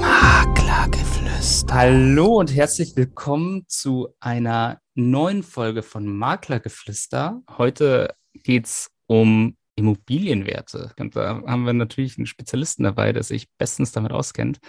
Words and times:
Maklergeflüster. 0.00 1.74
Hallo 1.74 2.38
und 2.38 2.54
herzlich 2.54 2.94
willkommen 2.94 3.64
zu 3.66 4.14
einer 4.20 4.78
neuen 4.94 5.42
Folge 5.42 5.82
von 5.82 6.06
Maklergeflüster. 6.06 7.42
Heute 7.58 8.14
geht 8.34 8.66
es 8.66 8.88
um 9.08 9.56
Immobilienwerte. 9.74 10.92
Und 10.96 11.16
da 11.16 11.42
haben 11.44 11.64
wir 11.64 11.72
natürlich 11.72 12.16
einen 12.16 12.26
Spezialisten 12.26 12.84
dabei, 12.84 13.12
der 13.12 13.24
sich 13.24 13.50
bestens 13.58 13.90
damit 13.90 14.12
auskennt. 14.12 14.60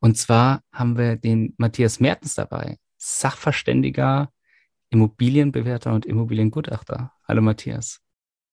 Und 0.00 0.18
zwar 0.18 0.62
haben 0.72 0.98
wir 0.98 1.14
den 1.14 1.54
Matthias 1.58 2.00
Mertens 2.00 2.34
dabei, 2.34 2.76
Sachverständiger, 2.96 4.32
Immobilienbewerter 4.90 5.92
und 5.92 6.06
Immobiliengutachter. 6.06 7.12
Hallo 7.28 7.40
Matthias. 7.40 8.00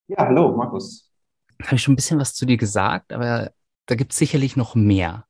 Ja, 0.05 0.27
hallo 0.27 0.55
Markus. 0.55 1.11
Habe 1.63 1.75
ich 1.75 1.81
schon 1.81 1.93
ein 1.93 1.95
bisschen 1.95 2.19
was 2.19 2.35
zu 2.35 2.45
dir 2.45 2.57
gesagt, 2.57 3.11
aber 3.11 3.51
da 3.89 3.95
gibt 3.95 4.11
es 4.11 4.17
sicherlich 4.17 4.55
noch 4.55 4.75
mehr. 4.75 5.25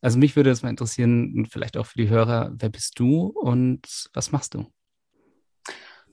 Also 0.00 0.18
mich 0.18 0.36
würde 0.36 0.50
es 0.50 0.62
mal 0.62 0.70
interessieren, 0.70 1.46
vielleicht 1.50 1.76
auch 1.76 1.86
für 1.86 1.98
die 1.98 2.08
Hörer, 2.08 2.52
wer 2.56 2.68
bist 2.68 2.98
du 2.98 3.26
und 3.26 4.08
was 4.14 4.30
machst 4.30 4.54
du? 4.54 4.66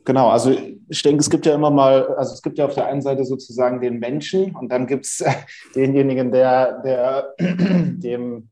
Genau, 0.06 0.30
also 0.30 0.56
ich 0.90 1.02
denke, 1.02 1.22
es 1.22 1.30
gibt 1.30 1.46
ja 1.46 1.54
immer 1.54 1.70
mal, 1.70 2.08
also 2.16 2.34
es 2.34 2.42
gibt 2.42 2.58
ja 2.58 2.66
auf 2.66 2.74
der 2.74 2.88
einen 2.88 3.02
Seite 3.02 3.24
sozusagen 3.24 3.80
den 3.80 4.00
Menschen 4.00 4.56
und 4.56 4.70
dann 4.70 4.88
gibt 4.88 5.06
es 5.06 5.24
denjenigen, 5.76 6.32
der, 6.32 6.82
der 6.82 7.34
dem 7.40 8.50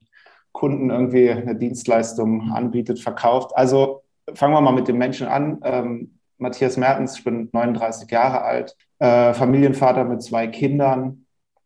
Kunden 0.52 0.90
irgendwie 0.90 1.30
eine 1.32 1.56
Dienstleistung 1.56 2.52
anbietet, 2.52 3.00
verkauft. 3.00 3.52
Also 3.56 4.04
fangen 4.34 4.54
wir 4.54 4.62
mal 4.62 4.72
mit 4.74 4.88
dem 4.88 4.98
Menschen 4.98 5.28
an. 5.28 5.60
Ähm, 5.64 6.20
Matthias 6.38 6.78
Mertens, 6.78 7.18
ich 7.18 7.24
bin 7.24 7.50
39 7.52 8.10
Jahre 8.10 8.42
alt, 8.42 8.76
äh, 9.00 9.34
Familienvater 9.34 10.06
mit 10.06 10.22
zwei 10.24 10.48
Kindern, 10.48 11.26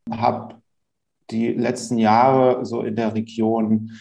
habe 0.10 0.56
die 1.32 1.54
letzten 1.54 1.98
Jahre 1.98 2.66
so 2.66 2.82
in 2.82 2.96
der 2.96 3.14
Region 3.14 3.92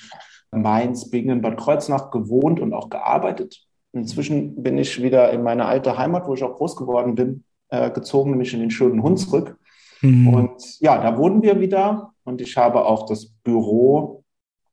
Mainz, 0.50 1.10
Bingen, 1.10 1.40
Bad 1.40 1.56
Kreuznach 1.56 2.10
gewohnt 2.10 2.60
und 2.60 2.72
auch 2.72 2.90
gearbeitet. 2.90 3.66
Inzwischen 3.92 4.62
bin 4.62 4.78
ich 4.78 5.02
wieder 5.02 5.30
in 5.32 5.42
meine 5.42 5.66
alte 5.66 5.98
Heimat, 5.98 6.26
wo 6.26 6.34
ich 6.34 6.42
auch 6.42 6.56
groß 6.56 6.76
geworden 6.76 7.14
bin, 7.14 7.44
äh, 7.68 7.90
gezogen, 7.90 8.30
nämlich 8.30 8.52
in 8.54 8.60
den 8.60 8.70
schönen 8.70 9.02
Hunsrück. 9.02 9.56
Mhm. 10.00 10.28
Und 10.28 10.80
ja, 10.80 11.00
da 11.00 11.16
wohnen 11.16 11.42
wir 11.42 11.60
wieder 11.60 12.12
und 12.24 12.40
ich 12.40 12.56
habe 12.56 12.84
auch 12.84 13.06
das 13.06 13.26
Büro 13.26 14.24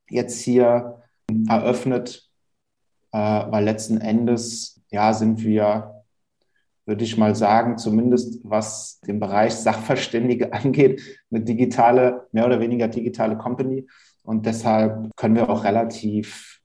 jetzt 0.09 0.41
hier 0.41 1.01
eröffnet, 1.47 2.29
äh, 3.11 3.17
weil 3.17 3.63
letzten 3.63 3.99
Endes 3.99 4.81
ja 4.89 5.13
sind 5.13 5.43
wir, 5.43 6.00
würde 6.91 7.05
ich 7.05 7.17
mal 7.17 7.35
sagen, 7.35 7.77
zumindest 7.77 8.41
was 8.43 8.99
den 9.07 9.21
Bereich 9.21 9.53
Sachverständige 9.53 10.51
angeht, 10.53 11.01
eine 11.31 11.41
digitale, 11.41 12.27
mehr 12.33 12.45
oder 12.45 12.59
weniger 12.59 12.89
digitale 12.89 13.37
Company. 13.37 13.87
Und 14.23 14.45
deshalb 14.45 15.09
können 15.15 15.35
wir 15.35 15.49
auch 15.49 15.63
relativ 15.63 16.59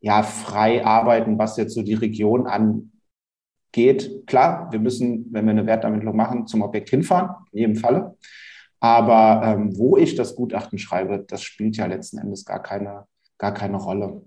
ja, 0.00 0.22
frei 0.22 0.84
arbeiten, 0.84 1.38
was 1.38 1.56
jetzt 1.56 1.74
so 1.74 1.80
die 1.82 1.94
Region 1.94 2.46
angeht. 2.46 4.26
Klar, 4.26 4.70
wir 4.70 4.80
müssen, 4.80 5.32
wenn 5.32 5.46
wir 5.46 5.52
eine 5.52 5.64
Wertermittlung 5.64 6.14
machen, 6.14 6.46
zum 6.46 6.60
Objekt 6.60 6.90
hinfahren, 6.90 7.30
in 7.52 7.58
jedem 7.60 7.76
Falle. 7.76 8.18
Aber 8.80 9.40
ähm, 9.46 9.78
wo 9.78 9.96
ich 9.96 10.14
das 10.14 10.36
Gutachten 10.36 10.78
schreibe, 10.78 11.24
das 11.26 11.42
spielt 11.42 11.78
ja 11.78 11.86
letzten 11.86 12.18
Endes 12.18 12.44
gar 12.44 12.62
keine, 12.62 13.06
gar 13.38 13.54
keine 13.54 13.78
Rolle. 13.78 14.20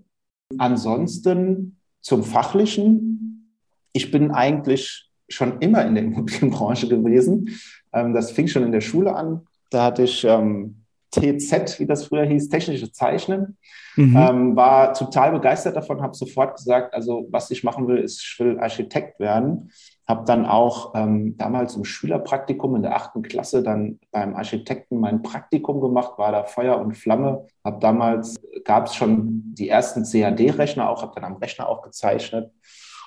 Ansonsten 0.58 1.78
zum 2.00 2.24
Fachlichen. 2.24 3.56
Ich 3.92 4.10
bin 4.10 4.32
eigentlich 4.32 5.11
schon 5.28 5.60
immer 5.60 5.84
in 5.84 5.94
der 5.94 6.04
Immobilienbranche 6.04 6.88
gewesen. 6.88 7.48
Ähm, 7.92 8.14
das 8.14 8.32
fing 8.32 8.48
schon 8.48 8.64
in 8.64 8.72
der 8.72 8.80
Schule 8.80 9.14
an. 9.14 9.46
Da 9.70 9.84
hatte 9.84 10.02
ich 10.02 10.24
ähm, 10.24 10.82
TZ, 11.12 11.78
wie 11.78 11.86
das 11.86 12.06
früher 12.06 12.24
hieß, 12.24 12.48
technische 12.48 12.90
Zeichnen. 12.90 13.58
Mhm. 13.96 14.16
Ähm, 14.16 14.56
war 14.56 14.94
total 14.94 15.32
begeistert 15.32 15.76
davon, 15.76 16.00
habe 16.00 16.14
sofort 16.14 16.56
gesagt, 16.56 16.94
also 16.94 17.26
was 17.30 17.50
ich 17.50 17.62
machen 17.62 17.86
will, 17.86 17.98
ist, 17.98 18.22
ich 18.22 18.40
will 18.40 18.58
Architekt 18.58 19.20
werden. 19.20 19.70
Habe 20.08 20.24
dann 20.24 20.46
auch 20.46 20.94
ähm, 20.94 21.36
damals 21.36 21.76
im 21.76 21.84
Schülerpraktikum 21.84 22.74
in 22.76 22.82
der 22.82 22.96
achten 22.96 23.22
Klasse 23.22 23.62
dann 23.62 24.00
beim 24.10 24.34
Architekten 24.34 24.98
mein 24.98 25.22
Praktikum 25.22 25.80
gemacht, 25.80 26.18
war 26.18 26.32
da 26.32 26.44
Feuer 26.44 26.78
und 26.80 26.96
Flamme. 26.96 27.46
Habe 27.64 27.78
damals, 27.80 28.36
gab 28.64 28.86
es 28.86 28.94
schon 28.94 29.42
die 29.54 29.68
ersten 29.68 30.04
CAD-Rechner 30.04 30.88
auch, 30.88 31.02
habe 31.02 31.12
dann 31.14 31.24
am 31.24 31.36
Rechner 31.36 31.68
auch 31.68 31.82
gezeichnet 31.82 32.50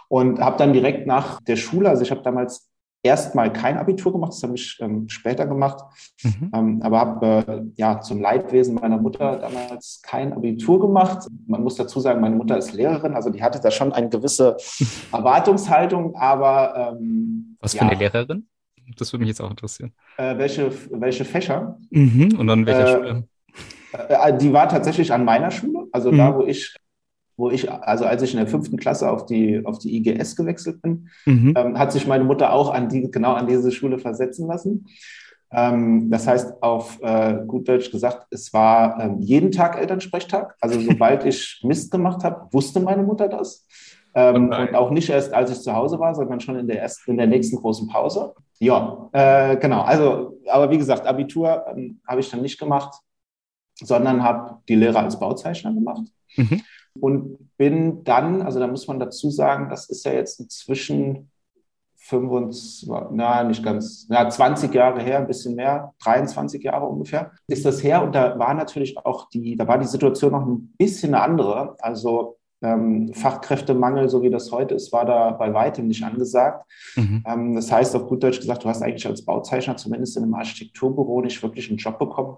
und 0.07 0.39
habe 0.39 0.57
dann 0.57 0.73
direkt 0.73 1.07
nach 1.07 1.41
der 1.41 1.55
Schule, 1.55 1.89
also 1.89 2.03
ich 2.03 2.11
habe 2.11 2.21
damals 2.21 2.69
erstmal 3.05 3.53
kein 3.53 3.77
Abitur 3.77 4.11
gemacht, 4.11 4.33
das 4.33 4.43
habe 4.43 4.55
ich 4.55 4.77
ähm, 4.81 5.07
später 5.07 5.45
gemacht, 5.45 5.83
mhm. 6.23 6.51
ähm, 6.53 6.81
aber 6.81 6.99
habe 6.99 7.43
äh, 7.47 7.61
ja 7.75 8.01
zum 8.01 8.19
Leidwesen 8.19 8.75
meiner 8.75 8.97
Mutter 8.97 9.37
damals 9.37 10.01
kein 10.03 10.33
Abitur 10.33 10.79
gemacht. 10.79 11.27
Man 11.47 11.61
muss 11.63 11.75
dazu 11.75 11.99
sagen, 11.99 12.19
meine 12.19 12.35
Mutter 12.35 12.57
ist 12.57 12.73
Lehrerin, 12.73 13.13
also 13.13 13.29
die 13.29 13.43
hatte 13.43 13.59
da 13.61 13.69
schon 13.69 13.93
eine 13.93 14.09
gewisse 14.09 14.57
Erwartungshaltung, 15.11 16.15
aber 16.15 16.95
ähm, 16.99 17.57
was 17.59 17.73
für 17.73 17.77
ja. 17.77 17.89
eine 17.89 17.99
Lehrerin? 17.99 18.47
Das 18.97 19.13
würde 19.13 19.21
mich 19.21 19.29
jetzt 19.29 19.41
auch 19.41 19.49
interessieren. 19.49 19.93
Äh, 20.17 20.37
welche, 20.37 20.71
welche 20.91 21.25
Fächer? 21.25 21.77
Mhm. 21.91 22.37
Und 22.37 22.47
dann 22.47 22.65
welche 22.65 22.81
äh, 22.81 22.95
Schule? 22.95 23.23
Äh, 23.93 24.29
äh, 24.29 24.37
die 24.37 24.51
war 24.51 24.67
tatsächlich 24.67 25.13
an 25.13 25.25
meiner 25.25 25.51
Schule, 25.51 25.87
also 25.91 26.11
mhm. 26.11 26.17
da, 26.17 26.35
wo 26.35 26.41
ich 26.41 26.75
wo 27.37 27.49
ich, 27.49 27.71
also 27.71 28.05
als 28.05 28.21
ich 28.21 28.33
in 28.33 28.39
der 28.39 28.47
fünften 28.47 28.77
Klasse 28.77 29.09
auf 29.09 29.25
die, 29.25 29.61
auf 29.65 29.79
die 29.79 29.97
IGS 29.97 30.35
gewechselt 30.35 30.81
bin, 30.81 31.09
mhm. 31.25 31.53
ähm, 31.55 31.79
hat 31.79 31.91
sich 31.91 32.07
meine 32.07 32.23
Mutter 32.23 32.53
auch 32.53 32.73
an 32.73 32.89
die, 32.89 33.11
genau 33.11 33.33
an 33.33 33.47
diese 33.47 33.71
Schule 33.71 33.99
versetzen 33.99 34.47
lassen. 34.47 34.87
Ähm, 35.51 36.09
das 36.09 36.27
heißt, 36.27 36.63
auf 36.63 36.99
äh, 37.01 37.39
gut 37.45 37.67
Deutsch 37.67 37.91
gesagt, 37.91 38.27
es 38.31 38.53
war 38.53 38.99
ähm, 38.99 39.19
jeden 39.19 39.51
Tag 39.51 39.77
Elternsprechtag. 39.77 40.55
Also 40.61 40.79
sobald 40.89 41.25
ich 41.25 41.61
Mist 41.63 41.91
gemacht 41.91 42.23
habe, 42.23 42.47
wusste 42.51 42.79
meine 42.79 43.03
Mutter 43.03 43.27
das. 43.27 43.65
Ähm, 44.13 44.49
oh 44.51 44.61
und 44.61 44.75
auch 44.75 44.91
nicht 44.91 45.09
erst, 45.09 45.33
als 45.33 45.51
ich 45.51 45.61
zu 45.61 45.73
Hause 45.73 45.99
war, 45.99 46.15
sondern 46.15 46.39
schon 46.39 46.55
in 46.55 46.67
der, 46.67 46.81
ersten, 46.81 47.11
in 47.11 47.17
der 47.17 47.27
nächsten 47.27 47.57
großen 47.57 47.89
Pause. 47.89 48.33
Ja, 48.59 49.09
äh, 49.11 49.57
genau. 49.57 49.81
Also, 49.81 50.39
aber 50.49 50.71
wie 50.71 50.77
gesagt, 50.77 51.05
Abitur 51.05 51.65
ähm, 51.69 51.99
habe 52.07 52.21
ich 52.21 52.29
dann 52.29 52.41
nicht 52.41 52.57
gemacht, 52.57 52.95
sondern 53.75 54.23
habe 54.23 54.61
die 54.69 54.75
Lehre 54.75 54.99
als 54.99 55.19
Bauzeichner 55.19 55.73
gemacht. 55.73 56.03
Mhm 56.37 56.61
und 56.99 57.37
bin 57.57 58.03
dann, 58.03 58.41
also 58.41 58.59
da 58.59 58.67
muss 58.67 58.87
man 58.87 58.99
dazu 58.99 59.29
sagen, 59.29 59.69
das 59.69 59.89
ist 59.89 60.05
ja 60.05 60.13
jetzt 60.13 60.39
inzwischen 60.39 61.29
25, 61.97 62.87
na, 63.11 63.43
nicht 63.43 63.63
ganz, 63.63 64.05
na, 64.09 64.29
20 64.29 64.73
Jahre 64.73 65.01
her, 65.01 65.17
ein 65.17 65.27
bisschen 65.27 65.55
mehr, 65.55 65.93
23 66.03 66.63
Jahre 66.63 66.85
ungefähr, 66.85 67.31
ist 67.47 67.65
das 67.65 67.83
her. 67.83 68.03
Und 68.03 68.13
da 68.13 68.37
war 68.37 68.53
natürlich 68.53 68.97
auch 68.97 69.29
die, 69.29 69.55
da 69.55 69.67
war 69.67 69.79
die 69.79 69.87
Situation 69.87 70.31
noch 70.31 70.45
ein 70.45 70.73
bisschen 70.77 71.15
eine 71.15 71.23
andere. 71.23 71.75
Also 71.79 72.37
ähm, 72.61 73.11
Fachkräftemangel, 73.13 74.07
so 74.09 74.21
wie 74.21 74.29
das 74.29 74.51
heute 74.51 74.75
ist, 74.75 74.93
war 74.93 75.05
da 75.05 75.31
bei 75.31 75.53
weitem 75.53 75.87
nicht 75.87 76.03
angesagt. 76.03 76.69
Mhm. 76.95 77.23
Ähm, 77.25 77.55
das 77.55 77.71
heißt, 77.71 77.95
auf 77.95 78.07
gut 78.07 78.23
Deutsch 78.23 78.39
gesagt, 78.39 78.63
du 78.63 78.69
hast 78.69 78.83
eigentlich 78.83 79.07
als 79.07 79.25
Bauzeichner 79.25 79.75
zumindest 79.75 80.15
in 80.15 80.23
einem 80.23 80.35
Architekturbüro 80.35 81.21
nicht 81.21 81.41
wirklich 81.41 81.69
einen 81.69 81.77
Job 81.77 81.97
bekommen. 81.97 82.37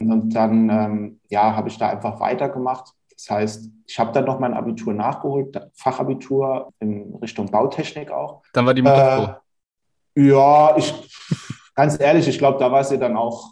Und 0.00 0.30
dann, 0.34 0.68
ähm, 0.68 1.20
ja, 1.30 1.54
habe 1.54 1.68
ich 1.68 1.78
da 1.78 1.88
einfach 1.90 2.18
weitergemacht 2.18 2.92
das 3.26 3.36
heißt, 3.36 3.70
ich 3.86 3.98
habe 3.98 4.12
dann 4.12 4.24
noch 4.24 4.38
mein 4.38 4.54
Abitur 4.54 4.94
nachgeholt, 4.94 5.60
Fachabitur 5.74 6.72
in 6.78 7.12
Richtung 7.16 7.50
Bautechnik 7.50 8.10
auch. 8.12 8.42
Dann 8.52 8.66
war 8.66 8.74
die 8.74 8.82
Mutter 8.82 9.40
äh, 10.14 10.20
froh. 10.20 10.28
Ja, 10.28 10.76
ich, 10.76 10.94
ganz 11.74 11.98
ehrlich, 12.00 12.28
ich 12.28 12.38
glaube, 12.38 12.58
da 12.60 12.70
war 12.70 12.82
es 12.82 12.92
ihr 12.92 12.98
dann 12.98 13.16
auch 13.16 13.50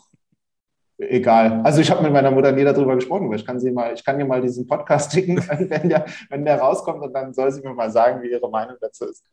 egal. 0.96 1.60
Also 1.64 1.80
ich 1.80 1.90
habe 1.90 2.04
mit 2.04 2.12
meiner 2.12 2.30
Mutter 2.30 2.52
nie 2.52 2.62
darüber 2.62 2.94
gesprochen, 2.94 3.28
weil 3.28 3.36
ich 3.36 3.44
kann 3.44 3.58
sie 3.58 3.72
mal, 3.72 3.92
ich 3.92 4.04
kann 4.04 4.18
ihr 4.20 4.26
mal 4.26 4.40
diesen 4.40 4.64
Podcast 4.64 5.12
schicken, 5.14 5.42
wenn 5.48 5.88
der, 5.88 6.04
wenn 6.30 6.44
der 6.44 6.60
rauskommt 6.60 7.02
und 7.02 7.12
dann 7.12 7.34
soll 7.34 7.50
sie 7.50 7.62
mir 7.62 7.74
mal 7.74 7.90
sagen, 7.90 8.22
wie 8.22 8.30
ihre 8.30 8.48
Meinung 8.48 8.76
dazu 8.80 9.06
ist. 9.06 9.24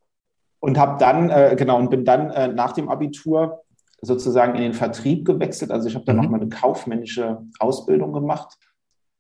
Und 0.60 0.80
habe 0.80 0.98
dann, 0.98 1.30
äh, 1.30 1.56
genau, 1.56 1.78
und 1.78 1.92
bin 1.92 2.04
dann 2.04 2.32
äh, 2.32 2.48
nach 2.48 2.72
dem 2.72 2.90
Abitur 2.90 3.62
sozusagen 4.02 4.56
in 4.56 4.64
den 4.64 4.74
Vertrieb 4.74 5.24
gewechselt. 5.24 5.70
Also 5.70 5.88
ich 5.88 5.94
habe 5.94 6.06
dann 6.06 6.16
mhm. 6.16 6.24
noch 6.24 6.30
mal 6.32 6.42
eine 6.42 6.50
kaufmännische 6.50 7.44
Ausbildung 7.60 8.12
gemacht 8.12 8.58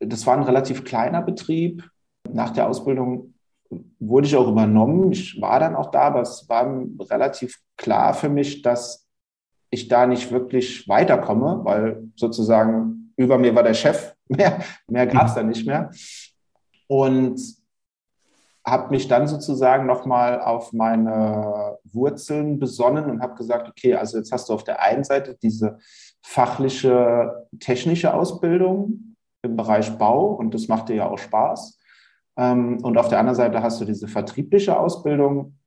das 0.01 0.25
war 0.25 0.36
ein 0.36 0.44
relativ 0.44 0.83
kleiner 0.83 1.21
Betrieb. 1.21 1.89
Nach 2.31 2.51
der 2.51 2.68
Ausbildung 2.68 3.33
wurde 4.00 4.27
ich 4.27 4.36
auch 4.36 4.48
übernommen. 4.48 5.12
Ich 5.12 5.39
war 5.42 5.59
dann 5.59 5.75
auch 5.75 5.92
da, 5.92 6.01
aber 6.01 6.21
es 6.21 6.48
war 6.50 6.86
relativ 7.09 7.59
klar 7.77 8.13
für 8.13 8.30
mich, 8.30 8.62
dass 8.62 9.07
ich 9.69 9.88
da 9.88 10.06
nicht 10.06 10.31
wirklich 10.31 10.88
weiterkomme, 10.89 11.62
weil 11.63 12.09
sozusagen 12.15 13.13
über 13.15 13.38
mir 13.38 13.56
war 13.56 13.63
der 13.63 13.74
Chef. 13.74 14.13
Mehr, 14.31 14.63
mehr 14.88 15.07
gab 15.07 15.27
es 15.27 15.33
da 15.33 15.44
nicht 15.44 15.68
mehr. 15.68 15.92
Und 16.88 17.38
habe 18.65 18.92
mich 18.92 19.09
dann 19.09 19.27
sozusagen 19.27 19.86
nochmal 19.86 20.39
auf 20.39 20.71
meine 20.71 21.77
Wurzeln 21.83 22.57
besonnen 22.57 23.09
und 23.09 23.21
habe 23.21 23.36
gesagt, 23.36 23.68
okay, 23.68 23.95
also 23.95 24.18
jetzt 24.18 24.31
hast 24.31 24.48
du 24.48 24.53
auf 24.53 24.63
der 24.63 24.81
einen 24.81 25.03
Seite 25.03 25.38
diese 25.42 25.80
fachliche, 26.21 27.45
technische 27.59 28.13
Ausbildung, 28.13 29.11
im 29.44 29.56
Bereich 29.56 29.98
Bau 29.98 30.34
und 30.34 30.54
das 30.54 30.68
macht 30.68 30.90
dir 30.90 30.96
ja 30.96 31.10
auch 31.10 31.18
Spaß. 31.18 31.80
Ähm, 32.38 32.80
und 32.84 32.98
auf 32.98 33.10
der 33.10 33.20
anderen 33.20 33.36
Seite 33.36 33.62
hast 33.62 33.82
du 33.82 33.86
diese 33.86 34.08
vertriebliche 34.08 34.78
Ausbildung. 34.78 35.58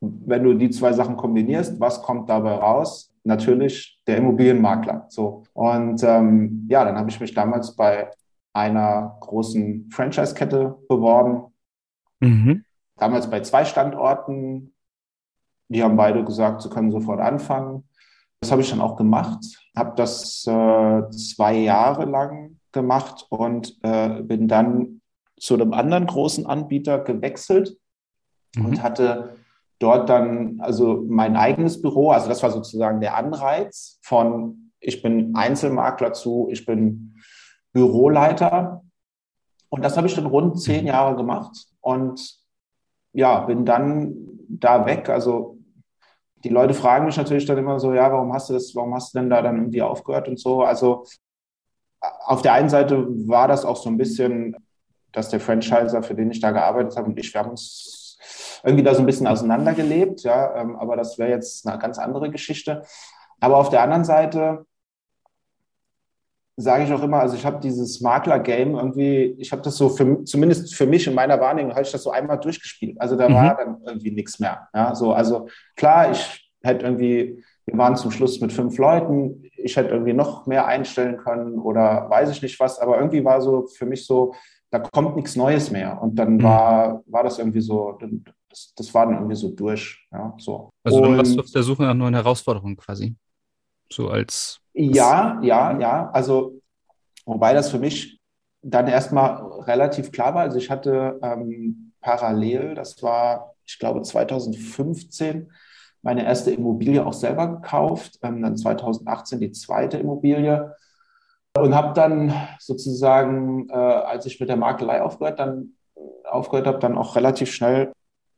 Wenn 0.00 0.44
du 0.44 0.54
die 0.54 0.70
zwei 0.70 0.92
Sachen 0.92 1.16
kombinierst, 1.16 1.80
was 1.80 2.02
kommt 2.02 2.28
dabei 2.28 2.54
raus? 2.54 3.08
natürlich 3.28 4.00
der 4.06 4.16
Immobilienmakler. 4.16 5.06
So. 5.08 5.44
Und 5.52 6.02
ähm, 6.02 6.66
ja, 6.68 6.84
dann 6.84 6.96
habe 6.96 7.10
ich 7.10 7.20
mich 7.20 7.32
damals 7.32 7.76
bei 7.76 8.10
einer 8.52 9.16
großen 9.20 9.88
Franchise-Kette 9.92 10.76
beworben. 10.88 11.52
Mhm. 12.18 12.64
Damals 12.96 13.30
bei 13.30 13.40
zwei 13.40 13.64
Standorten. 13.64 14.74
Die 15.68 15.82
haben 15.82 15.96
beide 15.96 16.24
gesagt, 16.24 16.62
sie 16.62 16.70
können 16.70 16.90
sofort 16.90 17.20
anfangen. 17.20 17.87
Das 18.40 18.52
habe 18.52 18.62
ich 18.62 18.70
dann 18.70 18.80
auch 18.80 18.96
gemacht, 18.96 19.44
habe 19.76 19.94
das 19.96 20.46
äh, 20.46 21.10
zwei 21.10 21.54
Jahre 21.56 22.04
lang 22.04 22.58
gemacht 22.72 23.26
und 23.30 23.76
äh, 23.82 24.22
bin 24.22 24.46
dann 24.46 25.00
zu 25.38 25.54
einem 25.54 25.72
anderen 25.72 26.06
großen 26.06 26.46
Anbieter 26.46 26.98
gewechselt 27.00 27.76
mhm. 28.56 28.66
und 28.66 28.82
hatte 28.82 29.36
dort 29.78 30.08
dann 30.08 30.60
also 30.60 31.04
mein 31.08 31.36
eigenes 31.36 31.80
Büro. 31.80 32.10
Also 32.10 32.28
das 32.28 32.42
war 32.42 32.50
sozusagen 32.50 33.00
der 33.00 33.16
Anreiz 33.16 33.98
von 34.02 34.68
ich 34.80 35.02
bin 35.02 35.34
Einzelmakler 35.34 36.12
zu, 36.12 36.48
ich 36.50 36.64
bin 36.64 37.20
Büroleiter. 37.72 38.82
Und 39.68 39.84
das 39.84 39.96
habe 39.96 40.06
ich 40.06 40.14
dann 40.14 40.26
rund 40.26 40.60
zehn 40.60 40.82
mhm. 40.82 40.88
Jahre 40.88 41.16
gemacht 41.16 41.66
und 41.80 42.38
ja, 43.12 43.40
bin 43.40 43.64
dann 43.64 44.14
da 44.48 44.86
weg. 44.86 45.08
Also 45.08 45.57
die 46.44 46.48
Leute 46.48 46.74
fragen 46.74 47.06
mich 47.06 47.16
natürlich 47.16 47.46
dann 47.46 47.58
immer 47.58 47.80
so, 47.80 47.92
ja, 47.94 48.12
warum 48.12 48.32
hast 48.32 48.48
du 48.48 48.54
das, 48.54 48.74
warum 48.74 48.94
hast 48.94 49.14
du 49.14 49.18
denn 49.18 49.30
da 49.30 49.42
dann 49.42 49.56
irgendwie 49.56 49.82
aufgehört 49.82 50.28
und 50.28 50.38
so. 50.38 50.62
Also 50.62 51.04
auf 52.00 52.42
der 52.42 52.52
einen 52.52 52.68
Seite 52.68 53.06
war 53.28 53.48
das 53.48 53.64
auch 53.64 53.76
so 53.76 53.90
ein 53.90 53.96
bisschen, 53.96 54.56
dass 55.12 55.30
der 55.30 55.40
Franchiser, 55.40 56.02
für 56.02 56.14
den 56.14 56.30
ich 56.30 56.40
da 56.40 56.52
gearbeitet 56.52 56.96
habe 56.96 57.08
und 57.08 57.18
ich, 57.18 57.32
wir 57.32 57.40
haben 57.40 57.50
uns 57.50 58.18
irgendwie 58.62 58.84
da 58.84 58.94
so 58.94 59.00
ein 59.00 59.06
bisschen 59.06 59.26
auseinandergelebt, 59.26 60.22
ja, 60.22 60.56
ähm, 60.56 60.76
aber 60.76 60.96
das 60.96 61.18
wäre 61.18 61.30
jetzt 61.30 61.66
eine 61.66 61.78
ganz 61.78 61.98
andere 61.98 62.30
Geschichte. 62.30 62.82
Aber 63.40 63.56
auf 63.56 63.70
der 63.70 63.82
anderen 63.82 64.04
Seite 64.04 64.66
sage 66.60 66.82
ich 66.82 66.92
auch 66.92 67.02
immer, 67.04 67.20
also 67.20 67.36
ich 67.36 67.46
habe 67.46 67.60
dieses 67.60 68.00
Makler-Game 68.00 68.74
irgendwie, 68.74 69.36
ich 69.38 69.52
habe 69.52 69.62
das 69.62 69.76
so 69.76 69.88
für, 69.88 70.24
zumindest 70.24 70.74
für 70.74 70.86
mich 70.86 71.06
in 71.06 71.14
meiner 71.14 71.38
Wahrnehmung, 71.40 71.70
habe 71.70 71.82
ich 71.82 71.92
das 71.92 72.02
so 72.02 72.10
einmal 72.10 72.40
durchgespielt. 72.40 73.00
Also 73.00 73.14
da 73.14 73.28
mhm. 73.28 73.34
war 73.34 73.56
dann 73.56 73.76
irgendwie 73.86 74.10
nichts 74.10 74.40
mehr. 74.40 74.68
Ja, 74.74 74.92
so, 74.92 75.12
also 75.12 75.48
klar, 75.76 76.10
ich 76.10 76.50
hätte 76.62 76.84
irgendwie, 76.84 77.44
wir 77.64 77.78
waren 77.78 77.94
zum 77.94 78.10
Schluss 78.10 78.40
mit 78.40 78.52
fünf 78.52 78.76
Leuten, 78.76 79.44
ich 79.56 79.76
hätte 79.76 79.90
irgendwie 79.90 80.12
noch 80.12 80.46
mehr 80.46 80.66
einstellen 80.66 81.18
können 81.18 81.60
oder 81.60 82.10
weiß 82.10 82.30
ich 82.30 82.42
nicht 82.42 82.58
was, 82.58 82.80
aber 82.80 82.98
irgendwie 82.98 83.24
war 83.24 83.40
so 83.40 83.68
für 83.68 83.86
mich 83.86 84.04
so, 84.04 84.34
da 84.70 84.80
kommt 84.80 85.14
nichts 85.14 85.36
Neues 85.36 85.70
mehr. 85.70 86.02
Und 86.02 86.16
dann 86.16 86.38
mhm. 86.38 86.42
war, 86.42 87.02
war 87.06 87.22
das 87.22 87.38
irgendwie 87.38 87.60
so, 87.60 87.96
das, 88.50 88.74
das 88.76 88.92
war 88.92 89.06
dann 89.06 89.14
irgendwie 89.14 89.36
so 89.36 89.50
durch. 89.50 90.04
Ja, 90.10 90.34
so. 90.38 90.70
Also 90.82 91.00
dann 91.02 91.18
warst 91.18 91.36
du 91.36 91.40
auf 91.40 91.50
der 91.52 91.62
Suche 91.62 91.84
nach 91.84 91.94
neuen 91.94 92.14
Herausforderungen 92.14 92.76
quasi. 92.76 93.14
So 93.92 94.08
als 94.08 94.60
ja, 94.78 95.40
ja, 95.42 95.78
ja. 95.78 96.10
Also, 96.10 96.60
wobei 97.26 97.52
das 97.52 97.70
für 97.70 97.78
mich 97.78 98.20
dann 98.62 98.86
erstmal 98.86 99.42
relativ 99.62 100.12
klar 100.12 100.34
war. 100.34 100.42
Also, 100.42 100.58
ich 100.58 100.70
hatte 100.70 101.18
ähm, 101.22 101.92
parallel, 102.00 102.74
das 102.74 103.02
war, 103.02 103.54
ich 103.66 103.78
glaube, 103.78 104.02
2015, 104.02 105.50
meine 106.02 106.24
erste 106.24 106.52
Immobilie 106.52 107.04
auch 107.04 107.12
selber 107.12 107.48
gekauft. 107.48 108.18
Ähm, 108.22 108.40
dann 108.42 108.56
2018 108.56 109.40
die 109.40 109.52
zweite 109.52 109.98
Immobilie. 109.98 110.74
Und 111.56 111.74
habe 111.74 111.92
dann 111.92 112.32
sozusagen, 112.60 113.68
äh, 113.68 113.74
als 113.74 114.26
ich 114.26 114.38
mit 114.38 114.48
der 114.48 114.56
Makelei 114.56 115.02
aufgehört, 115.02 115.40
dann, 115.40 115.72
aufgehört 116.24 116.68
habe, 116.68 116.78
dann 116.78 116.96
auch 116.96 117.16
relativ 117.16 117.50
schnell 117.50 117.92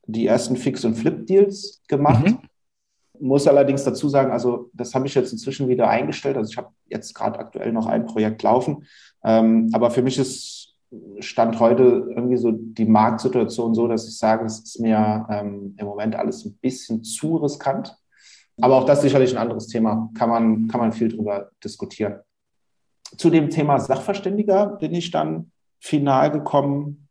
die 0.07 0.25
ersten 0.25 0.55
Fix- 0.55 0.85
und 0.85 0.95
Flip-Deals 0.95 1.83
gemacht. 1.87 2.25
Mhm 2.25 2.39
muss 3.21 3.47
allerdings 3.47 3.83
dazu 3.83 4.09
sagen, 4.09 4.31
also 4.31 4.69
das 4.73 4.95
habe 4.95 5.07
ich 5.07 5.15
jetzt 5.15 5.31
inzwischen 5.31 5.67
wieder 5.67 5.89
eingestellt. 5.89 6.37
Also 6.37 6.51
ich 6.51 6.57
habe 6.57 6.69
jetzt 6.87 7.13
gerade 7.13 7.39
aktuell 7.39 7.71
noch 7.71 7.87
ein 7.87 8.05
Projekt 8.05 8.43
laufen. 8.43 8.85
Ähm, 9.23 9.69
aber 9.73 9.91
für 9.91 10.01
mich 10.01 10.17
ist 10.17 10.75
Stand 11.19 11.59
heute 11.59 11.83
irgendwie 12.09 12.37
so 12.37 12.51
die 12.51 12.85
Marktsituation 12.85 13.73
so, 13.73 13.87
dass 13.87 14.07
ich 14.07 14.17
sage, 14.17 14.45
es 14.45 14.59
ist 14.59 14.79
mir 14.79 15.25
ähm, 15.29 15.75
im 15.77 15.85
Moment 15.85 16.15
alles 16.15 16.45
ein 16.45 16.57
bisschen 16.61 17.03
zu 17.03 17.37
riskant. 17.37 17.95
Aber 18.59 18.75
auch 18.75 18.85
das 18.85 18.99
ist 18.99 19.03
sicherlich 19.03 19.31
ein 19.31 19.41
anderes 19.41 19.67
Thema. 19.67 20.09
Kann 20.15 20.29
man, 20.29 20.67
kann 20.67 20.81
man 20.81 20.91
viel 20.91 21.07
drüber 21.07 21.51
diskutieren. 21.63 22.19
Zu 23.17 23.29
dem 23.29 23.49
Thema 23.49 23.79
Sachverständiger 23.79 24.77
bin 24.79 24.93
ich 24.93 25.11
dann 25.11 25.51
final 25.79 26.29
gekommen. 26.31 27.07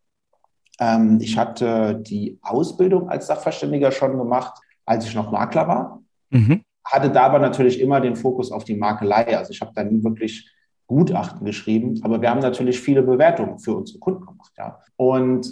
Ähm, 0.79 1.19
ich 1.21 1.39
hatte 1.39 1.97
die 1.97 2.39
Ausbildung 2.43 3.09
als 3.09 3.29
Sachverständiger 3.29 3.93
schon 3.93 4.19
gemacht 4.19 4.61
als 4.91 5.07
ich 5.07 5.15
noch 5.15 5.31
Makler 5.31 5.69
war. 5.69 6.03
Mhm. 6.31 6.63
Hatte 6.85 7.11
da 7.11 7.23
aber 7.23 7.39
natürlich 7.39 7.81
immer 7.81 8.01
den 8.01 8.17
Fokus 8.17 8.51
auf 8.51 8.65
die 8.65 8.75
Makelei. 8.75 9.39
Also 9.39 9.53
ich 9.53 9.61
habe 9.61 9.71
da 9.73 9.85
nie 9.85 10.03
wirklich 10.03 10.51
Gutachten 10.89 11.47
geschrieben, 11.47 12.01
aber 12.03 12.21
wir 12.21 12.29
haben 12.29 12.41
natürlich 12.41 12.81
viele 12.81 13.03
Bewertungen 13.03 13.61
für 13.61 13.77
unsere 13.77 14.01
Kunden 14.01 14.27
gemacht. 14.27 14.53
Ja. 14.59 14.81
Und 14.97 15.49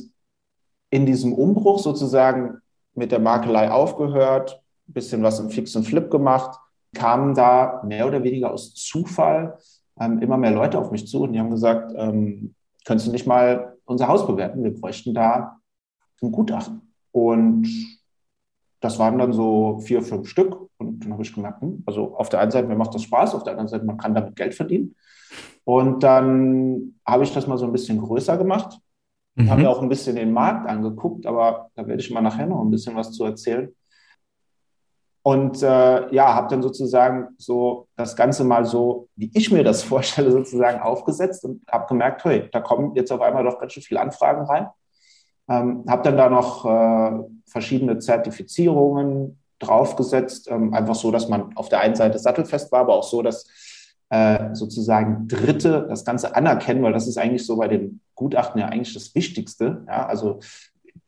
in 0.90 1.06
diesem 1.06 1.32
Umbruch 1.32 1.78
sozusagen 1.78 2.58
mit 2.94 3.12
der 3.12 3.20
Makelei 3.20 3.70
aufgehört, 3.70 4.60
ein 4.88 4.94
bisschen 4.94 5.22
was 5.22 5.38
im 5.38 5.50
Fix 5.50 5.76
und 5.76 5.84
Flip 5.84 6.10
gemacht, 6.10 6.58
kamen 6.92 7.34
da 7.34 7.80
mehr 7.86 8.08
oder 8.08 8.24
weniger 8.24 8.50
aus 8.50 8.74
Zufall 8.74 9.58
ähm, 10.00 10.20
immer 10.20 10.36
mehr 10.36 10.50
Leute 10.50 10.80
auf 10.80 10.90
mich 10.90 11.06
zu 11.06 11.22
und 11.22 11.32
die 11.32 11.38
haben 11.38 11.50
gesagt, 11.50 11.92
ähm, 11.96 12.56
könntest 12.84 13.06
du 13.06 13.12
nicht 13.12 13.26
mal 13.26 13.76
unser 13.84 14.08
Haus 14.08 14.26
bewerten? 14.26 14.64
Wir 14.64 14.74
bräuchten 14.74 15.14
da 15.14 15.60
ein 16.22 16.32
Gutachten. 16.32 16.92
Und 17.12 17.68
das 18.80 18.98
waren 18.98 19.18
dann 19.18 19.32
so 19.32 19.78
vier, 19.80 20.02
fünf 20.02 20.28
Stück. 20.28 20.56
Und 20.78 21.00
dann 21.00 21.12
habe 21.12 21.22
ich 21.22 21.34
gemerkt, 21.34 21.60
hm, 21.62 21.82
also 21.86 22.16
auf 22.16 22.28
der 22.28 22.40
einen 22.40 22.50
Seite, 22.50 22.68
mir 22.68 22.76
macht 22.76 22.94
das 22.94 23.02
Spaß, 23.02 23.34
auf 23.34 23.42
der 23.42 23.52
anderen 23.52 23.68
Seite, 23.68 23.84
man 23.84 23.98
kann 23.98 24.14
damit 24.14 24.36
Geld 24.36 24.54
verdienen. 24.54 24.94
Und 25.64 26.02
dann 26.02 26.94
habe 27.06 27.24
ich 27.24 27.32
das 27.32 27.46
mal 27.46 27.58
so 27.58 27.66
ein 27.66 27.72
bisschen 27.72 28.00
größer 28.00 28.38
gemacht. 28.38 28.78
Mhm. 29.34 29.50
Habe 29.50 29.62
mir 29.62 29.70
auch 29.70 29.82
ein 29.82 29.88
bisschen 29.88 30.16
den 30.16 30.32
Markt 30.32 30.68
angeguckt, 30.68 31.26
aber 31.26 31.70
da 31.74 31.86
werde 31.86 32.00
ich 32.00 32.10
mal 32.10 32.20
nachher 32.20 32.46
noch 32.46 32.62
ein 32.62 32.70
bisschen 32.70 32.96
was 32.96 33.12
zu 33.12 33.24
erzählen. 33.24 33.74
Und 35.22 35.62
äh, 35.62 36.14
ja, 36.14 36.34
habe 36.34 36.48
dann 36.48 36.62
sozusagen 36.62 37.28
so 37.36 37.86
das 37.96 38.16
Ganze 38.16 38.44
mal 38.44 38.64
so, 38.64 39.08
wie 39.16 39.30
ich 39.34 39.52
mir 39.52 39.62
das 39.62 39.82
vorstelle, 39.84 40.32
sozusagen 40.32 40.80
aufgesetzt 40.80 41.44
und 41.44 41.62
habe 41.70 41.86
gemerkt, 41.86 42.24
hey, 42.24 42.48
da 42.50 42.60
kommen 42.60 42.94
jetzt 42.94 43.12
auf 43.12 43.20
einmal 43.20 43.44
doch 43.44 43.58
ganz 43.58 43.74
schön 43.74 43.82
viele 43.82 44.00
Anfragen 44.00 44.46
rein. 44.46 44.68
Ähm, 45.48 45.84
habe 45.88 46.02
dann 46.02 46.16
da 46.16 46.28
noch 46.28 46.64
äh, 46.64 47.24
verschiedene 47.46 47.98
Zertifizierungen 47.98 49.38
draufgesetzt, 49.58 50.50
ähm, 50.50 50.74
einfach 50.74 50.94
so, 50.94 51.10
dass 51.10 51.28
man 51.28 51.56
auf 51.56 51.68
der 51.68 51.80
einen 51.80 51.96
Seite 51.96 52.18
sattelfest 52.18 52.70
war, 52.70 52.80
aber 52.80 52.94
auch 52.94 53.02
so, 53.02 53.22
dass 53.22 53.46
äh, 54.10 54.54
sozusagen 54.54 55.28
Dritte 55.28 55.86
das 55.88 56.04
Ganze 56.04 56.34
anerkennen, 56.34 56.82
weil 56.82 56.92
das 56.92 57.06
ist 57.06 57.18
eigentlich 57.18 57.44
so 57.44 57.56
bei 57.56 57.68
dem 57.68 58.00
Gutachten 58.14 58.60
ja 58.60 58.68
eigentlich 58.68 58.94
das 58.94 59.14
Wichtigste. 59.14 59.84
Ja? 59.86 60.06
Also 60.06 60.40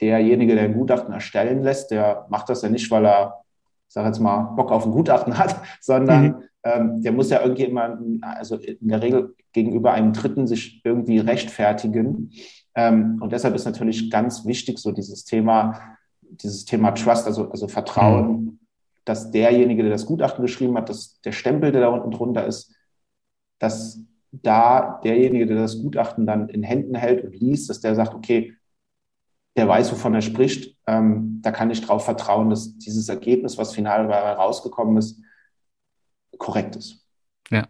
derjenige, 0.01 0.55
der 0.55 0.65
ein 0.65 0.75
Gutachten 0.75 1.13
erstellen 1.13 1.63
lässt, 1.63 1.91
der 1.91 2.27
macht 2.29 2.49
das 2.49 2.63
ja 2.63 2.69
nicht, 2.69 2.91
weil 2.91 3.07
er, 3.07 3.43
ich 3.89 3.95
sage 3.95 4.09
jetzt 4.09 4.19
mal, 4.19 4.55
Bock 4.57 4.71
auf 4.71 4.85
ein 4.85 4.93
Gutachten 4.93 5.39
hat, 5.39 5.57
sondern 5.81 6.25
mhm. 6.25 6.35
ähm, 6.65 7.03
der 7.03 7.13
muss 7.13 7.31
ja 7.31 7.43
irgendwie 7.43 7.65
immer, 7.65 7.99
also 8.23 8.57
in 8.57 8.89
der 8.89 9.03
Regel 9.03 9.35
gegenüber 9.53 9.93
einem 9.93 10.13
Dritten 10.13 10.47
sich 10.47 10.83
irgendwie 10.85 11.19
rechtfertigen. 11.19 12.33
Ähm, 12.75 13.19
und 13.21 13.33
deshalb 13.33 13.55
ist 13.55 13.65
natürlich 13.65 14.11
ganz 14.11 14.47
wichtig, 14.47 14.79
so 14.79 14.93
dieses 14.93 15.25
Thema, 15.25 15.97
dieses 16.23 16.65
Thema 16.65 16.93
Trust, 16.93 17.27
also, 17.27 17.51
also 17.51 17.69
Vertrauen, 17.69 18.31
mhm. 18.31 18.59
dass 19.05 19.31
derjenige, 19.31 19.83
der 19.83 19.93
das 19.93 20.07
Gutachten 20.07 20.43
geschrieben 20.43 20.77
hat, 20.77 20.89
dass 20.89 21.21
der 21.23 21.33
Stempel, 21.33 21.73
der 21.73 21.83
da 21.83 21.89
unten 21.89 22.11
drunter 22.11 22.47
ist, 22.47 22.75
dass 23.59 24.01
da 24.33 25.01
derjenige, 25.03 25.47
der 25.47 25.57
das 25.57 25.83
Gutachten 25.83 26.27
dann 26.27 26.49
in 26.49 26.63
Händen 26.63 26.95
hält 26.95 27.25
und 27.25 27.35
liest, 27.35 27.69
dass 27.69 27.81
der 27.81 27.95
sagt, 27.95 28.15
okay, 28.15 28.55
der 29.57 29.67
weiß, 29.67 29.91
wovon 29.91 30.15
er 30.15 30.23
spricht, 30.23 30.77
ähm, 30.87 31.41
da 31.43 31.51
kann 31.51 31.71
ich 31.71 31.81
darauf 31.81 32.05
vertrauen, 32.05 32.51
dass 32.51 32.79
dieses 32.79 33.09
Ergebnis, 33.09 33.59
was 33.59 33.75
final 33.75 34.11
rausgekommen 34.11 34.97
ist, 34.97 35.21
korrekt 36.39 36.77
ist. 36.77 37.05
Ja. 37.51 37.67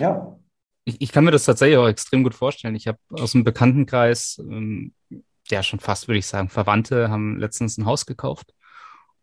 Ja 0.00 0.39
ich, 0.84 1.00
ich 1.00 1.12
kann 1.12 1.24
mir 1.24 1.30
das 1.30 1.44
tatsächlich 1.44 1.78
auch 1.78 1.88
extrem 1.88 2.22
gut 2.22 2.34
vorstellen. 2.34 2.74
Ich 2.74 2.86
habe 2.86 2.98
aus 3.10 3.32
dem 3.32 3.44
Bekanntenkreis, 3.44 4.40
ähm, 4.40 4.94
ja 5.48 5.62
schon 5.62 5.80
fast, 5.80 6.08
würde 6.08 6.18
ich 6.18 6.26
sagen, 6.26 6.48
Verwandte 6.48 7.10
haben 7.10 7.38
letztens 7.38 7.76
ein 7.78 7.86
Haus 7.86 8.06
gekauft. 8.06 8.54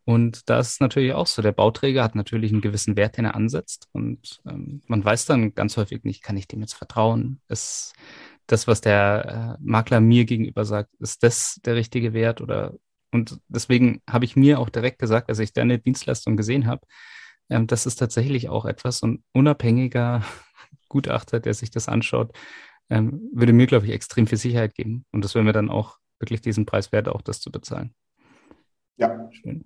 Und 0.06 0.50
da 0.50 0.60
ist 0.60 0.70
es 0.70 0.80
natürlich 0.80 1.14
auch 1.14 1.28
so, 1.28 1.42
der 1.42 1.52
Bauträger 1.52 2.04
hat 2.04 2.16
natürlich 2.16 2.52
einen 2.52 2.62
gewissen 2.62 2.96
Wert, 2.96 3.18
den 3.18 3.26
er 3.26 3.36
ansetzt. 3.36 3.90
Und 3.92 4.42
ähm, 4.48 4.82
man 4.88 5.04
weiß 5.04 5.26
dann 5.26 5.54
ganz 5.54 5.76
häufig 5.76 6.04
nicht, 6.06 6.24
kann 6.24 6.38
ich 6.38 6.48
dem 6.48 6.62
jetzt 6.62 6.76
vertrauen? 6.76 7.42
Ist 7.50 7.94
das, 8.48 8.68
was 8.68 8.80
der 8.80 9.58
äh, 9.60 9.62
Makler 9.62 10.00
mir 10.00 10.24
gegenüber 10.24 10.64
sagt, 10.64 10.94
ist 11.00 11.24
das 11.24 11.60
der 11.66 11.76
richtige 11.76 12.14
Wert? 12.14 12.40
Oder 12.40 12.74
und 13.12 13.40
deswegen 13.50 14.02
habe 14.10 14.26
ich 14.26 14.38
mir 14.38 14.60
auch 14.60 14.70
direkt 14.70 15.00
gesagt, 15.00 15.30
als 15.30 15.40
ich 15.40 15.52
deine 15.52 15.80
Dienstleistung 15.80 16.38
gesehen 16.38 16.68
habe, 16.68 16.88
ähm, 17.50 17.68
das 17.68 17.86
ist 17.86 17.98
tatsächlich 17.98 18.48
auch 18.48 18.66
etwas, 18.66 19.00
so 19.00 19.08
ein 19.08 19.24
unabhängiger 19.34 20.24
Gutachter, 20.90 21.40
der 21.40 21.54
sich 21.54 21.72
das 21.72 21.88
anschaut, 21.88 22.32
ähm, 22.90 23.30
würde 23.34 23.54
mir, 23.54 23.68
glaube 23.68 23.86
ich, 23.86 23.92
extrem 23.92 24.28
viel 24.28 24.38
Sicherheit 24.38 24.76
geben. 24.76 25.06
Und 25.12 25.24
das 25.24 25.36
wäre 25.36 25.44
mir 25.44 25.54
dann 25.54 25.70
auch 25.70 25.98
wirklich 26.20 26.42
diesen 26.42 26.66
Preis 26.66 26.92
wert, 26.92 27.08
auch 27.08 27.22
das 27.22 27.42
zu 27.42 27.52
bezahlen. 27.52 27.94
Ja. 28.98 29.30
Schön. 29.32 29.64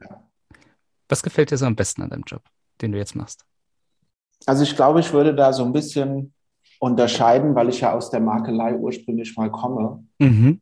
Was 1.07 1.23
gefällt 1.23 1.51
dir 1.51 1.57
so 1.57 1.65
am 1.65 1.75
besten 1.75 2.01
an 2.01 2.09
deinem 2.09 2.23
Job, 2.25 2.43
den 2.81 2.91
du 2.91 2.97
jetzt 2.97 3.15
machst? 3.15 3.45
Also 4.45 4.63
ich 4.63 4.75
glaube, 4.75 4.99
ich 4.99 5.13
würde 5.13 5.35
da 5.35 5.53
so 5.53 5.63
ein 5.63 5.73
bisschen 5.73 6.33
unterscheiden, 6.79 7.53
weil 7.53 7.69
ich 7.69 7.81
ja 7.81 7.93
aus 7.93 8.09
der 8.09 8.21
Makelei 8.21 8.75
ursprünglich 8.75 9.35
mal 9.37 9.51
komme. 9.51 10.05
Mhm. 10.19 10.61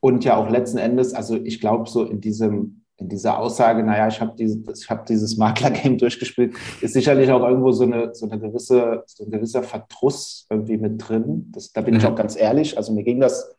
Und 0.00 0.24
ja 0.24 0.36
auch 0.36 0.48
letzten 0.48 0.78
Endes, 0.78 1.14
also 1.14 1.36
ich 1.36 1.60
glaube, 1.60 1.88
so 1.88 2.04
in 2.04 2.20
diesem, 2.20 2.77
in 2.98 3.08
dieser 3.08 3.38
Aussage, 3.38 3.84
naja, 3.84 4.08
ich 4.08 4.20
habe 4.20 4.34
dieses, 4.36 4.82
ich 4.82 4.90
hab 4.90 5.06
dieses 5.06 5.36
Makler-Game 5.36 5.98
durchgespielt, 5.98 6.54
ist 6.80 6.94
sicherlich 6.94 7.30
auch 7.30 7.46
irgendwo 7.46 7.70
so 7.70 7.84
eine, 7.84 8.14
so 8.14 8.28
eine 8.28 8.40
gewisse, 8.40 9.04
so 9.06 9.24
ein 9.24 9.30
gewisser 9.30 9.62
Verdruss 9.62 10.46
irgendwie 10.50 10.76
mit 10.76 11.08
drin. 11.08 11.50
Das, 11.52 11.72
da 11.72 11.80
bin 11.80 11.94
mhm. 11.94 12.00
ich 12.00 12.06
auch 12.06 12.16
ganz 12.16 12.36
ehrlich. 12.36 12.76
Also 12.76 12.92
mir 12.92 13.04
ging 13.04 13.20
das 13.20 13.56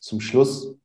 zum 0.00 0.20
Schluss, 0.20 0.76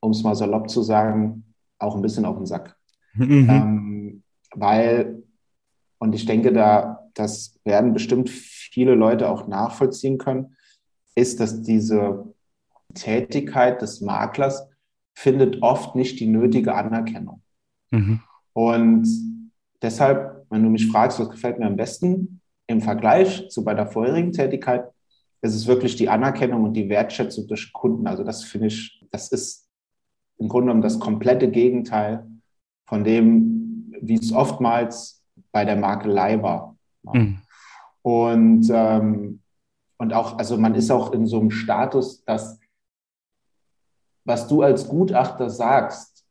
um 0.00 0.10
es 0.10 0.22
mal 0.24 0.34
salopp 0.34 0.68
zu 0.68 0.82
sagen, 0.82 1.44
auch 1.78 1.94
ein 1.94 2.02
bisschen 2.02 2.24
auf 2.24 2.36
den 2.36 2.46
Sack. 2.46 2.76
Mhm. 3.14 3.48
Ähm, 3.48 4.22
weil, 4.54 5.22
und 5.98 6.14
ich 6.14 6.26
denke, 6.26 6.52
da, 6.52 7.08
das 7.14 7.60
werden 7.64 7.92
bestimmt 7.92 8.28
viele 8.28 8.94
Leute 8.94 9.28
auch 9.28 9.46
nachvollziehen 9.46 10.18
können, 10.18 10.56
ist, 11.14 11.38
dass 11.38 11.62
diese 11.62 12.34
Tätigkeit 12.94 13.80
des 13.82 14.00
Maklers 14.00 14.68
findet 15.14 15.62
oft 15.62 15.94
nicht 15.94 16.20
die 16.20 16.26
nötige 16.26 16.74
Anerkennung. 16.74 17.42
Mhm. 17.90 18.20
Und 18.52 19.06
deshalb, 19.80 20.46
wenn 20.50 20.62
du 20.62 20.70
mich 20.70 20.90
fragst, 20.90 21.20
was 21.20 21.30
gefällt 21.30 21.58
mir 21.58 21.66
am 21.66 21.76
besten 21.76 22.40
im 22.66 22.80
Vergleich 22.80 23.48
zu 23.50 23.64
bei 23.64 23.74
der 23.74 23.86
vorherigen 23.86 24.32
Tätigkeit, 24.32 24.84
ist 25.42 25.54
es 25.54 25.66
wirklich 25.66 25.96
die 25.96 26.08
Anerkennung 26.08 26.64
und 26.64 26.74
die 26.74 26.88
Wertschätzung 26.88 27.46
durch 27.48 27.72
Kunden. 27.72 28.06
Also 28.06 28.24
das 28.24 28.44
finde 28.44 28.68
ich, 28.68 29.04
das 29.10 29.28
ist 29.28 29.68
im 30.38 30.48
Grunde 30.48 30.66
genommen 30.66 30.82
das 30.82 30.98
komplette 30.98 31.50
Gegenteil 31.50 32.26
von 32.86 33.04
dem, 33.04 33.92
wie 34.00 34.14
es 34.14 34.32
oftmals 34.32 35.22
bei 35.50 35.64
der 35.64 35.76
Makelei 35.76 36.42
war. 36.42 36.76
Mhm. 37.02 37.38
Und, 38.02 38.68
ähm, 38.72 39.40
und 39.98 40.12
auch, 40.12 40.38
also 40.38 40.56
man 40.56 40.74
ist 40.74 40.90
auch 40.90 41.12
in 41.12 41.26
so 41.26 41.40
einem 41.40 41.50
Status, 41.50 42.24
dass 42.24 42.58
was 44.24 44.48
du 44.48 44.62
als 44.62 44.88
Gutachter 44.88 45.50
sagst, 45.50 46.24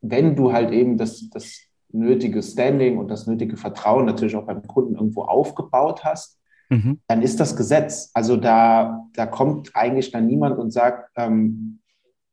wenn 0.00 0.36
du 0.36 0.52
halt 0.52 0.72
eben 0.72 0.96
das, 0.96 1.28
das 1.30 1.60
nötige 1.92 2.42
Standing 2.42 2.98
und 2.98 3.08
das 3.08 3.26
nötige 3.26 3.56
Vertrauen 3.56 4.06
natürlich 4.06 4.36
auch 4.36 4.46
beim 4.46 4.66
Kunden 4.66 4.94
irgendwo 4.94 5.22
aufgebaut 5.22 6.04
hast, 6.04 6.38
mhm. 6.68 7.00
dann 7.06 7.22
ist 7.22 7.40
das 7.40 7.56
Gesetz. 7.56 8.10
Also 8.14 8.36
da, 8.36 9.06
da 9.14 9.26
kommt 9.26 9.70
eigentlich 9.74 10.10
dann 10.10 10.26
niemand 10.26 10.58
und 10.58 10.72
sagt, 10.72 11.10
ähm, 11.16 11.80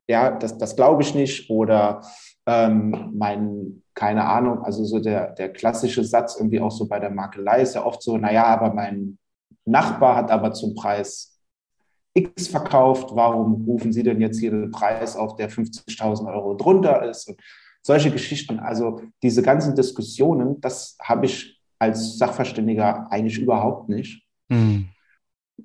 ja, 0.08 0.32
das, 0.32 0.58
das 0.58 0.76
glaube 0.76 1.02
ich 1.02 1.14
nicht 1.16 1.50
oder 1.50 2.02
ähm, 2.46 3.12
mein, 3.14 3.84
keine 3.94 4.26
Ahnung, 4.26 4.64
also 4.64 4.86
so 4.86 5.00
der, 5.00 5.34
der 5.34 5.52
klassische 5.52 6.04
Satz 6.04 6.38
irgendwie 6.38 6.62
auch 6.62 6.72
so 6.72 6.88
bei 6.88 7.00
der 7.00 7.10
Makelei 7.10 7.62
ist 7.62 7.76
ja 7.76 7.86
oft 7.86 8.02
so, 8.02 8.18
naja, 8.18 8.46
aber 8.46 8.74
mein 8.74 9.18
Nachbar 9.66 10.16
hat 10.16 10.32
aber 10.32 10.54
zum 10.54 10.76
Preis 10.76 11.37
X 12.18 12.48
verkauft, 12.48 13.12
warum 13.14 13.66
rufen 13.66 13.94
Sie 13.94 14.04
denn 14.04 14.20
jetzt 14.20 14.40
hier 14.40 14.52
den 14.52 14.72
Preis 14.72 15.16
auf, 15.16 15.36
der 15.36 15.50
50.000 15.50 16.28
Euro 16.34 16.56
drunter 16.56 17.08
ist? 17.08 17.30
Und 17.30 17.40
solche 17.82 18.12
Geschichten, 18.12 18.60
also 18.60 19.02
diese 19.22 19.42
ganzen 19.42 19.76
Diskussionen, 19.76 20.60
das 20.62 20.98
habe 21.02 21.26
ich 21.26 21.62
als 21.80 22.18
Sachverständiger 22.18 23.12
eigentlich 23.12 23.40
überhaupt 23.40 23.90
nicht. 23.90 24.24
Mhm. 24.50 24.90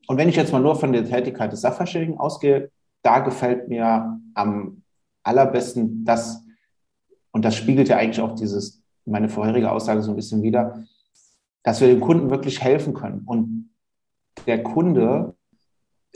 Und 0.06 0.16
wenn 0.16 0.28
ich 0.28 0.36
jetzt 0.36 0.52
mal 0.52 0.60
nur 0.60 0.76
von 0.76 0.92
der 0.92 1.04
Tätigkeit 1.04 1.52
des 1.52 1.60
Sachverständigen 1.60 2.18
ausgehe, 2.18 2.70
da 3.02 3.18
gefällt 3.20 3.68
mir 3.68 4.20
am 4.34 4.82
allerbesten 5.22 6.04
das, 6.04 6.44
und 7.32 7.44
das 7.44 7.56
spiegelt 7.56 7.88
ja 7.88 7.96
eigentlich 7.96 8.20
auch 8.20 8.34
dieses, 8.34 8.82
meine 9.04 9.28
vorherige 9.28 9.70
Aussage 9.70 10.02
so 10.02 10.10
ein 10.12 10.16
bisschen 10.16 10.42
wieder, 10.42 10.84
dass 11.62 11.80
wir 11.80 11.88
dem 11.88 12.00
Kunden 12.00 12.30
wirklich 12.30 12.62
helfen 12.62 12.94
können. 12.94 13.22
Und 13.24 13.70
der 14.46 14.62
Kunde 14.62 15.34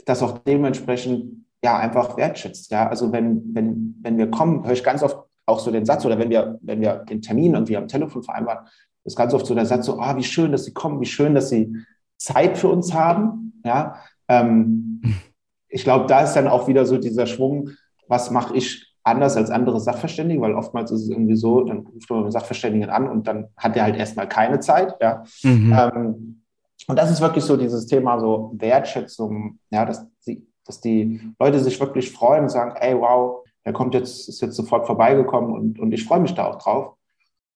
das 0.05 0.23
auch 0.23 0.37
dementsprechend 0.39 1.45
ja 1.63 1.77
einfach 1.77 2.17
wertschätzt. 2.17 2.71
Ja, 2.71 2.87
also 2.87 3.11
wenn, 3.11 3.53
wenn, 3.53 3.95
wenn 4.01 4.17
wir 4.17 4.29
kommen, 4.29 4.65
höre 4.65 4.73
ich 4.73 4.83
ganz 4.83 5.03
oft 5.03 5.17
auch 5.45 5.59
so 5.59 5.71
den 5.71 5.85
Satz, 5.85 6.05
oder 6.05 6.19
wenn 6.19 6.29
wir, 6.29 6.59
wenn 6.61 6.81
wir 6.81 7.05
den 7.05 7.21
Termin 7.21 7.53
irgendwie 7.53 7.77
am 7.77 7.87
Telefon 7.87 8.23
vereinbaren, 8.23 8.67
ist 9.05 9.17
ganz 9.17 9.33
oft 9.33 9.45
so 9.45 9.55
der 9.55 9.65
Satz 9.65 9.85
so, 9.85 9.99
ah, 9.99 10.17
wie 10.17 10.23
schön, 10.23 10.51
dass 10.51 10.65
Sie 10.65 10.73
kommen, 10.73 10.99
wie 10.99 11.05
schön, 11.05 11.33
dass 11.33 11.49
Sie 11.49 11.73
Zeit 12.17 12.57
für 12.57 12.67
uns 12.67 12.93
haben. 12.93 13.61
Ja, 13.65 13.95
ähm, 14.27 15.01
ich 15.69 15.83
glaube, 15.83 16.05
da 16.07 16.21
ist 16.21 16.33
dann 16.33 16.47
auch 16.47 16.67
wieder 16.67 16.85
so 16.85 16.97
dieser 16.97 17.25
Schwung, 17.25 17.69
was 18.07 18.31
mache 18.31 18.55
ich 18.55 18.95
anders 19.03 19.37
als 19.37 19.49
andere 19.49 19.79
Sachverständige, 19.79 20.41
weil 20.41 20.53
oftmals 20.53 20.91
ist 20.91 21.03
es 21.03 21.09
irgendwie 21.09 21.35
so, 21.35 21.63
dann 21.63 21.79
ruft 21.79 22.09
man 22.09 22.23
den 22.23 22.31
Sachverständigen 22.31 22.89
an 22.89 23.07
und 23.07 23.27
dann 23.27 23.47
hat 23.55 23.77
er 23.77 23.83
halt 23.83 23.95
erstmal 23.95 24.27
keine 24.27 24.59
Zeit. 24.59 24.95
Ja. 25.01 25.23
Mhm. 25.43 25.73
Ähm, 25.73 26.41
und 26.87 26.95
das 26.97 27.11
ist 27.11 27.21
wirklich 27.21 27.43
so 27.43 27.57
dieses 27.57 27.85
Thema 27.85 28.19
so 28.19 28.51
Wertschätzung, 28.55 29.59
ja, 29.69 29.85
dass 29.85 30.07
die, 30.25 30.47
dass 30.65 30.79
die 30.81 31.33
Leute 31.39 31.59
sich 31.59 31.79
wirklich 31.79 32.11
freuen 32.11 32.43
und 32.43 32.49
sagen, 32.49 32.75
ey, 32.79 32.97
wow, 32.97 33.45
er 33.63 33.73
kommt 33.73 33.93
jetzt, 33.93 34.29
ist 34.29 34.41
jetzt 34.41 34.55
sofort 34.55 34.87
vorbeigekommen 34.87 35.53
und, 35.53 35.79
und 35.79 35.91
ich 35.91 36.05
freue 36.05 36.21
mich 36.21 36.33
da 36.33 36.45
auch 36.45 36.57
drauf. 36.57 36.95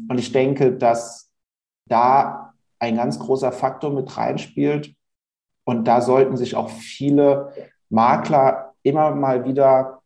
Und 0.09 0.17
ich 0.17 0.33
denke, 0.33 0.73
dass 0.73 1.31
da 1.88 2.53
ein 2.79 2.97
ganz 2.97 3.19
großer 3.19 3.51
Faktor 3.51 3.91
mit 3.91 4.17
reinspielt. 4.17 4.93
Und 5.63 5.88
da 5.88 6.01
sollten 6.01 6.35
sich 6.35 6.55
auch 6.55 6.69
viele 6.69 7.53
Makler 7.89 8.73
immer 8.83 9.11
mal 9.15 9.45
wieder 9.45 10.01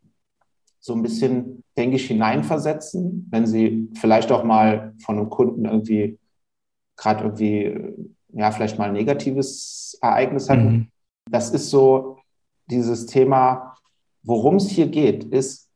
so 0.79 0.93
ein 0.93 1.01
bisschen, 1.01 1.63
denke 1.75 1.95
ich, 1.95 2.05
hineinversetzen, 2.07 3.27
wenn 3.31 3.47
sie 3.47 3.89
vielleicht 3.95 4.31
auch 4.31 4.43
mal 4.43 4.93
von 5.03 5.17
einem 5.17 5.29
Kunden 5.29 5.65
irgendwie 5.65 6.19
gerade 6.97 7.23
irgendwie 7.23 8.14
ja, 8.35 8.51
vielleicht 8.51 8.77
mal 8.77 8.89
ein 8.89 8.93
negatives 8.93 9.97
Ereignis 10.01 10.49
hatten. 10.49 10.71
Mhm. 10.71 10.87
Das 11.31 11.51
ist 11.51 11.69
so 11.69 12.17
dieses 12.69 13.05
Thema, 13.05 13.77
worum 14.23 14.57
es 14.57 14.69
hier 14.69 14.87
geht, 14.87 15.23
ist 15.23 15.69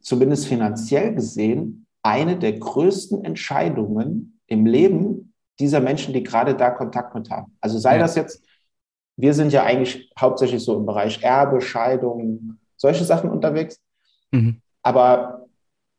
zumindest 0.00 0.46
finanziell 0.46 1.14
gesehen 1.14 1.86
eine 2.02 2.38
der 2.38 2.52
größten 2.52 3.24
Entscheidungen 3.24 4.38
im 4.46 4.66
Leben 4.66 5.32
dieser 5.58 5.80
Menschen, 5.80 6.12
die 6.12 6.22
gerade 6.22 6.54
da 6.54 6.70
Kontakt 6.70 7.14
mit 7.14 7.30
haben. 7.30 7.56
Also 7.60 7.78
sei 7.78 7.94
ja. 7.94 8.02
das 8.02 8.14
jetzt, 8.14 8.44
wir 9.16 9.32
sind 9.32 9.52
ja 9.52 9.64
eigentlich 9.64 10.12
hauptsächlich 10.18 10.62
so 10.62 10.76
im 10.76 10.86
Bereich 10.86 11.22
Erbe, 11.22 11.60
Scheidung, 11.60 12.58
solche 12.76 13.04
Sachen 13.04 13.30
unterwegs. 13.30 13.80
Mhm. 14.30 14.60
Aber 14.82 15.46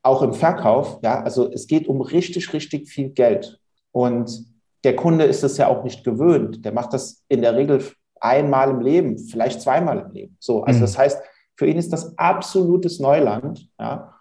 auch 0.03 0.21
im 0.21 0.33
Verkauf, 0.33 0.99
ja, 1.01 1.21
also 1.21 1.51
es 1.51 1.67
geht 1.67 1.87
um 1.87 2.01
richtig, 2.01 2.53
richtig 2.53 2.87
viel 2.87 3.09
Geld. 3.09 3.59
Und 3.91 4.45
der 4.87 4.95
Kunde 4.95 5.25
ist 5.25 5.43
es 5.43 5.57
ja 5.57 5.67
auch 5.67 5.83
nicht 5.83 6.05
gewöhnt. 6.05 6.63
Der 6.63 6.71
macht 6.71 6.93
das 6.93 7.25
in 7.27 7.41
der 7.41 7.57
Regel 7.57 7.83
einmal 8.21 8.69
im 8.69 8.79
Leben, 8.79 9.17
vielleicht 9.17 9.61
zweimal 9.61 9.99
im 9.99 10.11
Leben. 10.11 10.37
So, 10.39 10.63
also 10.63 10.77
mhm. 10.77 10.81
das 10.81 10.97
heißt, 10.97 11.21
für 11.57 11.67
ihn 11.67 11.75
ist 11.75 11.91
das 11.91 12.17
absolutes 12.17 13.01
Neuland. 13.01 13.69
Ja. 13.77 14.13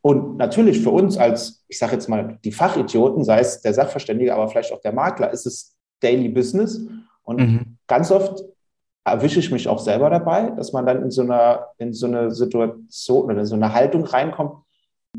Und 0.00 0.36
natürlich 0.36 0.80
für 0.80 0.90
uns 0.90 1.18
als, 1.18 1.64
ich 1.66 1.76
sage 1.76 1.94
jetzt 1.94 2.08
mal, 2.08 2.38
die 2.44 2.52
Fachidioten, 2.52 3.24
sei 3.24 3.40
es 3.40 3.62
der 3.62 3.74
Sachverständige, 3.74 4.32
aber 4.32 4.46
vielleicht 4.46 4.72
auch 4.72 4.80
der 4.80 4.92
Makler, 4.92 5.32
ist 5.32 5.44
es 5.44 5.76
Daily 5.98 6.28
Business. 6.28 6.80
Und 7.24 7.40
mhm. 7.40 7.78
ganz 7.88 8.12
oft 8.12 8.44
erwische 9.02 9.40
ich 9.40 9.50
mich 9.50 9.66
auch 9.66 9.80
selber 9.80 10.08
dabei, 10.08 10.50
dass 10.50 10.72
man 10.72 10.86
dann 10.86 11.02
in 11.02 11.10
so 11.10 11.22
einer, 11.22 11.66
in 11.78 11.92
so 11.92 12.06
eine 12.06 12.30
Situation 12.30 13.24
oder 13.24 13.40
in 13.40 13.46
so 13.46 13.56
eine 13.56 13.72
Haltung 13.72 14.04
reinkommt, 14.04 14.52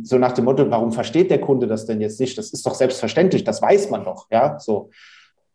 so 0.02 0.18
nach 0.18 0.32
dem 0.32 0.46
Motto, 0.46 0.70
warum 0.70 0.92
versteht 0.92 1.30
der 1.30 1.42
Kunde 1.42 1.68
das 1.68 1.86
denn 1.86 2.02
jetzt 2.02 2.20
nicht? 2.20 2.38
Das 2.38 2.52
ist 2.52 2.66
doch 2.66 2.74
selbstverständlich, 2.74 3.44
das 3.44 3.62
weiß 3.62 3.90
man 3.90 4.04
doch, 4.04 4.28
ja, 4.32 4.58
so. 4.60 4.90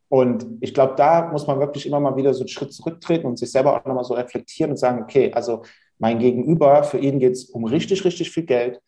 Und 0.09 0.47
ich 0.61 0.73
glaube, 0.73 0.95
da 0.97 1.31
muss 1.31 1.47
man 1.47 1.59
wirklich 1.59 1.87
immer 1.87 2.01
mal 2.01 2.17
wieder 2.17 2.33
so 2.33 2.41
einen 2.41 2.49
Schritt 2.49 2.73
zurücktreten 2.73 3.27
und 3.27 3.39
sich 3.39 3.51
selber 3.51 3.77
auch 3.77 3.85
nochmal 3.85 4.05
so 4.05 4.15
reflektieren 4.15 4.71
und 4.71 4.79
sagen, 4.79 5.03
okay, 5.03 5.33
also 5.35 5.63
mein 5.99 6.19
Gegenüber, 6.19 6.83
für 6.83 6.99
ihn 6.99 7.19
geht 7.19 7.33
es 7.33 7.45
um 7.47 7.65
richtig, 7.65 8.05
richtig 8.05 8.31
viel 8.31 8.45
Geld. 8.45 8.81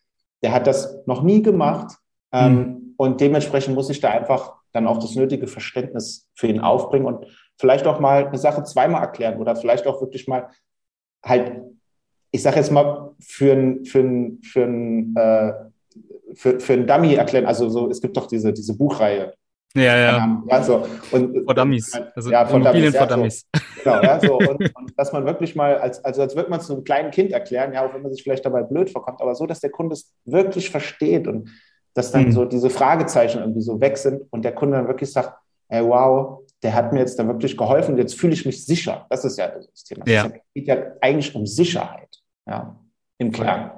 Der 0.42 0.52
hat 0.52 0.66
das 0.66 0.97
noch 1.07 1.23
nie 1.23 1.42
gemacht. 1.42 1.99
Ähm, 2.33 2.57
mhm. 2.57 2.95
Und 2.97 3.21
dementsprechend 3.21 3.75
muss 3.75 3.90
ich 3.90 4.00
da 4.00 4.11
einfach 4.11 4.54
dann 4.73 4.87
auch 4.87 4.99
das 4.99 5.14
nötige 5.14 5.47
Verständnis 5.47 6.28
für 6.35 6.47
ihn 6.47 6.61
aufbringen 6.61 7.07
und 7.07 7.26
vielleicht 7.59 7.87
auch 7.87 8.00
mal 8.00 8.26
eine 8.26 8.38
Sache 8.38 8.62
zweimal 8.64 9.02
erklären 9.02 9.40
oder 9.40 9.57
vielleicht 9.57 9.87
auch 9.87 10.00
wirklich 10.00 10.28
mal 10.28 10.49
halt 11.23 11.61
ich 12.31 12.43
sage 12.43 12.57
jetzt 12.57 12.71
mal, 12.71 13.11
für 13.21 13.53
ein, 13.53 13.85
für 13.85 14.01
ein, 14.01 14.41
für 14.43 14.65
ein, 14.65 15.17
äh, 15.17 15.53
für, 16.35 16.61
für 16.61 16.73
ein 16.75 16.87
Dummy 16.87 17.15
erklären. 17.15 17.47
Also 17.47 17.69
so, 17.69 17.91
es 17.91 18.01
gibt 18.01 18.17
doch 18.17 18.27
diese, 18.27 18.53
diese 18.53 18.77
Buchreihe. 18.77 19.35
Ja, 19.75 19.97
ja. 19.97 20.43
Also, 20.49 20.85
und, 21.13 21.45
vor 21.45 21.55
Dummies. 21.55 21.93
Also 22.15 22.31
ja, 22.31 22.45
von 22.45 22.63
Dummies, 22.63 22.93
ja, 22.93 23.07
Dummies. 23.07 23.47
So. 23.55 23.61
Genau, 23.85 24.03
ja, 24.03 24.21
so. 24.21 24.39
Und, 24.39 24.77
und, 24.77 24.99
dass 24.99 25.13
man 25.13 25.25
wirklich 25.25 25.55
mal, 25.55 25.79
als, 25.79 26.05
also 26.05 26.23
als 26.23 26.37
würde 26.37 26.51
man 26.51 26.61
es 26.61 26.71
einem 26.71 26.85
kleinen 26.85 27.11
Kind 27.11 27.31
erklären, 27.31 27.73
ja, 27.73 27.87
auch 27.87 27.95
wenn 27.95 28.03
man 28.03 28.13
sich 28.13 28.23
vielleicht 28.23 28.45
dabei 28.45 28.63
blöd 28.63 28.91
vorkommt, 28.91 29.23
aber 29.23 29.35
so, 29.35 29.47
dass 29.47 29.61
der 29.61 29.71
Kunde 29.71 29.95
es 29.95 30.13
wirklich 30.25 30.71
versteht 30.71 31.27
und 31.27 31.49
dass 31.95 32.13
dann 32.13 32.27
mhm. 32.27 32.33
so 32.33 32.45
diese 32.45 32.69
Fragezeichen 32.69 33.41
irgendwie 33.41 33.63
so 33.63 33.81
weg 33.81 33.97
sind 33.97 34.23
und 34.31 34.45
der 34.45 34.53
Kunde 34.53 34.77
dann 34.77 34.87
wirklich 34.87 35.13
sagt, 35.13 35.35
ey, 35.69 35.83
wow, 35.83 36.41
der 36.63 36.75
hat 36.75 36.93
mir 36.93 37.01
jetzt 37.01 37.19
da 37.19 37.27
wirklich 37.27 37.57
geholfen, 37.57 37.97
jetzt 37.97 38.19
fühle 38.19 38.35
ich 38.35 38.45
mich 38.45 38.65
sicher. 38.65 39.07
Das 39.09 39.25
ist 39.25 39.39
ja 39.39 39.49
das 39.49 39.85
Thema. 39.85 40.07
Ja. 40.07 40.27
Es 40.27 40.33
geht 40.55 40.67
ja 40.67 40.77
eigentlich 41.01 41.35
um 41.35 41.47
Sicherheit, 41.47 42.20
ja, 42.47 42.79
im 43.19 43.33
Kern. 43.33 43.73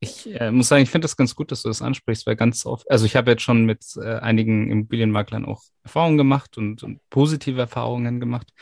Ich 0.00 0.28
äh, 0.38 0.50
muss 0.50 0.68
sagen, 0.68 0.82
ich 0.82 0.90
finde 0.90 1.06
das 1.06 1.16
ganz 1.16 1.34
gut, 1.34 1.50
dass 1.50 1.62
du 1.62 1.68
das 1.68 1.80
ansprichst, 1.80 2.26
weil 2.26 2.36
ganz 2.36 2.66
oft, 2.66 2.90
also 2.90 3.06
ich 3.06 3.16
habe 3.16 3.30
jetzt 3.30 3.42
schon 3.42 3.64
mit 3.64 3.84
äh, 3.96 4.16
einigen 4.16 4.70
Immobilienmaklern 4.70 5.46
auch 5.46 5.62
Erfahrungen 5.82 6.18
gemacht 6.18 6.58
und, 6.58 6.82
und 6.82 7.00
positive 7.08 7.60
Erfahrungen 7.60 8.20
gemacht. 8.20 8.52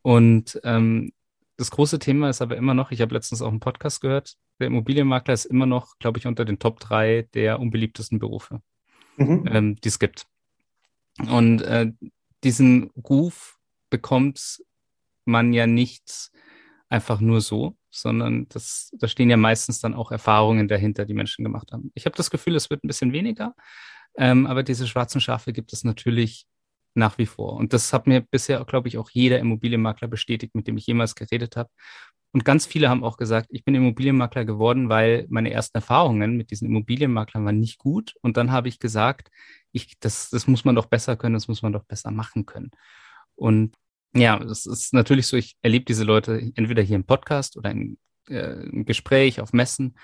Und 0.00 0.58
ähm, 0.64 1.12
das 1.58 1.70
große 1.70 1.98
Thema 1.98 2.30
ist 2.30 2.40
aber 2.40 2.56
immer 2.56 2.72
noch, 2.72 2.90
ich 2.90 3.00
habe 3.00 3.14
letztens 3.14 3.42
auch 3.42 3.50
einen 3.50 3.60
Podcast 3.60 4.00
gehört, 4.00 4.36
der 4.60 4.68
Immobilienmakler 4.68 5.34
ist 5.34 5.44
immer 5.44 5.66
noch, 5.66 5.98
glaube 5.98 6.18
ich, 6.18 6.26
unter 6.26 6.44
den 6.44 6.58
Top 6.58 6.80
drei 6.80 7.28
der 7.34 7.60
unbeliebtesten 7.60 8.18
Berufe, 8.18 8.62
mhm. 9.16 9.44
ähm, 9.50 9.76
die 9.76 9.88
es 9.88 9.98
gibt. 9.98 10.26
Und 11.18 11.62
äh, 11.62 11.92
diesen 12.44 12.90
Ruf 12.90 13.58
bekommt 13.90 14.62
man 15.24 15.52
ja 15.52 15.66
nicht 15.66 16.30
einfach 16.88 17.20
nur 17.20 17.40
so, 17.40 17.76
sondern 17.90 18.48
das, 18.48 18.90
da 18.98 19.08
stehen 19.08 19.30
ja 19.30 19.36
meistens 19.36 19.80
dann 19.80 19.94
auch 19.94 20.10
Erfahrungen 20.10 20.68
dahinter, 20.68 21.04
die 21.04 21.14
Menschen 21.14 21.44
gemacht 21.44 21.72
haben. 21.72 21.90
Ich 21.94 22.06
habe 22.06 22.16
das 22.16 22.30
Gefühl, 22.30 22.54
es 22.56 22.70
wird 22.70 22.84
ein 22.84 22.88
bisschen 22.88 23.12
weniger, 23.12 23.54
ähm, 24.16 24.46
aber 24.46 24.62
diese 24.62 24.86
schwarzen 24.86 25.20
Schafe 25.20 25.52
gibt 25.52 25.72
es 25.72 25.84
natürlich 25.84 26.46
nach 26.94 27.18
wie 27.18 27.26
vor. 27.26 27.54
Und 27.54 27.72
das 27.72 27.92
hat 27.92 28.06
mir 28.06 28.20
bisher, 28.20 28.64
glaube 28.64 28.88
ich, 28.88 28.98
auch 28.98 29.10
jeder 29.10 29.38
Immobilienmakler 29.38 30.08
bestätigt, 30.08 30.54
mit 30.54 30.66
dem 30.66 30.76
ich 30.76 30.86
jemals 30.86 31.14
geredet 31.14 31.56
habe. 31.56 31.70
Und 32.32 32.44
ganz 32.44 32.66
viele 32.66 32.90
haben 32.90 33.04
auch 33.04 33.16
gesagt, 33.16 33.48
ich 33.50 33.64
bin 33.64 33.74
Immobilienmakler 33.74 34.44
geworden, 34.44 34.88
weil 34.90 35.26
meine 35.30 35.50
ersten 35.50 35.78
Erfahrungen 35.78 36.36
mit 36.36 36.50
diesen 36.50 36.66
Immobilienmaklern 36.68 37.44
waren 37.44 37.58
nicht 37.58 37.78
gut. 37.78 38.14
Und 38.20 38.36
dann 38.36 38.52
habe 38.52 38.68
ich 38.68 38.78
gesagt, 38.78 39.30
ich, 39.72 39.98
das, 40.00 40.28
das 40.30 40.46
muss 40.46 40.64
man 40.64 40.74
doch 40.74 40.86
besser 40.86 41.16
können, 41.16 41.34
das 41.34 41.48
muss 41.48 41.62
man 41.62 41.72
doch 41.72 41.84
besser 41.84 42.10
machen 42.10 42.44
können. 42.44 42.70
Und 43.34 43.76
ja, 44.14 44.38
es 44.42 44.66
ist 44.66 44.94
natürlich 44.94 45.26
so, 45.26 45.36
ich 45.36 45.56
erlebe 45.62 45.84
diese 45.84 46.04
Leute 46.04 46.38
entweder 46.54 46.82
hier 46.82 46.96
im 46.96 47.04
Podcast 47.04 47.56
oder 47.56 47.70
im, 47.70 47.98
äh, 48.28 48.64
im 48.64 48.84
Gespräch, 48.84 49.40
auf 49.40 49.52
Messen. 49.52 49.96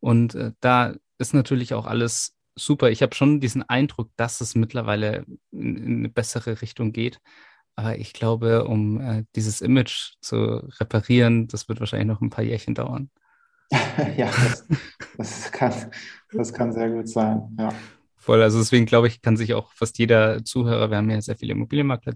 Und 0.00 0.34
äh, 0.34 0.52
da 0.60 0.94
ist 1.18 1.34
natürlich 1.34 1.74
auch 1.74 1.86
alles 1.86 2.34
super. 2.56 2.90
Ich 2.90 3.02
habe 3.02 3.14
schon 3.14 3.40
diesen 3.40 3.62
Eindruck, 3.62 4.10
dass 4.16 4.40
es 4.40 4.54
mittlerweile 4.54 5.24
in, 5.50 5.76
in, 5.76 5.98
eine 5.98 6.08
bessere 6.08 6.62
Richtung 6.62 6.92
geht. 6.92 7.20
Aber 7.76 7.98
ich 7.98 8.12
glaube, 8.12 8.64
um 8.64 9.00
äh, 9.00 9.24
dieses 9.34 9.60
Image 9.60 10.12
zu 10.20 10.36
reparieren, 10.78 11.48
das 11.48 11.68
wird 11.68 11.80
wahrscheinlich 11.80 12.08
noch 12.08 12.20
ein 12.20 12.30
paar 12.30 12.44
Jährchen 12.44 12.74
dauern. 12.74 13.10
ja, 14.16 14.26
das, 14.26 14.68
das, 15.16 15.52
kann, 15.52 15.90
das 16.32 16.52
kann 16.52 16.72
sehr 16.72 16.90
gut 16.90 17.08
sein. 17.08 17.56
Ja. 17.58 17.72
Voll, 18.24 18.42
also 18.42 18.58
deswegen 18.58 18.86
glaube 18.86 19.06
ich, 19.06 19.20
kann 19.20 19.36
sich 19.36 19.52
auch 19.52 19.70
fast 19.74 19.98
jeder 19.98 20.42
Zuhörer, 20.46 20.90
wir 20.90 20.96
haben 20.96 21.10
ja 21.10 21.20
sehr 21.20 21.36
viele 21.36 21.52
Immobilienmakler, 21.52 22.14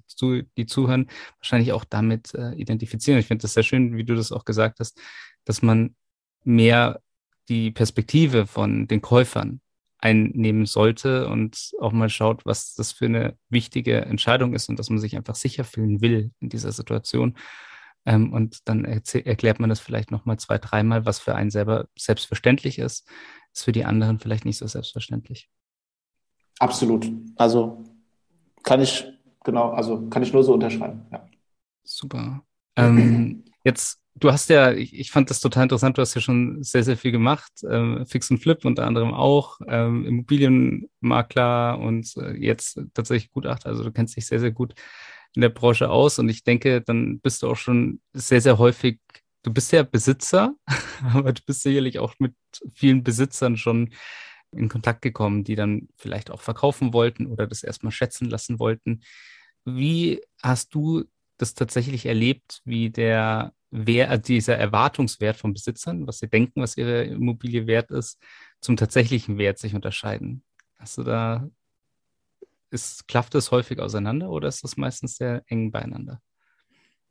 die 0.56 0.64
zuhören, 0.64 1.10
wahrscheinlich 1.38 1.74
auch 1.74 1.84
damit 1.84 2.34
äh, 2.34 2.54
identifizieren. 2.54 3.20
Ich 3.20 3.26
finde 3.26 3.42
das 3.42 3.52
sehr 3.52 3.62
schön, 3.62 3.94
wie 3.94 4.04
du 4.04 4.14
das 4.14 4.32
auch 4.32 4.46
gesagt 4.46 4.80
hast, 4.80 4.98
dass 5.44 5.60
man 5.60 5.94
mehr 6.44 7.02
die 7.50 7.70
Perspektive 7.70 8.46
von 8.46 8.88
den 8.88 9.02
Käufern 9.02 9.60
einnehmen 9.98 10.64
sollte 10.64 11.28
und 11.28 11.72
auch 11.78 11.92
mal 11.92 12.08
schaut, 12.08 12.46
was 12.46 12.74
das 12.74 12.92
für 12.92 13.04
eine 13.04 13.36
wichtige 13.50 14.00
Entscheidung 14.00 14.54
ist 14.54 14.70
und 14.70 14.78
dass 14.78 14.88
man 14.88 15.00
sich 15.00 15.14
einfach 15.14 15.34
sicher 15.34 15.64
fühlen 15.64 16.00
will 16.00 16.30
in 16.40 16.48
dieser 16.48 16.72
Situation. 16.72 17.36
Ähm, 18.06 18.32
und 18.32 18.66
dann 18.66 18.86
erklärt 18.86 19.60
man 19.60 19.68
das 19.68 19.80
vielleicht 19.80 20.10
nochmal 20.10 20.38
zwei, 20.38 20.56
dreimal, 20.56 21.04
was 21.04 21.18
für 21.18 21.34
einen 21.34 21.50
selber 21.50 21.86
selbstverständlich 21.98 22.78
ist, 22.78 23.06
ist 23.52 23.64
für 23.64 23.72
die 23.72 23.84
anderen 23.84 24.18
vielleicht 24.18 24.46
nicht 24.46 24.56
so 24.56 24.66
selbstverständlich. 24.66 25.50
Absolut. 26.58 27.10
Also 27.36 27.84
kann 28.62 28.80
ich, 28.80 29.06
genau, 29.44 29.70
also 29.70 30.08
kann 30.08 30.22
ich 30.22 30.32
nur 30.32 30.44
so 30.44 30.54
unterschreiben. 30.54 31.06
Ja. 31.10 31.26
Super. 31.84 32.42
Ähm, 32.76 33.44
jetzt, 33.64 34.00
du 34.14 34.30
hast 34.30 34.50
ja, 34.50 34.72
ich, 34.72 34.98
ich, 34.98 35.10
fand 35.10 35.30
das 35.30 35.40
total 35.40 35.64
interessant, 35.64 35.96
du 35.96 36.02
hast 36.02 36.14
ja 36.14 36.20
schon 36.20 36.62
sehr, 36.62 36.84
sehr 36.84 36.96
viel 36.96 37.12
gemacht. 37.12 37.52
Ähm, 37.68 38.04
Fix 38.06 38.30
und 38.30 38.38
Flip 38.38 38.64
unter 38.64 38.86
anderem 38.86 39.14
auch, 39.14 39.60
ähm, 39.66 40.04
Immobilienmakler 40.04 41.78
und 41.78 42.14
äh, 42.16 42.32
jetzt 42.36 42.80
tatsächlich 42.94 43.30
Gutachter. 43.30 43.68
Also 43.70 43.84
du 43.84 43.92
kennst 43.92 44.16
dich 44.16 44.26
sehr, 44.26 44.40
sehr 44.40 44.52
gut 44.52 44.74
in 45.34 45.42
der 45.42 45.48
Branche 45.50 45.90
aus 45.90 46.18
und 46.18 46.28
ich 46.28 46.44
denke, 46.44 46.80
dann 46.80 47.20
bist 47.20 47.42
du 47.42 47.50
auch 47.50 47.56
schon 47.56 48.00
sehr, 48.12 48.40
sehr 48.40 48.58
häufig, 48.58 49.00
du 49.42 49.52
bist 49.52 49.72
ja 49.72 49.82
Besitzer, 49.82 50.54
aber 51.14 51.33
du 51.33 51.42
bist 51.46 51.62
sicherlich 51.62 51.98
auch 51.98 52.14
mit 52.18 52.35
vielen 52.74 53.02
Besitzern 53.02 53.56
schon 53.56 53.90
in 54.52 54.68
Kontakt 54.68 55.02
gekommen, 55.02 55.44
die 55.44 55.54
dann 55.54 55.88
vielleicht 55.96 56.30
auch 56.30 56.40
verkaufen 56.40 56.92
wollten 56.92 57.26
oder 57.26 57.46
das 57.46 57.62
erstmal 57.62 57.92
schätzen 57.92 58.28
lassen 58.28 58.58
wollten. 58.58 59.00
Wie 59.64 60.22
hast 60.42 60.74
du 60.74 61.04
das 61.37 61.54
tatsächlich 61.54 62.06
erlebt, 62.06 62.61
wie 62.64 62.90
der 62.90 63.52
Wert, 63.70 64.28
dieser 64.28 64.56
Erwartungswert 64.56 65.37
von 65.37 65.52
Besitzern, 65.52 66.06
was 66.06 66.18
sie 66.18 66.28
denken, 66.28 66.62
was 66.62 66.76
ihre 66.76 67.04
Immobilie 67.04 67.66
wert 67.66 67.90
ist, 67.90 68.18
zum 68.61 68.76
tatsächlichen 68.76 69.38
Wert 69.38 69.58
sich 69.58 69.74
unterscheiden? 69.74 70.42
Hast 70.78 70.98
du 70.98 71.02
da, 71.02 71.48
ist, 72.70 73.06
klafft 73.08 73.34
das 73.34 73.50
häufig 73.50 73.80
auseinander 73.80 74.30
oder 74.30 74.48
ist 74.48 74.64
das 74.64 74.76
meistens 74.76 75.16
sehr 75.16 75.42
eng 75.46 75.70
beieinander? 75.70 76.20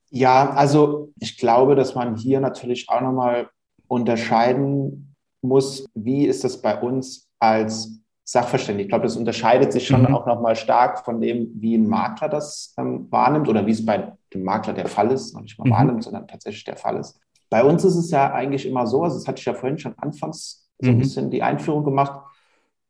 Ja, 0.10 0.52
also 0.52 1.12
ich 1.20 1.38
glaube, 1.38 1.76
dass 1.76 1.94
man 1.94 2.16
hier 2.16 2.40
natürlich 2.40 2.88
auch 2.90 3.02
nochmal 3.02 3.50
unterscheiden 3.88 5.16
muss, 5.42 5.86
wie 5.94 6.26
ist 6.26 6.44
das 6.44 6.62
bei 6.62 6.80
uns 6.80 7.27
als 7.40 8.02
Sachverständiger. 8.24 8.86
Ich 8.86 8.90
glaube, 8.90 9.06
das 9.06 9.16
unterscheidet 9.16 9.72
sich 9.72 9.88
schon 9.88 10.02
mhm. 10.02 10.14
auch 10.14 10.26
nochmal 10.26 10.56
stark 10.56 11.06
von 11.06 11.22
dem, 11.22 11.50
wie 11.56 11.76
ein 11.76 11.88
Makler 11.88 12.28
das 12.28 12.74
ähm, 12.78 13.08
wahrnimmt 13.10 13.48
oder 13.48 13.66
wie 13.66 13.72
es 13.72 13.86
bei 13.86 14.12
dem 14.34 14.44
Makler 14.44 14.74
der 14.74 14.88
Fall 14.88 15.12
ist, 15.12 15.34
noch 15.34 15.42
nicht 15.42 15.58
mal 15.58 15.66
mhm. 15.66 15.72
wahrnimmt, 15.72 16.04
sondern 16.04 16.28
tatsächlich 16.28 16.66
der 16.66 16.76
Fall 16.76 16.98
ist. 16.98 17.20
Bei 17.50 17.64
uns 17.64 17.86
ist 17.86 17.96
es 17.96 18.12
ja 18.12 18.34
eigentlich 18.34 18.66
immer 18.66 18.86
so, 18.86 19.04
also 19.04 19.18
das 19.18 19.28
hatte 19.28 19.40
ich 19.40 19.46
ja 19.46 19.54
vorhin 19.54 19.80
schon 19.80 19.98
anfangs 19.98 20.68
so 20.80 20.90
ein 20.90 20.96
mhm. 20.96 21.00
bisschen 21.00 21.32
die 21.32 21.42
Einführung 21.42 21.86
gemacht. 21.86 22.22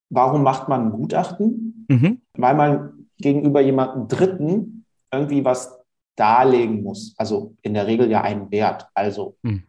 Warum 0.09 0.41
macht 0.41 0.67
man 0.69 0.87
ein 0.87 0.91
Gutachten? 0.91 1.85
Mhm. 1.87 2.21
Weil 2.33 2.55
man 2.55 3.07
gegenüber 3.17 3.61
jemandem 3.61 4.07
Dritten 4.07 4.85
irgendwie 5.11 5.45
was 5.45 5.77
darlegen 6.15 6.81
muss. 6.83 7.13
Also 7.17 7.55
in 7.61 7.73
der 7.75 7.87
Regel 7.87 8.09
ja 8.09 8.21
einen 8.21 8.51
Wert. 8.51 8.87
Also 8.93 9.37
mhm. 9.43 9.63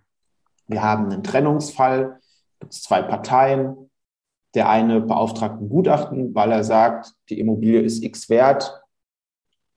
wir 0.66 0.82
haben 0.82 1.10
einen 1.10 1.22
Trennungsfall, 1.22 2.20
gibt 2.58 2.72
es 2.72 2.82
zwei 2.82 3.02
Parteien, 3.02 3.87
der 4.58 4.68
eine 4.68 5.00
beauftragt 5.00 5.60
ein 5.60 5.68
Gutachten, 5.68 6.34
weil 6.34 6.50
er 6.50 6.64
sagt, 6.64 7.12
die 7.30 7.38
Immobilie 7.38 7.80
ist 7.80 8.02
X 8.02 8.28
wert 8.28 8.82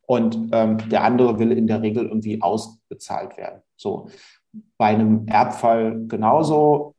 und 0.07 0.49
ähm, 0.53 0.79
der 0.89 1.03
andere 1.03 1.37
will 1.37 1.51
in 1.51 1.67
der 1.67 1.83
Regel 1.83 2.07
irgendwie 2.07 2.41
ausbezahlt 2.41 3.37
werden. 3.37 3.61
So 3.75 4.09
bei 4.79 4.87
einem 4.87 5.27
Erbfall 5.27 6.07
genauso. 6.07 6.95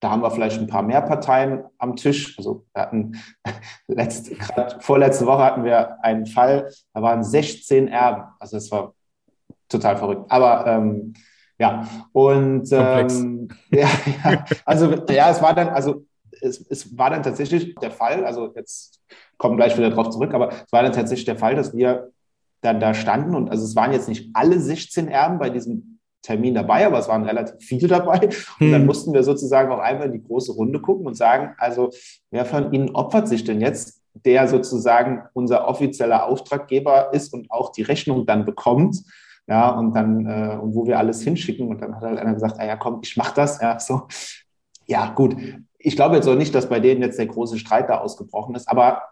Da 0.00 0.10
haben 0.10 0.20
wir 0.20 0.30
vielleicht 0.30 0.60
ein 0.60 0.66
paar 0.66 0.82
mehr 0.82 1.00
Parteien 1.00 1.64
am 1.78 1.96
Tisch. 1.96 2.36
Also 2.36 2.66
wir 2.74 2.82
hatten 2.82 3.16
letzte, 3.88 4.36
vorletzte 4.80 5.24
Woche 5.24 5.42
hatten 5.42 5.64
wir 5.64 6.04
einen 6.04 6.26
Fall, 6.26 6.70
da 6.92 7.00
waren 7.00 7.24
16 7.24 7.88
Erben. 7.88 8.24
Also 8.40 8.58
das 8.58 8.70
war 8.70 8.92
total 9.70 9.96
verrückt. 9.96 10.30
Aber 10.30 10.66
ähm, 10.66 11.14
ja, 11.58 11.88
und 12.12 12.70
ähm, 12.72 13.48
ja, 13.70 13.88
ja, 14.22 14.44
also 14.66 14.92
ja, 15.08 15.30
es 15.30 15.40
war 15.40 15.54
dann, 15.54 15.70
also 15.70 16.04
es, 16.42 16.64
es 16.68 16.98
war 16.98 17.10
dann 17.10 17.22
tatsächlich 17.22 17.74
der 17.76 17.90
Fall, 17.90 18.24
also 18.24 18.52
jetzt 18.54 19.00
kommen 19.38 19.56
gleich 19.56 19.76
wieder 19.76 19.90
darauf 19.90 20.10
zurück, 20.10 20.34
aber 20.34 20.50
es 20.50 20.72
war 20.72 20.82
dann 20.82 20.92
tatsächlich 20.92 21.24
der 21.26 21.38
Fall, 21.38 21.54
dass 21.54 21.74
wir 21.74 22.10
dann 22.60 22.80
da 22.80 22.94
standen 22.94 23.34
und 23.34 23.50
also 23.50 23.64
es 23.64 23.74
waren 23.74 23.92
jetzt 23.92 24.08
nicht 24.08 24.30
alle 24.34 24.58
16 24.58 25.08
Erben 25.08 25.38
bei 25.38 25.50
diesem 25.50 25.98
Termin 26.22 26.54
dabei, 26.54 26.86
aber 26.86 27.00
es 27.00 27.08
waren 27.08 27.24
relativ 27.24 27.56
viele 27.58 27.88
dabei. 27.88 28.20
Und 28.20 28.66
hm. 28.66 28.72
dann 28.72 28.86
mussten 28.86 29.12
wir 29.12 29.24
sozusagen 29.24 29.72
auch 29.72 29.80
einmal 29.80 30.06
in 30.06 30.12
die 30.12 30.22
große 30.22 30.52
Runde 30.52 30.80
gucken 30.80 31.06
und 31.06 31.16
sagen, 31.16 31.54
also 31.58 31.90
wer 32.30 32.44
von 32.44 32.72
Ihnen 32.72 32.90
opfert 32.90 33.26
sich 33.26 33.42
denn 33.42 33.60
jetzt, 33.60 34.00
der 34.14 34.46
sozusagen 34.46 35.22
unser 35.32 35.66
offizieller 35.66 36.26
Auftraggeber 36.26 37.12
ist 37.12 37.34
und 37.34 37.50
auch 37.50 37.72
die 37.72 37.82
Rechnung 37.82 38.24
dann 38.24 38.44
bekommt? 38.44 39.02
Ja, 39.48 39.70
und 39.70 39.94
dann, 39.94 40.26
äh, 40.26 40.56
und 40.62 40.76
wo 40.76 40.86
wir 40.86 40.98
alles 40.98 41.22
hinschicken. 41.22 41.66
Und 41.66 41.82
dann 41.82 41.96
hat 41.96 42.02
halt 42.02 42.18
einer 42.20 42.34
gesagt, 42.34 42.60
ah 42.60 42.66
ja, 42.66 42.76
komm, 42.76 43.00
ich 43.02 43.16
mach 43.16 43.32
das. 43.32 43.60
Ja, 43.60 43.80
so. 43.80 44.02
Ja, 44.86 45.12
gut 45.12 45.34
ich 45.84 45.96
glaube 45.96 46.16
jetzt 46.16 46.28
auch 46.28 46.36
nicht, 46.36 46.54
dass 46.54 46.68
bei 46.68 46.80
denen 46.80 47.02
jetzt 47.02 47.18
der 47.18 47.26
große 47.26 47.58
Streit 47.58 47.88
da 47.88 47.98
ausgebrochen 47.98 48.54
ist, 48.54 48.68
aber 48.68 49.02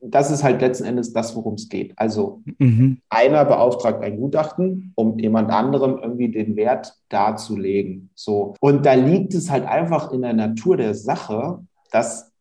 das 0.00 0.30
ist 0.30 0.42
halt 0.42 0.60
letzten 0.60 0.84
Endes 0.84 1.12
das, 1.12 1.34
worum 1.36 1.54
es 1.54 1.68
geht. 1.68 1.92
Also 1.96 2.42
mhm. 2.58 3.00
einer 3.08 3.44
beauftragt 3.44 4.02
ein 4.02 4.16
Gutachten, 4.16 4.92
um 4.96 5.18
jemand 5.18 5.50
anderem 5.50 5.98
irgendwie 6.02 6.30
den 6.30 6.56
Wert 6.56 6.94
darzulegen. 7.08 8.10
So. 8.14 8.54
Und 8.60 8.86
da 8.86 8.94
liegt 8.94 9.34
es 9.34 9.50
halt 9.50 9.66
einfach 9.66 10.12
in 10.12 10.22
der 10.22 10.32
Natur 10.32 10.76
der 10.76 10.94
Sache, 10.94 11.64
dass 11.90 12.32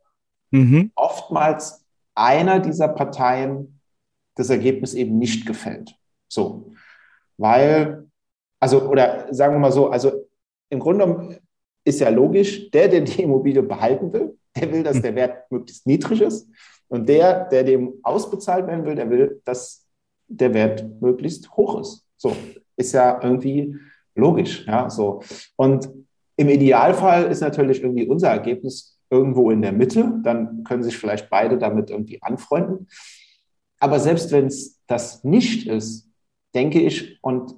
mhm. 0.51 0.91
oftmals 0.95 1.85
einer 2.15 2.59
dieser 2.59 2.87
Parteien 2.87 3.79
das 4.35 4.49
Ergebnis 4.49 4.93
eben 4.93 5.17
nicht 5.17 5.45
gefällt. 5.45 5.95
So. 6.27 6.71
Weil, 7.37 8.07
also, 8.59 8.89
oder 8.89 9.33
sagen 9.33 9.55
wir 9.55 9.59
mal 9.59 9.71
so, 9.71 9.89
also 9.89 10.11
im 10.69 10.79
Grunde 10.79 11.05
genommen 11.05 11.37
ist 11.85 11.99
ja 11.99 12.09
logisch, 12.09 12.69
der, 12.71 12.87
der 12.87 13.01
die 13.01 13.23
Immobilie 13.23 13.63
behalten 13.63 14.11
will, 14.13 14.37
der 14.55 14.71
will, 14.71 14.83
dass 14.83 14.97
hm. 14.97 15.03
der 15.03 15.15
Wert 15.15 15.51
möglichst 15.51 15.85
niedrig 15.87 16.21
ist. 16.21 16.47
Und 16.87 17.09
der, 17.09 17.45
der 17.45 17.63
dem 17.63 17.93
ausbezahlt 18.03 18.67
werden 18.67 18.85
will, 18.85 18.95
der 18.95 19.09
will, 19.09 19.41
dass 19.45 19.87
der 20.27 20.53
Wert 20.53 20.85
möglichst 21.01 21.51
hoch 21.51 21.79
ist. 21.79 22.05
So, 22.17 22.35
ist 22.77 22.93
ja 22.93 23.19
irgendwie 23.21 23.75
logisch, 24.15 24.65
ja, 24.67 24.89
so. 24.89 25.21
Und 25.55 25.89
im 26.35 26.49
Idealfall 26.49 27.25
ist 27.25 27.41
natürlich 27.41 27.81
irgendwie 27.81 28.07
unser 28.07 28.29
Ergebnis 28.29 28.99
irgendwo 29.09 29.51
in 29.51 29.61
der 29.61 29.71
Mitte, 29.71 30.19
dann 30.23 30.63
können 30.63 30.83
sich 30.83 30.97
vielleicht 30.97 31.29
beide 31.29 31.57
damit 31.57 31.89
irgendwie 31.89 32.21
anfreunden. 32.21 32.87
Aber 33.79 33.99
selbst 33.99 34.31
wenn 34.31 34.47
es 34.47 34.81
das 34.87 35.23
nicht 35.23 35.67
ist, 35.67 36.09
denke 36.55 36.79
ich, 36.79 37.19
und 37.21 37.55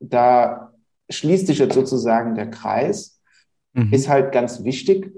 da 0.00 0.72
schließt 1.10 1.46
sich 1.46 1.58
jetzt 1.58 1.74
sozusagen 1.74 2.34
der 2.34 2.50
Kreis, 2.50 3.17
mhm. 3.86 3.92
ist 3.92 4.08
halt 4.08 4.32
ganz 4.32 4.64
wichtig, 4.64 5.12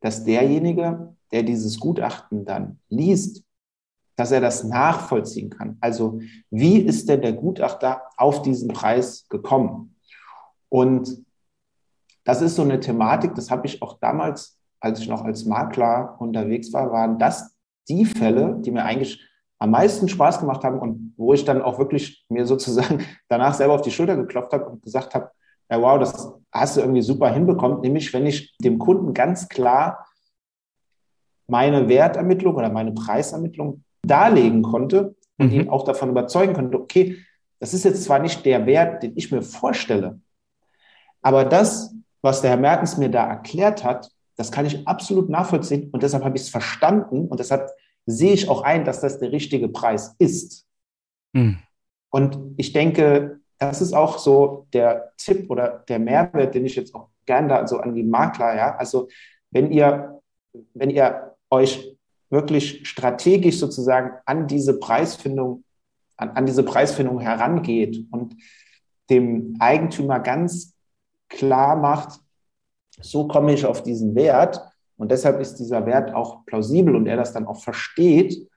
dass 0.00 0.24
derjenige, 0.24 1.14
der 1.30 1.42
dieses 1.42 1.78
Gutachten 1.80 2.44
dann 2.44 2.78
liest, 2.88 3.44
dass 4.16 4.30
er 4.30 4.40
das 4.40 4.64
nachvollziehen 4.64 5.50
kann. 5.50 5.76
Also 5.80 6.20
wie 6.50 6.78
ist 6.78 7.08
denn 7.08 7.22
der 7.22 7.32
Gutachter 7.32 8.02
auf 8.16 8.42
diesen 8.42 8.68
Preis 8.68 9.26
gekommen? 9.28 9.96
Und 10.68 11.24
das 12.24 12.42
ist 12.42 12.56
so 12.56 12.62
eine 12.62 12.78
Thematik, 12.78 13.34
das 13.34 13.50
habe 13.50 13.66
ich 13.66 13.82
auch 13.82 13.98
damals, 13.98 14.58
als 14.80 15.00
ich 15.00 15.08
noch 15.08 15.24
als 15.24 15.44
Makler 15.44 16.16
unterwegs 16.20 16.72
war, 16.72 16.92
waren 16.92 17.18
das 17.18 17.56
die 17.88 18.04
Fälle, 18.04 18.58
die 18.60 18.70
mir 18.70 18.84
eigentlich 18.84 19.20
am 19.58 19.70
meisten 19.70 20.08
Spaß 20.08 20.40
gemacht 20.40 20.64
haben 20.64 20.78
und 20.78 21.14
wo 21.16 21.32
ich 21.32 21.44
dann 21.44 21.62
auch 21.62 21.78
wirklich 21.78 22.24
mir 22.28 22.46
sozusagen 22.46 23.04
danach 23.28 23.54
selber 23.54 23.74
auf 23.74 23.82
die 23.82 23.90
Schulter 23.90 24.16
geklopft 24.16 24.52
habe 24.52 24.66
und 24.66 24.82
gesagt 24.82 25.14
habe, 25.14 25.30
ja, 25.72 25.80
wow, 25.80 25.98
das 25.98 26.30
hast 26.52 26.76
du 26.76 26.82
irgendwie 26.82 27.00
super 27.00 27.32
hinbekommen, 27.32 27.80
nämlich 27.80 28.12
wenn 28.12 28.26
ich 28.26 28.54
dem 28.58 28.78
Kunden 28.78 29.14
ganz 29.14 29.48
klar 29.48 30.06
meine 31.48 31.88
Wertermittlung 31.88 32.54
oder 32.56 32.68
meine 32.68 32.92
Preisermittlung 32.92 33.82
darlegen 34.02 34.62
konnte 34.62 35.16
und 35.38 35.50
mhm. 35.50 35.60
ihn 35.60 35.68
auch 35.70 35.84
davon 35.84 36.10
überzeugen 36.10 36.52
konnte, 36.52 36.78
okay, 36.78 37.16
das 37.58 37.72
ist 37.72 37.84
jetzt 37.84 38.04
zwar 38.04 38.18
nicht 38.18 38.44
der 38.44 38.66
Wert, 38.66 39.02
den 39.02 39.16
ich 39.16 39.32
mir 39.32 39.40
vorstelle, 39.40 40.20
aber 41.22 41.46
das, 41.46 41.94
was 42.20 42.42
der 42.42 42.50
Herr 42.50 42.58
Mertens 42.58 42.98
mir 42.98 43.08
da 43.08 43.26
erklärt 43.26 43.82
hat, 43.82 44.10
das 44.36 44.52
kann 44.52 44.66
ich 44.66 44.86
absolut 44.86 45.30
nachvollziehen 45.30 45.88
und 45.90 46.02
deshalb 46.02 46.22
habe 46.22 46.36
ich 46.36 46.42
es 46.42 46.50
verstanden 46.50 47.28
und 47.28 47.40
deshalb 47.40 47.70
sehe 48.04 48.34
ich 48.34 48.50
auch 48.50 48.60
ein, 48.60 48.84
dass 48.84 49.00
das 49.00 49.20
der 49.20 49.32
richtige 49.32 49.68
Preis 49.68 50.16
ist. 50.18 50.66
Mhm. 51.32 51.60
Und 52.10 52.38
ich 52.58 52.74
denke, 52.74 53.40
das 53.62 53.80
ist 53.80 53.92
auch 53.92 54.18
so 54.18 54.66
der 54.72 55.12
Tipp 55.16 55.50
oder 55.50 55.84
der 55.88 55.98
Mehrwert, 55.98 56.54
den 56.54 56.66
ich 56.66 56.76
jetzt 56.76 56.94
auch 56.94 57.08
gerne 57.26 57.48
da 57.48 57.66
so 57.66 57.78
an 57.78 57.94
die 57.94 58.02
Makler, 58.02 58.56
ja. 58.56 58.76
Also 58.76 59.08
wenn 59.50 59.70
ihr, 59.70 60.20
wenn 60.74 60.90
ihr 60.90 61.36
euch 61.50 61.96
wirklich 62.30 62.88
strategisch 62.88 63.58
sozusagen 63.58 64.12
an 64.24 64.46
diese 64.46 64.78
Preisfindung, 64.80 65.64
an, 66.16 66.30
an 66.30 66.46
diese 66.46 66.64
Preisfindung 66.64 67.20
herangeht 67.20 68.06
und 68.10 68.34
dem 69.10 69.56
Eigentümer 69.60 70.18
ganz 70.20 70.74
klar 71.28 71.76
macht, 71.76 72.20
so 73.00 73.28
komme 73.28 73.52
ich 73.52 73.64
auf 73.66 73.82
diesen 73.82 74.14
Wert 74.14 74.60
und 74.96 75.10
deshalb 75.10 75.40
ist 75.40 75.56
dieser 75.56 75.86
Wert 75.86 76.14
auch 76.14 76.44
plausibel 76.46 76.96
und 76.96 77.06
er 77.06 77.16
das 77.16 77.32
dann 77.32 77.46
auch 77.46 77.62
versteht, 77.62 78.48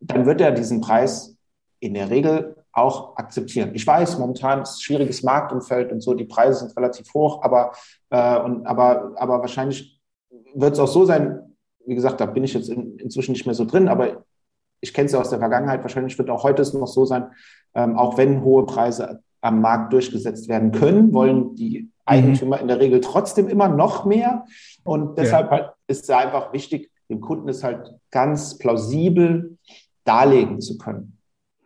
dann 0.00 0.26
wird 0.26 0.40
er 0.40 0.52
diesen 0.52 0.80
Preis 0.80 1.36
in 1.80 1.94
der 1.94 2.10
Regel 2.10 2.61
auch 2.72 3.16
akzeptieren. 3.16 3.70
Ich 3.74 3.86
weiß, 3.86 4.18
momentan 4.18 4.62
ist 4.62 4.70
es 4.70 4.76
ein 4.76 4.82
schwieriges 4.82 5.22
Marktumfeld 5.22 5.92
und 5.92 6.00
so, 6.00 6.14
die 6.14 6.24
Preise 6.24 6.60
sind 6.60 6.76
relativ 6.76 7.12
hoch, 7.12 7.42
aber, 7.42 7.72
äh, 8.10 8.38
und, 8.40 8.66
aber, 8.66 9.12
aber 9.16 9.40
wahrscheinlich 9.40 10.00
wird 10.54 10.74
es 10.74 10.78
auch 10.78 10.88
so 10.88 11.04
sein, 11.04 11.56
wie 11.84 11.94
gesagt, 11.94 12.20
da 12.20 12.26
bin 12.26 12.44
ich 12.44 12.54
jetzt 12.54 12.68
in, 12.68 12.98
inzwischen 12.98 13.32
nicht 13.32 13.46
mehr 13.46 13.54
so 13.54 13.64
drin, 13.64 13.88
aber 13.88 14.24
ich 14.80 14.94
kenne 14.94 15.06
es 15.06 15.12
ja 15.12 15.20
aus 15.20 15.30
der 15.30 15.38
Vergangenheit, 15.38 15.82
wahrscheinlich 15.82 16.16
wird 16.18 16.30
auch 16.30 16.44
heute 16.44 16.62
es 16.62 16.72
noch 16.72 16.86
so 16.86 17.04
sein, 17.04 17.30
ähm, 17.74 17.96
auch 17.96 18.16
wenn 18.16 18.42
hohe 18.42 18.66
Preise 18.66 19.22
am 19.40 19.60
Markt 19.60 19.92
durchgesetzt 19.92 20.48
werden 20.48 20.72
können, 20.72 21.12
wollen 21.12 21.54
die 21.56 21.90
Eigentümer 22.04 22.56
mhm. 22.56 22.62
in 22.62 22.68
der 22.68 22.80
Regel 22.80 23.00
trotzdem 23.00 23.48
immer 23.48 23.68
noch 23.68 24.04
mehr. 24.04 24.46
Und 24.84 25.18
deshalb 25.18 25.50
ja. 25.50 25.50
halt 25.50 25.72
ist 25.86 26.04
es 26.04 26.10
einfach 26.10 26.52
wichtig, 26.52 26.90
dem 27.08 27.20
Kunden 27.20 27.48
es 27.48 27.62
halt 27.62 27.92
ganz 28.10 28.58
plausibel 28.58 29.58
darlegen 30.04 30.60
zu 30.60 30.78
können. 30.78 31.11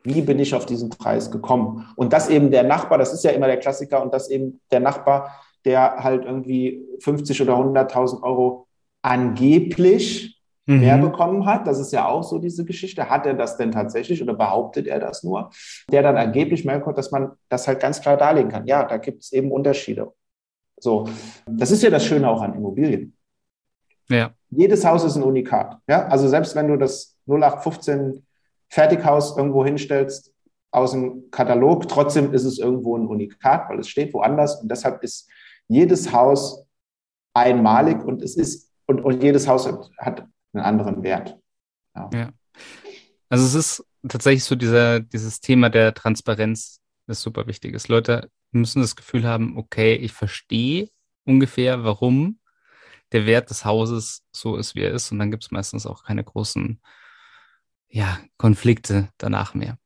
Wie 0.07 0.23
bin 0.23 0.39
ich 0.39 0.55
auf 0.55 0.67
diesen 0.67 0.89
Preis 0.89 1.31
gekommen? 1.31 1.87
Und 1.97 2.13
dass 2.13 2.29
eben 2.29 2.51
der 2.51 2.63
Nachbar, 2.63 2.99
das 2.99 3.13
ist 3.13 3.25
ja 3.25 3.33
immer 3.33 3.47
der 3.47 3.59
Klassiker, 3.59 4.03
und 4.03 4.15
dass 4.15 4.31
eben 4.31 4.61
der 4.71 4.81
Nachbar, 4.81 5.43
der 5.65 6.03
halt 6.03 6.25
irgendwie 6.25 6.83
50 7.01 7.43
oder 7.43 7.55
100.000 7.55 8.23
Euro 8.23 8.69
angeblich 9.03 10.41
mhm. 10.67 10.81
mehr 10.81 10.99
bekommen 10.99 11.47
hat. 11.47 11.67
Das 11.67 11.79
ist 11.79 11.93
ja 11.93 12.07
auch 12.07 12.23
so 12.23 12.39
diese 12.39 12.65
Geschichte. 12.65 13.09
Hat 13.09 13.27
er 13.27 13.35
das 13.35 13.57
denn 13.57 13.73
tatsächlich 13.73 14.23
oder 14.23 14.35
behauptet 14.35 14.87
er 14.87 15.01
das 15.01 15.23
nur? 15.23 15.51
Der 15.91 16.03
dann 16.03 16.17
angeblich 16.17 16.65
mehr 16.65 16.79
bekommt, 16.79 16.99
dass 16.99 17.11
man 17.11 17.33
das 17.49 17.67
halt 17.67 17.81
ganz 17.81 18.01
klar 18.01 18.17
darlegen 18.17 18.51
kann. 18.51 18.67
Ja, 18.67 18.85
da 18.85 18.99
gibt 18.99 19.23
es 19.23 19.33
eben 19.33 19.51
Unterschiede. 19.51 20.13
So, 20.79 21.09
das 21.47 21.71
ist 21.71 21.83
ja 21.83 21.91
das 21.91 22.05
Schöne 22.05 22.29
auch 22.29 22.43
an 22.43 22.55
Immobilien. 22.55 23.17
Ja. 24.09 24.33
Jedes 24.51 24.85
Haus 24.85 25.05
ist 25.05 25.17
ein 25.17 25.23
Unikat. 25.23 25.79
Ja, 25.89 26.07
also 26.07 26.29
selbst 26.29 26.55
wenn 26.55 26.69
du 26.69 26.77
das 26.77 27.17
0815 27.27 28.25
Fertighaus 28.69 29.37
irgendwo 29.37 29.65
hinstellst 29.65 30.33
aus 30.71 30.93
dem 30.93 31.31
Katalog, 31.31 31.89
trotzdem 31.89 32.33
ist 32.35 32.45
es 32.45 32.59
irgendwo 32.59 32.97
ein 32.97 33.07
Unikat, 33.07 33.69
weil 33.69 33.79
es 33.79 33.89
steht 33.89 34.13
woanders 34.13 34.61
und 34.61 34.71
deshalb 34.71 35.03
ist 35.03 35.29
jedes 35.69 36.13
Haus 36.13 36.67
einmalig 37.35 38.05
und 38.05 38.23
es 38.23 38.37
ist 38.37 38.73
und, 38.87 39.01
und 39.01 39.23
jedes 39.23 39.49
Haus 39.49 39.67
hat 39.99 40.27
einen 40.53 40.65
anderen 40.65 41.03
Wert. 41.03 41.39
Ja. 41.95 42.11
ja. 42.13 42.31
Also 43.29 43.45
es 43.45 43.55
ist 43.55 43.85
tatsächlich 44.09 44.45
so 44.45 44.55
dieser, 44.55 45.01
dieses 45.01 45.41
Thema 45.41 45.69
der 45.69 45.95
Transparenz, 45.95 46.81
das 47.07 47.23
super 47.23 47.47
wichtig 47.47 47.75
ist. 47.75 47.89
Leute 47.89 48.31
müssen 48.53 48.81
das 48.81 48.97
Gefühl 48.97 49.27
haben, 49.27 49.57
okay, 49.59 49.95
ich 49.95 50.13
verstehe 50.13 50.89
ungefähr, 51.25 51.85
warum 51.85 52.39
der 53.13 53.27
Wert 53.27 53.51
des 53.51 53.65
Hauses 53.65 54.25
so 54.33 54.57
ist, 54.57 54.75
wie 54.75 54.83
er 54.83 54.93
ist. 54.93 55.11
Und 55.13 55.19
dann 55.19 55.31
gibt 55.31 55.45
es 55.45 55.51
meistens 55.51 55.87
auch 55.87 56.05
keine 56.05 56.25
großen 56.25 56.81
ja, 57.97 58.19
Konflikte 58.37 59.09
danach 59.17 59.55
mehr. 59.55 59.79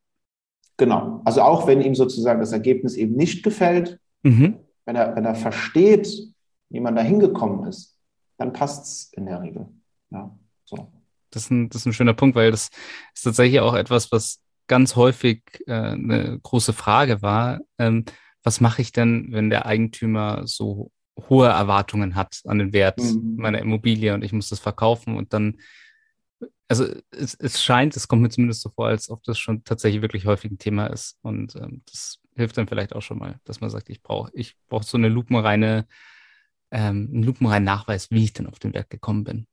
Genau. 0.76 1.22
Also 1.24 1.42
auch 1.42 1.68
wenn 1.68 1.80
ihm 1.80 1.94
sozusagen 1.94 2.40
das 2.40 2.50
Ergebnis 2.50 2.96
eben 2.96 3.14
nicht 3.14 3.44
gefällt, 3.44 4.00
mhm. 4.24 4.58
wenn, 4.84 4.96
er, 4.96 5.14
wenn 5.14 5.24
er 5.24 5.36
versteht, 5.36 6.08
wie 6.70 6.80
man 6.80 6.96
da 6.96 7.02
hingekommen 7.02 7.68
ist, 7.68 7.96
dann 8.36 8.52
passt 8.52 8.84
es 8.84 9.12
in 9.12 9.26
der 9.26 9.40
Regel. 9.40 9.68
Ja, 10.10 10.36
so. 10.64 10.90
Das 11.30 11.44
ist, 11.44 11.50
ein, 11.52 11.68
das 11.68 11.82
ist 11.82 11.86
ein 11.86 11.92
schöner 11.92 12.14
Punkt, 12.14 12.34
weil 12.34 12.50
das 12.50 12.70
ist 13.14 13.22
tatsächlich 13.22 13.60
auch 13.60 13.74
etwas, 13.74 14.10
was 14.10 14.40
ganz 14.66 14.96
häufig 14.96 15.42
äh, 15.68 15.72
eine 15.72 16.40
große 16.42 16.72
Frage 16.72 17.22
war. 17.22 17.60
Ähm, 17.78 18.06
was 18.42 18.60
mache 18.60 18.82
ich 18.82 18.90
denn, 18.90 19.28
wenn 19.30 19.50
der 19.50 19.66
Eigentümer 19.66 20.48
so 20.48 20.90
hohe 21.28 21.46
Erwartungen 21.46 22.16
hat 22.16 22.40
an 22.44 22.58
den 22.58 22.72
Wert 22.72 22.98
mhm. 22.98 23.36
meiner 23.36 23.60
Immobilie 23.60 24.14
und 24.14 24.24
ich 24.24 24.32
muss 24.32 24.48
das 24.48 24.58
verkaufen 24.58 25.16
und 25.16 25.32
dann, 25.32 25.60
also 26.68 26.86
es, 27.10 27.34
es, 27.34 27.62
scheint, 27.62 27.96
es 27.96 28.08
kommt 28.08 28.22
mir 28.22 28.30
zumindest 28.30 28.62
so 28.62 28.70
vor, 28.70 28.86
als 28.86 29.10
ob 29.10 29.22
das 29.24 29.38
schon 29.38 29.64
tatsächlich 29.64 30.02
wirklich 30.02 30.26
häufig 30.26 30.50
ein 30.50 30.58
Thema 30.58 30.86
ist 30.86 31.18
und 31.22 31.56
ähm, 31.56 31.82
das 31.90 32.20
hilft 32.36 32.56
dann 32.56 32.68
vielleicht 32.68 32.94
auch 32.94 33.02
schon 33.02 33.18
mal, 33.18 33.40
dass 33.44 33.60
man 33.60 33.70
sagt, 33.70 33.90
ich 33.90 34.02
brauche 34.02 34.30
ich 34.34 34.56
brauche 34.68 34.84
so 34.84 34.96
eine 34.96 35.08
lupenreine 35.08 35.86
ähm, 36.70 37.10
einen 37.12 37.22
lupenreinen 37.22 37.64
Nachweis, 37.64 38.10
wie 38.10 38.24
ich 38.24 38.32
denn 38.32 38.46
auf 38.46 38.58
den 38.58 38.74
Wert 38.74 38.90
gekommen 38.90 39.24
bin. 39.24 39.46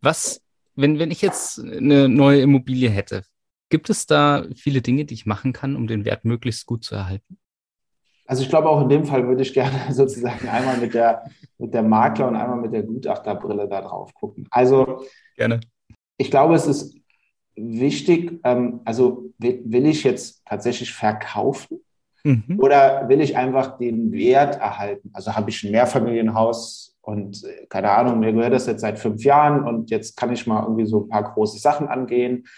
Was, 0.00 0.42
wenn, 0.74 0.98
wenn 0.98 1.10
ich 1.10 1.22
jetzt 1.22 1.58
eine 1.58 2.08
neue 2.08 2.40
Immobilie 2.40 2.90
hätte, 2.90 3.22
gibt 3.68 3.90
es 3.90 4.06
da 4.06 4.44
viele 4.54 4.82
Dinge, 4.82 5.04
die 5.04 5.14
ich 5.14 5.26
machen 5.26 5.52
kann, 5.52 5.76
um 5.76 5.86
den 5.86 6.04
Wert 6.04 6.24
möglichst 6.24 6.66
gut 6.66 6.84
zu 6.84 6.94
erhalten? 6.94 7.38
Also 8.26 8.42
ich 8.42 8.48
glaube, 8.48 8.68
auch 8.68 8.82
in 8.82 8.88
dem 8.88 9.04
Fall 9.04 9.26
würde 9.26 9.42
ich 9.42 9.52
gerne 9.52 9.80
sozusagen 9.92 10.48
einmal 10.48 10.78
mit 10.78 10.94
der, 10.94 11.30
mit 11.58 11.74
der 11.74 11.82
Makler 11.82 12.28
und 12.28 12.36
einmal 12.36 12.60
mit 12.60 12.72
der 12.72 12.82
Gutachterbrille 12.82 13.68
da 13.68 13.82
drauf 13.82 14.14
gucken. 14.14 14.46
Also 14.50 15.04
gerne. 15.36 15.60
Ich 16.16 16.30
glaube, 16.30 16.54
es 16.54 16.66
ist 16.66 16.96
wichtig, 17.56 18.40
ähm, 18.44 18.80
also 18.84 19.30
will, 19.38 19.62
will 19.64 19.86
ich 19.86 20.04
jetzt 20.04 20.44
tatsächlich 20.44 20.92
verkaufen 20.92 21.80
Mhm. 22.26 22.58
Oder 22.58 23.08
will 23.08 23.20
ich 23.20 23.36
einfach 23.36 23.78
den 23.78 24.10
Wert 24.10 24.56
erhalten? 24.56 25.10
Also 25.12 25.36
habe 25.36 25.48
ich 25.48 25.62
ein 25.62 25.70
Mehrfamilienhaus 25.70 26.96
und 27.00 27.44
äh, 27.44 27.66
keine 27.68 27.92
Ahnung, 27.92 28.18
mir 28.18 28.32
gehört 28.32 28.52
das 28.52 28.66
jetzt 28.66 28.80
seit 28.80 28.98
fünf 28.98 29.22
Jahren 29.22 29.62
und 29.62 29.90
jetzt 29.90 30.16
kann 30.16 30.32
ich 30.32 30.44
mal 30.44 30.64
irgendwie 30.64 30.86
so 30.86 31.04
ein 31.04 31.08
paar 31.08 31.22
große 31.22 31.60
Sachen 31.60 31.86
angehen 31.86 32.48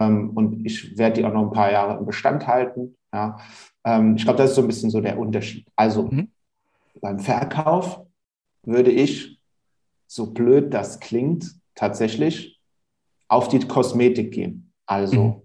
ähm, 0.00 0.30
und 0.30 0.64
ich 0.64 0.96
werde 0.96 1.16
die 1.16 1.26
auch 1.26 1.32
noch 1.34 1.42
ein 1.42 1.52
paar 1.52 1.70
Jahre 1.70 1.98
im 1.98 2.06
Bestand 2.06 2.46
halten. 2.46 2.96
Ja. 3.12 3.36
Ähm, 3.84 4.16
ich 4.16 4.24
glaube, 4.24 4.38
das 4.38 4.50
ist 4.50 4.56
so 4.56 4.62
ein 4.62 4.66
bisschen 4.66 4.88
so 4.88 5.02
der 5.02 5.18
Unterschied. 5.18 5.66
Also 5.76 6.04
mhm. 6.04 6.30
beim 7.02 7.18
Verkauf 7.18 8.00
würde 8.62 8.90
ich, 8.90 9.38
so 10.06 10.32
blöd 10.32 10.72
das 10.72 11.00
klingt, 11.00 11.54
tatsächlich 11.74 12.57
auf 13.28 13.48
die 13.48 13.60
Kosmetik 13.60 14.32
gehen. 14.32 14.72
Also 14.86 15.22
mhm. 15.22 15.42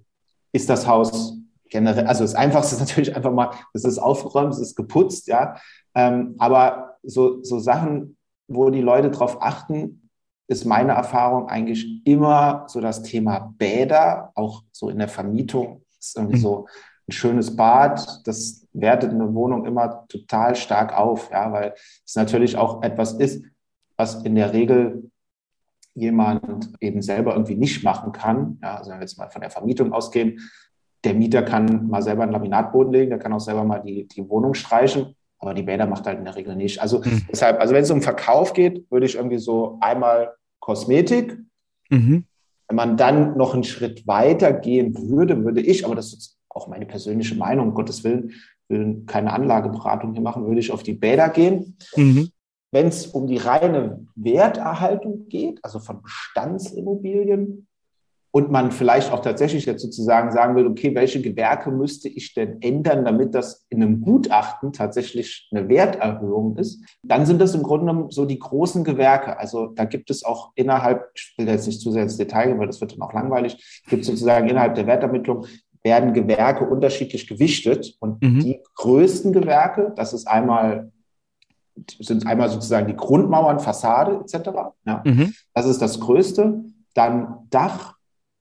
ist 0.52 0.70
das 0.70 0.88
Haus 0.88 1.38
generell, 1.70 2.06
also 2.06 2.24
das 2.24 2.36
Einfachste 2.36 2.76
ist 2.76 2.82
natürlich 2.82 3.16
einfach 3.16 3.32
mal, 3.32 3.52
es 3.74 3.84
ist 3.84 3.98
aufgeräumt, 3.98 4.54
es 4.54 4.60
ist 4.60 4.76
geputzt, 4.76 5.28
ja. 5.28 5.56
Ähm, 5.96 6.36
aber 6.38 6.98
so, 7.04 7.44
so 7.44 7.60
Sachen, 7.60 8.18
wo 8.48 8.70
die 8.70 8.82
Leute 8.82 9.12
drauf 9.12 9.42
achten, 9.42 10.10
ist 10.48 10.66
meine 10.66 10.94
Erfahrung 10.94 11.48
eigentlich 11.50 12.06
immer 12.06 12.66
so 12.68 12.80
das 12.80 13.04
Thema 13.04 13.54
Bäder, 13.58 14.32
auch 14.36 14.64
so 14.72 14.90
in 14.90 15.00
der 15.00 15.08
Vermietung. 15.08 15.84
Ist 16.00 16.18
irgendwie 16.18 16.38
mhm. 16.38 16.42
so 16.42 16.68
ein 17.08 17.12
schönes 17.12 17.56
Bad, 17.56 18.22
das 18.26 18.68
wertet 18.74 19.12
eine 19.12 19.34
Wohnung 19.34 19.66
immer 19.66 20.06
total 20.08 20.56
stark 20.56 20.98
auf, 20.98 21.30
ja, 21.32 21.52
weil 21.52 21.74
es 22.06 22.16
natürlich 22.16 22.58
auch 22.58 22.82
etwas 22.84 23.14
ist, 23.14 23.44
was 23.98 24.24
in 24.24 24.36
der 24.36 24.54
Regel 24.54 25.12
jemand 25.96 26.72
eben 26.80 27.02
selber 27.02 27.34
irgendwie 27.34 27.56
nicht 27.56 27.84
machen 27.84 28.12
kann, 28.12 28.58
ja, 28.62 28.78
also 28.78 28.90
wenn 28.90 28.98
wir 28.98 29.04
jetzt 29.04 29.18
mal 29.18 29.30
von 29.30 29.42
der 29.42 29.52
Vermietung 29.52 29.94
ausgehen, 29.94 30.40
der 31.04 31.14
Mieter 31.14 31.44
kann 31.44 31.88
mal 31.88 32.02
selber 32.02 32.24
einen 32.24 32.32
Laminatboden 32.32 32.94
legen, 32.94 33.10
der 33.10 33.20
kann 33.20 33.34
auch 33.34 33.40
selber 33.40 33.64
mal 33.64 33.80
die, 33.80 34.08
die 34.08 34.28
Wohnung 34.30 34.54
streichen, 34.54 35.16
aber 35.40 35.54
die 35.54 35.64
Bäder 35.64 35.86
macht 35.86 36.08
halt 36.08 36.18
in 36.18 36.26
der 36.26 36.36
Regel 36.36 36.56
nicht. 36.56 36.82
Also 36.82 37.00
mhm. 37.00 37.26
deshalb, 37.30 37.60
also 37.60 37.74
wenn 37.74 37.84
es 37.84 37.92
um 37.92 38.02
Verkauf 38.02 38.54
geht, 38.54 38.90
würde 38.90 39.06
ich 39.06 39.16
irgendwie 39.16 39.38
so 39.38 39.78
einmal 39.82 40.34
Kosmetik. 40.60 41.38
Mhm. 41.90 42.24
Wenn 42.68 42.76
man 42.76 42.98
dann 42.98 43.38
noch 43.38 43.54
einen 43.54 43.66
Schritt 43.66 44.08
weiter 44.08 44.54
gehen 44.54 44.96
würde, 45.10 45.44
würde 45.44 45.62
ich, 45.62 45.86
aber 45.86 45.96
das 45.96 46.14
ist 46.14 46.38
auch 46.50 46.68
meine 46.68 46.86
persönliche 46.86 47.36
Meinung, 47.36 47.70
um 47.70 47.74
Gottes 47.74 48.04
Willen, 48.04 48.32
will 48.70 49.04
keine 49.06 49.34
Anlageberatung 49.34 50.14
hier 50.14 50.22
machen, 50.22 50.48
würde 50.48 50.60
ich 50.60 50.72
auf 50.72 50.84
die 50.84 50.94
Bäder 50.94 51.30
gehen. 51.30 51.78
Mhm. 51.96 52.30
Wenn 52.74 52.88
es 52.88 53.06
um 53.06 53.28
die 53.28 53.38
reine 53.38 54.08
Werterhaltung 54.16 55.28
geht, 55.30 55.60
also 55.64 55.80
von 55.80 56.02
Bestandsimmobilien, 56.02 57.68
und 58.36 58.50
man 58.50 58.72
vielleicht 58.72 59.12
auch 59.12 59.20
tatsächlich 59.20 59.68
jetzt 59.68 59.84
sozusagen 59.84 60.32
sagen 60.32 60.56
will, 60.56 60.66
okay, 60.66 60.96
welche 60.96 61.22
Gewerke 61.22 61.70
müsste 61.70 62.10
ich 62.10 62.34
denn 62.34 62.60
ändern, 62.64 63.06
damit 63.06 63.36
das 63.36 63.68
in 63.70 63.84
einem 63.84 64.02
Gutachten 64.02 64.74
tatsächlich 64.74 65.48
eine 65.52 65.70
Werterhöhung 65.70 66.58
ist, 66.58 66.84
dann 67.04 67.28
sind 67.28 67.40
das 67.40 67.54
im 67.54 67.62
Grunde 67.62 67.86
genommen 67.86 68.10
so 68.10 68.26
die 68.26 68.40
großen 68.40 68.84
Gewerke. 68.84 69.38
Also 69.38 69.68
da 69.68 69.86
gibt 69.86 70.10
es 70.10 70.26
auch 70.26 70.52
innerhalb, 70.56 71.12
ich 71.14 71.36
will 71.38 71.48
jetzt 71.48 71.68
nicht 71.68 71.80
zu 71.80 71.92
sehr 71.92 72.02
ins 72.02 72.18
Detail 72.18 72.48
gehen, 72.48 72.60
weil 72.60 72.66
das 72.66 72.82
wird 72.82 72.94
dann 72.94 73.04
auch 73.04 73.14
langweilig, 73.14 73.84
gibt 73.88 74.02
es 74.02 74.08
sozusagen 74.08 74.50
innerhalb 74.50 74.74
der 74.74 74.88
Wertermittlung 74.88 75.46
werden 75.84 76.14
Gewerke 76.14 76.66
unterschiedlich 76.66 77.28
gewichtet. 77.28 77.98
Und 78.00 78.22
mhm. 78.24 78.40
die 78.40 78.60
größten 78.78 79.34
Gewerke, 79.34 79.94
das 79.96 80.14
ist 80.14 80.28
einmal 80.28 80.93
sind 82.00 82.28
einmal 82.28 82.50
sozusagen 82.50 82.88
die 82.88 82.96
Grundmauern, 82.96 83.60
Fassade 83.60 84.22
etc. 84.24 84.50
Ja. 84.86 85.02
Mhm. 85.06 85.34
Das 85.54 85.66
ist 85.66 85.82
das 85.82 86.00
Größte. 86.00 86.64
Dann 86.94 87.48
Dach, 87.50 87.96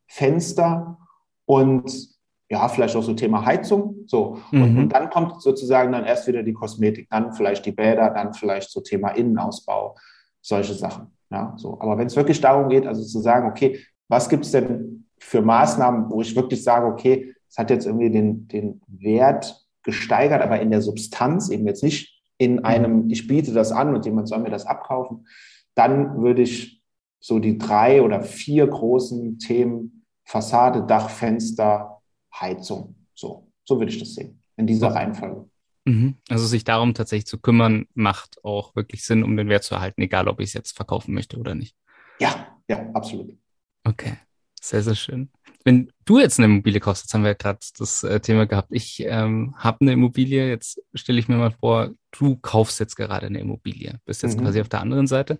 Fenster 0.07 0.99
und 1.47 2.13
ja, 2.51 2.69
vielleicht 2.69 2.95
auch 2.97 3.03
so 3.03 3.15
Thema 3.15 3.47
Heizung. 3.47 4.05
So. 4.07 4.39
Mhm. 4.51 4.63
Und, 4.63 4.79
und, 4.79 4.89
dann 4.91 5.09
kommt 5.09 5.41
sozusagen 5.41 5.91
dann 5.93 6.05
erst 6.05 6.27
wieder 6.27 6.43
die 6.43 6.53
Kosmetik, 6.53 7.09
dann 7.09 7.33
vielleicht 7.33 7.65
die 7.65 7.73
Bäder, 7.73 8.11
dann 8.11 8.35
vielleicht 8.35 8.71
so 8.71 8.83
Thema 8.83 9.09
Innenausbau, 9.11 9.97
solche 10.43 10.75
Sachen. 10.75 11.07
Ja, 11.31 11.55
so. 11.57 11.81
Aber 11.81 11.97
wenn 11.97 12.09
es 12.09 12.17
wirklich 12.17 12.43
darum 12.43 12.69
geht, 12.69 12.87
also 12.87 13.03
zu 13.03 13.21
sagen, 13.21 13.49
okay, 13.49 13.81
was 14.09 14.29
gibt 14.29 14.45
es 14.45 14.53
denn 14.53 15.07
für 15.19 15.41
Maßnahmen, 15.41 16.11
wo 16.11 16.21
ich 16.21 16.37
wirklich 16.37 16.63
sage, 16.63 16.87
okay, 16.87 17.35
es 17.49 17.57
hat 17.57 17.71
jetzt 17.71 17.87
irgendwie 17.87 18.11
den, 18.11 18.49
den 18.49 18.83
Wert 18.87 19.67
gesteigert, 19.83 20.43
aber 20.43 20.61
in 20.61 20.71
der 20.71 20.83
Substanz, 20.83 21.49
eben 21.49 21.67
jetzt 21.67 21.83
nicht 21.83 22.12
in 22.43 22.55
mhm. 22.55 22.65
einem, 22.65 23.11
ich 23.11 23.27
biete 23.27 23.53
das 23.53 23.71
an 23.71 23.95
und 23.95 24.05
jemand 24.05 24.29
soll 24.29 24.41
mir 24.41 24.51
das 24.51 24.67
abkaufen, 24.67 25.27
dann 25.75 26.21
würde 26.21 26.43
ich 26.43 26.83
so 27.21 27.39
die 27.39 27.57
drei 27.57 28.03
oder 28.03 28.21
vier 28.21 28.67
großen 28.67 29.39
Themen 29.39 30.05
Fassade, 30.25 30.85
Dach, 30.85 31.09
Fenster, 31.09 32.01
Heizung. 32.35 32.97
So, 33.15 33.49
so 33.65 33.79
würde 33.79 33.93
ich 33.93 33.99
das 33.99 34.15
sehen, 34.15 34.43
in 34.57 34.67
dieser 34.67 34.89
Reihenfolge. 34.89 35.49
Mhm. 35.85 36.17
Also 36.29 36.47
sich 36.47 36.65
darum 36.65 36.95
tatsächlich 36.95 37.27
zu 37.27 37.39
kümmern, 37.39 37.87
macht 37.95 38.45
auch 38.45 38.75
wirklich 38.75 39.05
Sinn, 39.05 39.23
um 39.23 39.37
den 39.37 39.49
Wert 39.49 39.65
zu 39.65 39.75
erhalten, 39.75 40.01
egal 40.03 40.29
ob 40.29 40.41
ich 40.41 40.49
es 40.49 40.53
jetzt 40.53 40.77
verkaufen 40.77 41.15
möchte 41.15 41.39
oder 41.39 41.55
nicht. 41.55 41.77
Ja, 42.19 42.59
ja, 42.69 42.91
absolut. 42.93 43.37
Okay, 43.85 44.17
sehr, 44.63 44.83
sehr 44.83 44.95
schön. 44.95 45.29
Wenn 45.65 45.91
du 46.05 46.19
jetzt 46.19 46.39
eine 46.39 46.47
Immobilie 46.47 46.81
kaufst, 46.81 47.05
jetzt 47.05 47.15
haben 47.15 47.25
wir 47.25 47.35
gerade 47.35 47.59
das 47.79 48.05
äh, 48.05 48.21
Thema 48.21 48.47
gehabt, 48.47 48.69
ich 48.71 49.05
ähm, 49.07 49.55
habe 49.57 49.79
eine 49.81 49.93
Immobilie, 49.93 50.49
jetzt 50.49 50.81
stelle 50.95 51.19
ich 51.19 51.29
mir 51.29 51.37
mal 51.37 51.51
vor, 51.51 51.91
du 52.13 52.37
kaufst 52.37 52.81
jetzt 52.81 52.97
gerade 52.97 53.27
eine 53.27 53.41
Immobilie, 53.41 53.99
bist 54.05 54.23
jetzt 54.23 54.39
mhm. 54.39 54.45
quasi 54.45 54.61
auf 54.61 54.69
der 54.69 54.81
anderen 54.81 55.07
Seite. 55.07 55.39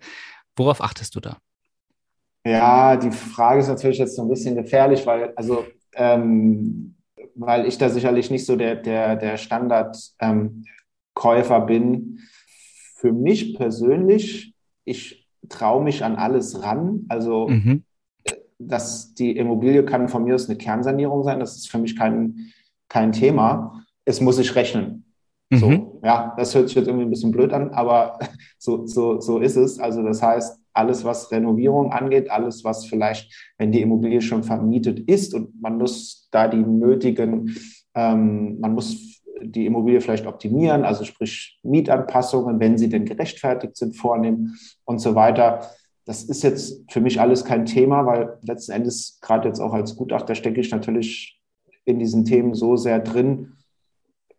Worauf 0.55 0.81
achtest 0.81 1.15
du 1.15 1.19
da? 1.19 1.37
Ja, 2.45 2.97
die 2.97 3.11
Frage 3.11 3.61
ist 3.61 3.69
natürlich 3.69 3.97
jetzt 3.97 4.15
so 4.15 4.23
ein 4.23 4.29
bisschen 4.29 4.55
gefährlich, 4.55 5.05
weil, 5.05 5.33
also, 5.35 5.65
ähm, 5.93 6.95
weil 7.35 7.65
ich 7.65 7.77
da 7.77 7.89
sicherlich 7.89 8.29
nicht 8.29 8.45
so 8.45 8.57
der, 8.57 8.75
der, 8.75 9.15
der 9.15 9.37
Standardkäufer 9.37 11.57
ähm, 11.57 11.65
bin. 11.65 12.19
Für 12.97 13.13
mich 13.13 13.55
persönlich, 13.55 14.53
ich 14.83 15.29
traue 15.47 15.83
mich 15.83 16.03
an 16.03 16.17
alles 16.17 16.61
ran. 16.61 17.05
Also, 17.07 17.47
mhm. 17.47 17.82
Dass 18.59 19.13
die 19.13 19.35
Immobilie 19.37 19.83
kann 19.83 20.09
von 20.09 20.23
mir 20.23 20.35
aus 20.35 20.49
eine 20.49 20.57
Kernsanierung 20.57 21.23
sein, 21.23 21.39
das 21.39 21.55
ist 21.55 21.69
für 21.69 21.77
mich 21.77 21.97
kein, 21.97 22.51
kein 22.89 23.11
Thema. 23.11 23.83
Es 24.05 24.21
muss 24.21 24.37
sich 24.37 24.55
rechnen. 24.55 25.05
So, 25.51 25.69
mhm. 25.69 25.87
ja, 26.03 26.33
das 26.37 26.55
hört 26.55 26.67
sich 26.67 26.75
jetzt 26.75 26.87
irgendwie 26.87 27.05
ein 27.05 27.11
bisschen 27.11 27.31
blöd 27.31 27.53
an, 27.53 27.69
aber 27.69 28.17
so, 28.57 28.87
so, 28.87 29.19
so 29.19 29.39
ist 29.39 29.55
es. 29.55 29.79
Also, 29.79 30.01
das 30.01 30.21
heißt, 30.21 30.59
alles, 30.73 31.05
was 31.05 31.31
Renovierung 31.31 31.91
angeht, 31.91 32.31
alles, 32.31 32.63
was 32.63 32.85
vielleicht, 32.85 33.53
wenn 33.57 33.71
die 33.71 33.81
Immobilie 33.81 34.21
schon 34.21 34.43
vermietet 34.43 34.99
ist 34.99 35.33
und 35.33 35.61
man 35.61 35.77
muss 35.77 36.27
da 36.31 36.47
die 36.47 36.57
nötigen, 36.57 37.55
ähm, 37.93 38.59
man 38.59 38.73
muss 38.73 39.21
die 39.41 39.65
Immobilie 39.65 40.01
vielleicht 40.01 40.25
optimieren, 40.25 40.83
also 40.83 41.03
sprich 41.03 41.59
Mietanpassungen, 41.63 42.59
wenn 42.59 42.77
sie 42.77 42.89
denn 42.89 43.05
gerechtfertigt 43.05 43.75
sind, 43.75 43.95
vornehmen 43.95 44.57
und 44.85 44.99
so 44.99 45.15
weiter. 45.15 45.69
Das 46.05 46.23
ist 46.23 46.43
jetzt 46.43 46.91
für 46.91 46.99
mich 46.99 47.21
alles 47.21 47.45
kein 47.45 47.65
Thema, 47.65 48.05
weil 48.05 48.37
letzten 48.41 48.73
Endes, 48.73 49.19
gerade 49.21 49.47
jetzt 49.47 49.59
auch 49.59 49.73
als 49.73 49.95
Gutachter, 49.95 50.35
stecke 50.35 50.59
ich 50.59 50.71
natürlich 50.71 51.41
in 51.85 51.99
diesen 51.99 52.25
Themen 52.25 52.53
so 52.53 52.75
sehr 52.75 52.99
drin. 52.99 53.53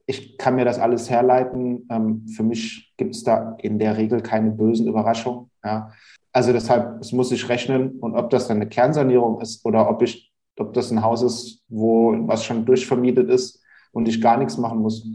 Ich 0.06 0.36
kann 0.36 0.56
mir 0.56 0.64
das 0.64 0.78
alles 0.78 1.08
herleiten. 1.08 1.86
Ähm, 1.90 2.26
für 2.28 2.42
mich 2.42 2.92
gibt 2.98 3.14
es 3.14 3.24
da 3.24 3.56
in 3.58 3.78
der 3.78 3.96
Regel 3.96 4.20
keine 4.20 4.50
bösen 4.50 4.86
Überraschungen. 4.86 5.50
Ja. 5.64 5.92
Also 6.32 6.52
deshalb, 6.52 7.00
es 7.00 7.12
muss 7.12 7.30
sich 7.30 7.48
rechnen 7.48 7.98
und 8.00 8.14
ob 8.14 8.28
das 8.30 8.48
dann 8.48 8.58
eine 8.58 8.68
Kernsanierung 8.68 9.40
ist 9.40 9.64
oder 9.64 9.88
ob 9.88 10.02
ich, 10.02 10.32
ob 10.58 10.74
das 10.74 10.90
ein 10.90 11.02
Haus 11.02 11.22
ist, 11.22 11.62
wo 11.68 12.14
was 12.26 12.44
schon 12.44 12.66
durchvermietet 12.66 13.30
ist 13.30 13.62
und 13.92 14.08
ich 14.08 14.20
gar 14.20 14.36
nichts 14.36 14.58
machen 14.58 14.80
muss, 14.80 15.06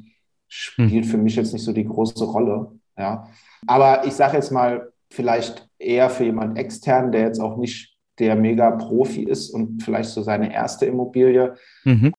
spielt 0.47 1.05
für 1.05 1.17
mich 1.17 1.35
jetzt 1.35 1.53
nicht 1.53 1.63
so 1.63 1.73
die 1.73 1.85
große 1.85 2.23
Rolle. 2.23 2.71
Ja. 2.97 3.27
Aber 3.67 4.07
ich 4.07 4.13
sage 4.13 4.37
jetzt 4.37 4.51
mal, 4.51 4.91
vielleicht 5.11 5.67
eher 5.77 6.09
für 6.09 6.25
jemand 6.25 6.57
extern, 6.57 7.11
der 7.11 7.21
jetzt 7.21 7.39
auch 7.39 7.57
nicht 7.57 7.97
der 8.19 8.35
Mega-Profi 8.35 9.23
ist 9.23 9.49
und 9.49 9.81
vielleicht 9.81 10.09
so 10.09 10.21
seine 10.21 10.53
erste 10.53 10.85
Immobilie. 10.85 11.55
Mhm. 11.85 12.13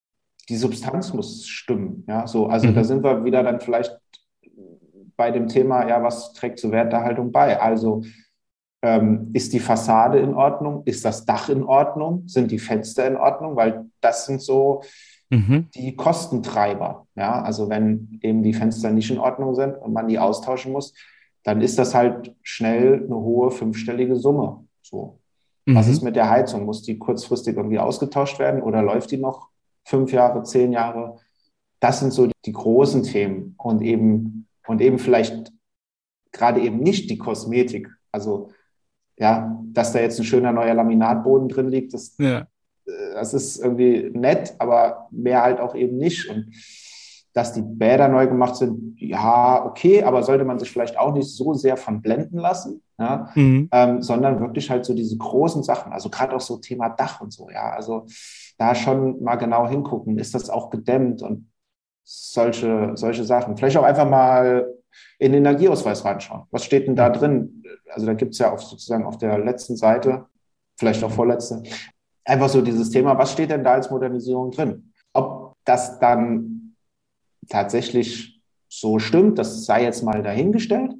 Die 0.49 0.57
Substanz 0.57 1.13
muss 1.13 1.47
stimmen. 1.47 2.03
Ja, 2.07 2.27
so, 2.27 2.47
also 2.47 2.67
mhm. 2.67 2.75
da 2.75 2.83
sind 2.83 3.03
wir 3.03 3.23
wieder 3.23 3.43
dann 3.43 3.61
vielleicht 3.61 3.97
bei 5.15 5.31
dem 5.31 5.47
Thema, 5.47 5.87
ja, 5.87 6.01
was 6.01 6.33
trägt 6.33 6.59
zur 6.59 6.71
Werterhaltung 6.71 7.31
bei? 7.31 7.61
Also 7.61 8.01
ähm, 8.81 9.29
ist 9.33 9.53
die 9.53 9.59
Fassade 9.59 10.19
in 10.19 10.33
Ordnung? 10.33 10.81
Ist 10.85 11.05
das 11.05 11.25
Dach 11.25 11.49
in 11.49 11.63
Ordnung? 11.63 12.23
Sind 12.27 12.49
die 12.49 12.59
Fenster 12.59 13.07
in 13.07 13.15
Ordnung? 13.15 13.55
Weil 13.55 13.85
das 14.01 14.25
sind 14.25 14.41
so 14.41 14.81
mhm. 15.29 15.69
die 15.75 15.95
Kostentreiber. 15.95 17.05
Ja, 17.15 17.41
also 17.43 17.69
wenn 17.69 18.19
eben 18.23 18.41
die 18.41 18.53
Fenster 18.53 18.89
nicht 18.91 19.11
in 19.11 19.19
Ordnung 19.19 19.53
sind 19.53 19.75
und 19.75 19.93
man 19.93 20.07
die 20.07 20.17
austauschen 20.17 20.71
muss, 20.71 20.93
dann 21.43 21.61
ist 21.61 21.79
das 21.79 21.95
halt 21.95 22.35
schnell 22.41 23.03
eine 23.05 23.15
hohe 23.15 23.51
fünfstellige 23.51 24.15
Summe. 24.15 24.65
So. 24.81 25.19
Mhm. 25.65 25.75
Was 25.75 25.87
ist 25.87 26.01
mit 26.01 26.15
der 26.15 26.29
Heizung? 26.29 26.65
Muss 26.65 26.83
die 26.83 26.97
kurzfristig 26.97 27.55
irgendwie 27.55 27.79
ausgetauscht 27.79 28.39
werden 28.39 28.61
oder 28.61 28.81
läuft 28.81 29.11
die 29.11 29.17
noch 29.17 29.49
fünf 29.85 30.11
Jahre, 30.11 30.43
zehn 30.43 30.71
Jahre? 30.71 31.17
Das 31.79 31.99
sind 31.99 32.13
so 32.13 32.29
die 32.45 32.51
großen 32.51 33.03
Themen 33.03 33.55
und 33.57 33.81
eben, 33.81 34.47
und 34.67 34.81
eben 34.81 34.99
vielleicht 34.99 35.51
gerade 36.31 36.61
eben 36.61 36.79
nicht 36.79 37.09
die 37.09 37.17
Kosmetik. 37.17 37.89
Also 38.11 38.51
ja, 39.17 39.59
dass 39.65 39.93
da 39.93 39.99
jetzt 39.99 40.19
ein 40.19 40.25
schöner 40.25 40.51
neuer 40.51 40.73
Laminatboden 40.73 41.47
drin 41.47 41.69
liegt, 41.69 41.93
das, 41.93 42.15
ja. 42.17 42.47
Äh, 42.85 43.13
das 43.13 43.33
ist 43.33 43.57
irgendwie 43.57 44.09
nett, 44.13 44.55
aber 44.57 45.07
mehr 45.11 45.43
halt 45.43 45.59
auch 45.59 45.75
eben 45.75 45.97
nicht. 45.97 46.29
Und 46.29 46.53
dass 47.33 47.53
die 47.53 47.61
Bäder 47.61 48.07
neu 48.07 48.27
gemacht 48.27 48.55
sind, 48.55 48.99
ja, 48.99 49.65
okay, 49.65 50.03
aber 50.03 50.23
sollte 50.23 50.43
man 50.43 50.59
sich 50.59 50.69
vielleicht 50.69 50.97
auch 50.97 51.13
nicht 51.13 51.29
so 51.29 51.53
sehr 51.53 51.77
von 51.77 52.01
blenden 52.01 52.37
lassen, 52.37 52.81
ja, 52.99 53.29
mhm. 53.35 53.69
ähm, 53.71 54.01
sondern 54.01 54.39
wirklich 54.39 54.69
halt 54.69 54.85
so 54.85 54.93
diese 54.93 55.17
großen 55.17 55.63
Sachen, 55.63 55.93
also 55.93 56.09
gerade 56.09 56.35
auch 56.35 56.41
so 56.41 56.57
Thema 56.57 56.89
Dach 56.89 57.21
und 57.21 57.31
so, 57.31 57.49
ja, 57.49 57.71
also 57.71 58.05
da 58.57 58.75
schon 58.75 59.23
mal 59.23 59.35
genau 59.35 59.67
hingucken, 59.67 60.17
ist 60.17 60.35
das 60.35 60.49
auch 60.49 60.69
gedämmt 60.69 61.21
und 61.21 61.49
solche, 62.03 62.91
solche 62.95 63.23
Sachen. 63.23 63.55
Vielleicht 63.55 63.77
auch 63.77 63.83
einfach 63.83 64.09
mal 64.09 64.67
in 65.17 65.31
den 65.31 65.45
Energieausweis 65.45 66.03
reinschauen. 66.03 66.43
Was 66.51 66.65
steht 66.65 66.87
denn 66.87 66.95
da 66.95 67.09
drin? 67.09 67.63
Also 67.89 68.05
da 68.05 68.13
gibt 68.13 68.33
es 68.33 68.39
ja 68.39 68.51
auf, 68.51 68.61
sozusagen 68.61 69.05
auf 69.05 69.17
der 69.17 69.37
letzten 69.39 69.77
Seite, 69.77 70.25
vielleicht 70.77 71.03
auch 71.03 71.11
vorletzte, 71.11 71.63
einfach 72.25 72.49
so 72.49 72.61
dieses 72.61 72.89
Thema, 72.89 73.17
was 73.17 73.31
steht 73.31 73.51
denn 73.51 73.63
da 73.63 73.73
als 73.73 73.89
Modernisierung 73.89 74.51
drin? 74.51 74.91
Ob 75.13 75.55
das 75.63 75.99
dann 75.99 76.60
tatsächlich 77.49 78.41
so 78.67 78.99
stimmt, 78.99 79.37
das 79.37 79.65
sei 79.65 79.83
jetzt 79.83 80.03
mal 80.03 80.23
dahingestellt, 80.23 80.93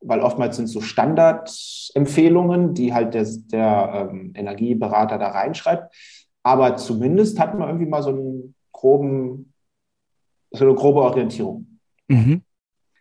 weil 0.00 0.20
oftmals 0.20 0.56
sind 0.56 0.68
so 0.68 0.80
Standardempfehlungen, 0.80 2.74
die 2.74 2.94
halt 2.94 3.14
der, 3.14 3.26
der 3.52 4.08
ähm, 4.10 4.32
Energieberater 4.34 5.18
da 5.18 5.28
reinschreibt. 5.28 5.94
Aber 6.42 6.76
zumindest 6.76 7.38
hat 7.38 7.58
man 7.58 7.68
irgendwie 7.68 7.88
mal 7.88 8.02
so 8.02 8.10
einen 8.10 8.54
groben, 8.72 9.52
so 10.50 10.64
eine 10.64 10.74
grobe 10.74 11.02
Orientierung. 11.02 11.78
Mhm. 12.08 12.42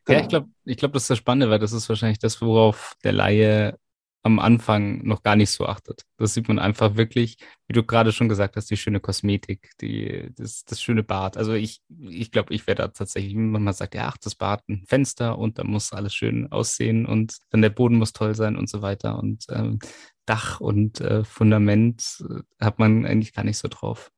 Genau. 0.03 0.19
Ja, 0.19 0.23
ich 0.23 0.27
glaube, 0.27 0.49
ich 0.65 0.77
glaube, 0.77 0.93
das 0.93 1.03
ist 1.03 1.09
das 1.11 1.17
Spannende, 1.19 1.49
weil 1.49 1.59
das 1.59 1.71
ist 1.71 1.87
wahrscheinlich 1.87 2.19
das, 2.19 2.41
worauf 2.41 2.95
der 3.03 3.13
Laie 3.13 3.78
am 4.23 4.39
Anfang 4.39 5.05
noch 5.05 5.23
gar 5.23 5.35
nicht 5.35 5.51
so 5.51 5.65
achtet. 5.65 6.03
Das 6.17 6.33
sieht 6.33 6.47
man 6.47 6.59
einfach 6.59 6.95
wirklich, 6.95 7.37
wie 7.67 7.73
du 7.73 7.83
gerade 7.83 8.11
schon 8.11 8.27
gesagt 8.27 8.57
hast, 8.57 8.69
die 8.69 8.77
schöne 8.77 8.99
Kosmetik, 8.99 9.71
die, 9.79 10.29
das, 10.35 10.65
das 10.65 10.81
schöne 10.81 11.03
Bad. 11.03 11.37
Also 11.37 11.53
ich, 11.53 11.81
ich 12.01 12.31
glaube, 12.31 12.53
ich 12.53 12.67
wäre 12.67 12.75
da 12.75 12.87
tatsächlich, 12.89 13.35
wenn 13.35 13.51
man 13.51 13.73
sagt, 13.73 13.95
ja, 13.95 14.07
ach, 14.07 14.17
das 14.17 14.35
Bad, 14.35 14.67
ein 14.67 14.83
Fenster 14.87 15.37
und 15.37 15.57
da 15.57 15.63
muss 15.63 15.93
alles 15.93 16.13
schön 16.13 16.51
aussehen 16.51 17.05
und 17.05 17.37
dann 17.49 17.61
der 17.61 17.69
Boden 17.69 17.97
muss 17.97 18.11
toll 18.11 18.35
sein 18.35 18.57
und 18.57 18.69
so 18.69 18.81
weiter. 18.81 19.19
Und 19.19 19.45
ähm, 19.49 19.79
Dach 20.25 20.59
und 20.59 21.01
äh, 21.01 21.23
Fundament 21.23 22.23
äh, 22.29 22.63
hat 22.63 22.77
man 22.77 23.05
eigentlich 23.05 23.33
gar 23.33 23.43
nicht 23.43 23.57
so 23.57 23.67
drauf. 23.67 24.11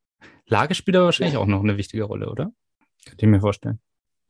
Lage 0.48 0.76
spielt 0.76 0.98
aber 0.98 1.06
wahrscheinlich 1.06 1.38
auch 1.38 1.46
noch 1.46 1.62
eine 1.62 1.78
wichtige 1.78 2.04
Rolle, 2.04 2.30
oder? 2.30 2.52
Könnt 3.06 3.22
ihr 3.22 3.28
mir 3.28 3.40
vorstellen. 3.40 3.80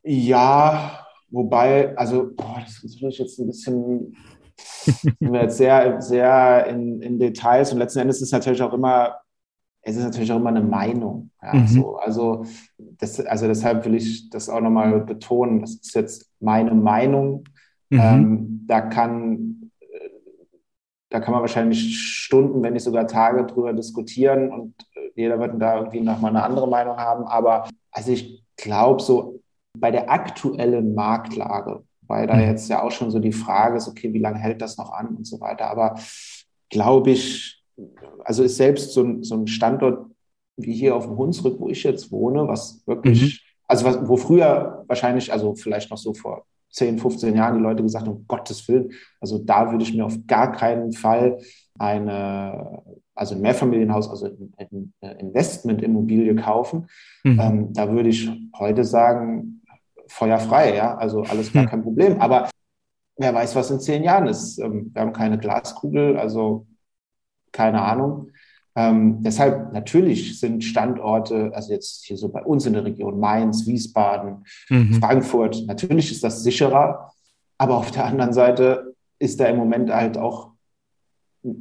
Ja, 0.03 1.07
wobei, 1.29 1.97
also, 1.97 2.31
boah, 2.35 2.61
das 2.63 2.83
ist 2.83 2.99
jetzt 2.99 3.39
ein 3.39 3.47
bisschen 3.47 4.15
sind 4.85 5.19
wir 5.19 5.41
jetzt 5.43 5.57
sehr, 5.57 6.01
sehr 6.01 6.67
in, 6.67 7.01
in 7.01 7.19
Details 7.19 7.71
und 7.71 7.79
letzten 7.79 7.99
Endes 7.99 8.17
ist 8.17 8.23
es 8.23 8.31
natürlich 8.31 8.61
auch 8.61 8.73
immer, 8.73 9.17
es 9.81 9.95
ist 9.95 10.03
natürlich 10.03 10.31
auch 10.31 10.37
immer 10.37 10.49
eine 10.49 10.61
Meinung. 10.61 11.31
Ja, 11.41 11.53
mhm. 11.53 11.67
so. 11.67 11.97
also, 11.97 12.45
das, 12.77 13.19
also 13.19 13.47
deshalb 13.47 13.85
will 13.85 13.95
ich 13.95 14.29
das 14.29 14.49
auch 14.49 14.61
nochmal 14.61 14.99
betonen. 15.01 15.61
Das 15.61 15.71
ist 15.71 15.95
jetzt 15.95 16.31
meine 16.39 16.73
Meinung. 16.73 17.45
Mhm. 17.89 17.99
Ähm, 17.99 18.65
da 18.67 18.81
kann 18.81 19.51
da 21.11 21.19
kann 21.19 21.33
man 21.33 21.41
wahrscheinlich 21.41 21.99
Stunden, 21.99 22.63
wenn 22.63 22.73
nicht 22.73 22.83
sogar 22.83 23.05
Tage 23.05 23.45
drüber 23.45 23.73
diskutieren 23.73 24.49
und 24.49 24.73
jeder 25.15 25.39
wird 25.39 25.61
da 25.61 25.75
irgendwie 25.75 25.99
nochmal 25.99 26.31
eine 26.31 26.43
andere 26.43 26.69
Meinung 26.69 26.95
haben. 26.97 27.25
Aber 27.25 27.67
also 27.91 28.13
ich 28.13 28.45
glaube 28.55 29.01
so 29.01 29.41
bei 29.77 29.91
der 29.91 30.09
aktuellen 30.09 30.95
Marktlage 30.95 31.83
weil 32.11 32.27
da 32.27 32.35
mhm. 32.35 32.41
jetzt 32.41 32.69
ja 32.69 32.83
auch 32.83 32.91
schon 32.91 33.09
so 33.09 33.19
die 33.19 33.31
Frage 33.31 33.77
ist, 33.77 33.87
okay, 33.87 34.13
wie 34.13 34.19
lange 34.19 34.37
hält 34.37 34.61
das 34.61 34.77
noch 34.77 34.91
an 34.91 35.15
und 35.15 35.25
so 35.25 35.39
weiter. 35.39 35.67
Aber 35.67 35.95
glaube 36.69 37.11
ich, 37.11 37.63
also 38.25 38.43
ist 38.43 38.57
selbst 38.57 38.91
so 38.91 39.01
ein, 39.01 39.23
so 39.23 39.35
ein 39.35 39.47
Standort 39.47 40.07
wie 40.57 40.73
hier 40.73 40.95
auf 40.95 41.05
dem 41.05 41.17
Hunsrück, 41.17 41.59
wo 41.59 41.69
ich 41.69 41.83
jetzt 41.83 42.11
wohne, 42.11 42.47
was 42.47 42.85
wirklich, 42.85 43.21
mhm. 43.21 43.37
also 43.67 43.85
was, 43.85 44.07
wo 44.07 44.17
früher 44.17 44.83
wahrscheinlich, 44.87 45.31
also 45.31 45.55
vielleicht 45.55 45.89
noch 45.89 45.97
so 45.97 46.13
vor 46.13 46.43
10, 46.71 46.99
15 46.99 47.35
Jahren 47.35 47.57
die 47.57 47.63
Leute 47.63 47.81
gesagt 47.81 48.05
haben, 48.05 48.17
um 48.17 48.25
Gottes 48.27 48.67
Willen, 48.67 48.91
also 49.21 49.39
da 49.39 49.71
würde 49.71 49.83
ich 49.83 49.93
mir 49.93 50.05
auf 50.05 50.17
gar 50.27 50.51
keinen 50.51 50.91
Fall 50.91 51.39
eine, 51.79 52.83
also 53.15 53.35
ein 53.35 53.41
Mehrfamilienhaus, 53.41 54.09
also 54.09 54.29
eine 54.57 55.13
Investmentimmobilie 55.19 56.35
kaufen. 56.35 56.87
Mhm. 57.23 57.39
Ähm, 57.39 57.73
da 57.73 57.89
würde 57.91 58.09
ich 58.09 58.29
heute 58.57 58.83
sagen, 58.83 59.60
feuerfrei, 60.11 60.75
ja, 60.75 60.95
also 60.95 61.23
alles 61.23 61.53
gar 61.53 61.63
hm. 61.63 61.69
kein 61.69 61.83
Problem. 61.83 62.21
Aber 62.21 62.49
wer 63.17 63.33
weiß, 63.33 63.55
was 63.55 63.71
in 63.71 63.79
zehn 63.79 64.03
Jahren 64.03 64.27
ist. 64.27 64.59
Ähm, 64.59 64.91
wir 64.93 65.01
haben 65.01 65.13
keine 65.13 65.37
Glaskugel, 65.37 66.17
also 66.17 66.67
keine 67.51 67.81
Ahnung. 67.81 68.31
Ähm, 68.75 69.21
deshalb 69.21 69.73
natürlich 69.73 70.39
sind 70.39 70.63
Standorte, 70.63 71.51
also 71.53 71.73
jetzt 71.73 72.05
hier 72.05 72.17
so 72.17 72.29
bei 72.29 72.43
uns 72.43 72.65
in 72.65 72.73
der 72.73 72.85
Region 72.85 73.19
Mainz, 73.19 73.67
Wiesbaden, 73.67 74.45
mhm. 74.69 74.93
Frankfurt, 74.93 75.65
natürlich 75.67 76.09
ist 76.11 76.23
das 76.23 76.43
sicherer, 76.43 77.11
aber 77.57 77.77
auf 77.77 77.91
der 77.91 78.05
anderen 78.05 78.31
Seite 78.33 78.95
ist 79.19 79.39
da 79.39 79.45
im 79.45 79.57
Moment 79.57 79.93
halt 79.93 80.17
auch 80.17 80.51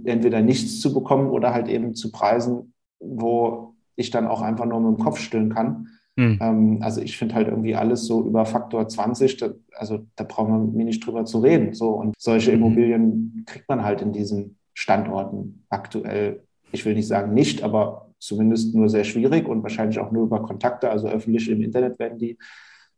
entweder 0.05 0.41
nichts 0.41 0.81
zu 0.81 0.95
bekommen 0.95 1.31
oder 1.31 1.53
halt 1.53 1.69
eben 1.69 1.95
zu 1.95 2.13
Preisen, 2.13 2.75
wo 3.01 3.75
ich 3.97 4.11
dann 4.11 4.29
auch 4.29 4.41
einfach 4.41 4.67
nur 4.67 4.81
mit 4.81 4.99
dem 4.99 5.05
Kopf 5.05 5.19
stillen 5.19 5.53
kann. 5.53 5.89
Mhm. 6.21 6.39
Ähm, 6.43 6.79
also 6.83 7.01
ich 7.01 7.17
finde 7.17 7.35
halt 7.35 7.49
irgendwie 7.49 7.75
alles 7.75 8.05
so 8.05 8.23
über 8.27 8.45
Faktor 8.45 8.87
20, 8.87 9.39
da, 9.39 9.55
also 9.75 10.07
da 10.17 10.25
brauchen 10.25 10.77
wir 10.77 10.85
nicht 10.85 11.05
drüber 11.07 11.25
zu 11.25 11.39
reden. 11.39 11.73
So 11.73 11.93
und 11.93 12.15
solche 12.19 12.51
mhm. 12.51 12.57
Immobilien 12.59 13.45
kriegt 13.47 13.69
man 13.71 13.83
halt 13.83 14.03
in 14.03 14.13
diesen 14.13 14.59
Standorten 14.75 15.65
aktuell. 15.71 16.45
Ich 16.73 16.85
will 16.85 16.95
nicht 16.95 17.09
sagen 17.09 17.33
nicht, 17.33 17.63
aber 17.63 18.13
zumindest 18.19 18.75
nur 18.75 18.91
sehr 18.91 19.05
schwierig 19.05 19.49
und 19.49 19.63
wahrscheinlich 19.63 19.99
auch 19.99 20.13
nur 20.13 20.25
über 20.25 20.43
Kontakte, 20.43 20.91
also 20.91 21.09
öffentlich 21.09 21.49
im 21.49 21.63
Internet 21.63 21.99
werden 21.99 22.19
die 22.19 22.37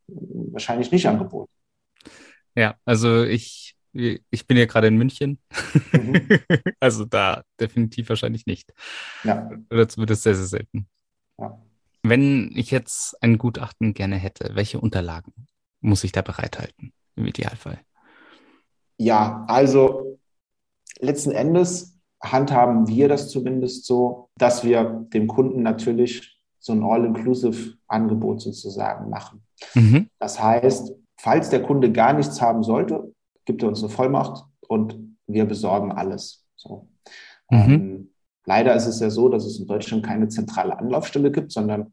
wahrscheinlich 0.08 0.90
nicht 0.90 1.06
angeboten. 1.06 1.52
Ja, 2.56 2.74
also 2.84 3.22
ich, 3.22 3.76
ich 3.92 4.46
bin 4.48 4.56
ja 4.56 4.66
gerade 4.66 4.88
in 4.88 4.96
München. 4.96 5.38
Mhm. 5.92 6.20
also 6.80 7.04
da 7.04 7.44
definitiv 7.60 8.08
wahrscheinlich 8.08 8.46
nicht. 8.46 8.72
Ja. 9.22 9.48
Oder 9.70 9.88
zumindest 9.88 10.24
sehr, 10.24 10.34
sehr 10.34 10.46
selten. 10.46 10.88
Ja. 11.38 11.56
Wenn 12.02 12.50
ich 12.54 12.70
jetzt 12.70 13.16
ein 13.22 13.38
Gutachten 13.38 13.94
gerne 13.94 14.16
hätte, 14.16 14.54
welche 14.54 14.80
Unterlagen 14.80 15.32
muss 15.80 16.04
ich 16.04 16.12
da 16.12 16.22
bereithalten 16.22 16.92
im 17.16 17.26
Idealfall? 17.26 17.80
Ja, 18.96 19.44
also 19.48 20.18
letzten 20.98 21.32
Endes 21.32 21.98
handhaben 22.20 22.88
wir 22.88 23.08
das 23.08 23.30
zumindest 23.30 23.84
so, 23.84 24.30
dass 24.36 24.64
wir 24.64 25.06
dem 25.12 25.26
Kunden 25.26 25.62
natürlich 25.62 26.40
so 26.58 26.72
ein 26.72 26.84
All-Inclusive-Angebot 26.84 28.40
sozusagen 28.40 29.10
machen. 29.10 29.44
Mhm. 29.74 30.08
Das 30.20 30.40
heißt, 30.40 30.94
falls 31.18 31.50
der 31.50 31.62
Kunde 31.62 31.90
gar 31.90 32.12
nichts 32.12 32.40
haben 32.40 32.62
sollte, 32.62 33.12
gibt 33.44 33.62
er 33.62 33.68
uns 33.68 33.82
eine 33.82 33.90
Vollmacht 33.90 34.44
und 34.68 35.16
wir 35.26 35.44
besorgen 35.44 35.90
alles. 35.90 36.46
So. 36.54 36.88
Mhm. 37.50 37.58
Ähm, 37.58 38.11
Leider 38.44 38.74
ist 38.74 38.86
es 38.86 39.00
ja 39.00 39.10
so, 39.10 39.28
dass 39.28 39.44
es 39.44 39.58
in 39.58 39.66
Deutschland 39.66 40.04
keine 40.04 40.28
zentrale 40.28 40.78
Anlaufstelle 40.78 41.30
gibt, 41.30 41.52
sondern 41.52 41.92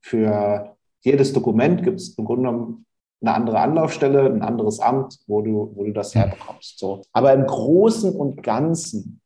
für 0.00 0.76
jedes 1.00 1.32
Dokument 1.32 1.82
gibt 1.82 2.00
es 2.00 2.16
im 2.16 2.24
Grunde 2.24 2.42
genommen 2.42 2.86
eine 3.20 3.34
andere 3.34 3.58
Anlaufstelle, 3.60 4.26
ein 4.26 4.42
anderes 4.42 4.78
Amt, 4.80 5.18
wo 5.26 5.42
du, 5.42 5.72
wo 5.74 5.84
du 5.84 5.92
das 5.92 6.14
herbekommst. 6.14 6.78
So. 6.78 7.02
Aber 7.12 7.32
im 7.32 7.46
Großen 7.46 8.14
und 8.14 8.42
Ganzen 8.42 9.20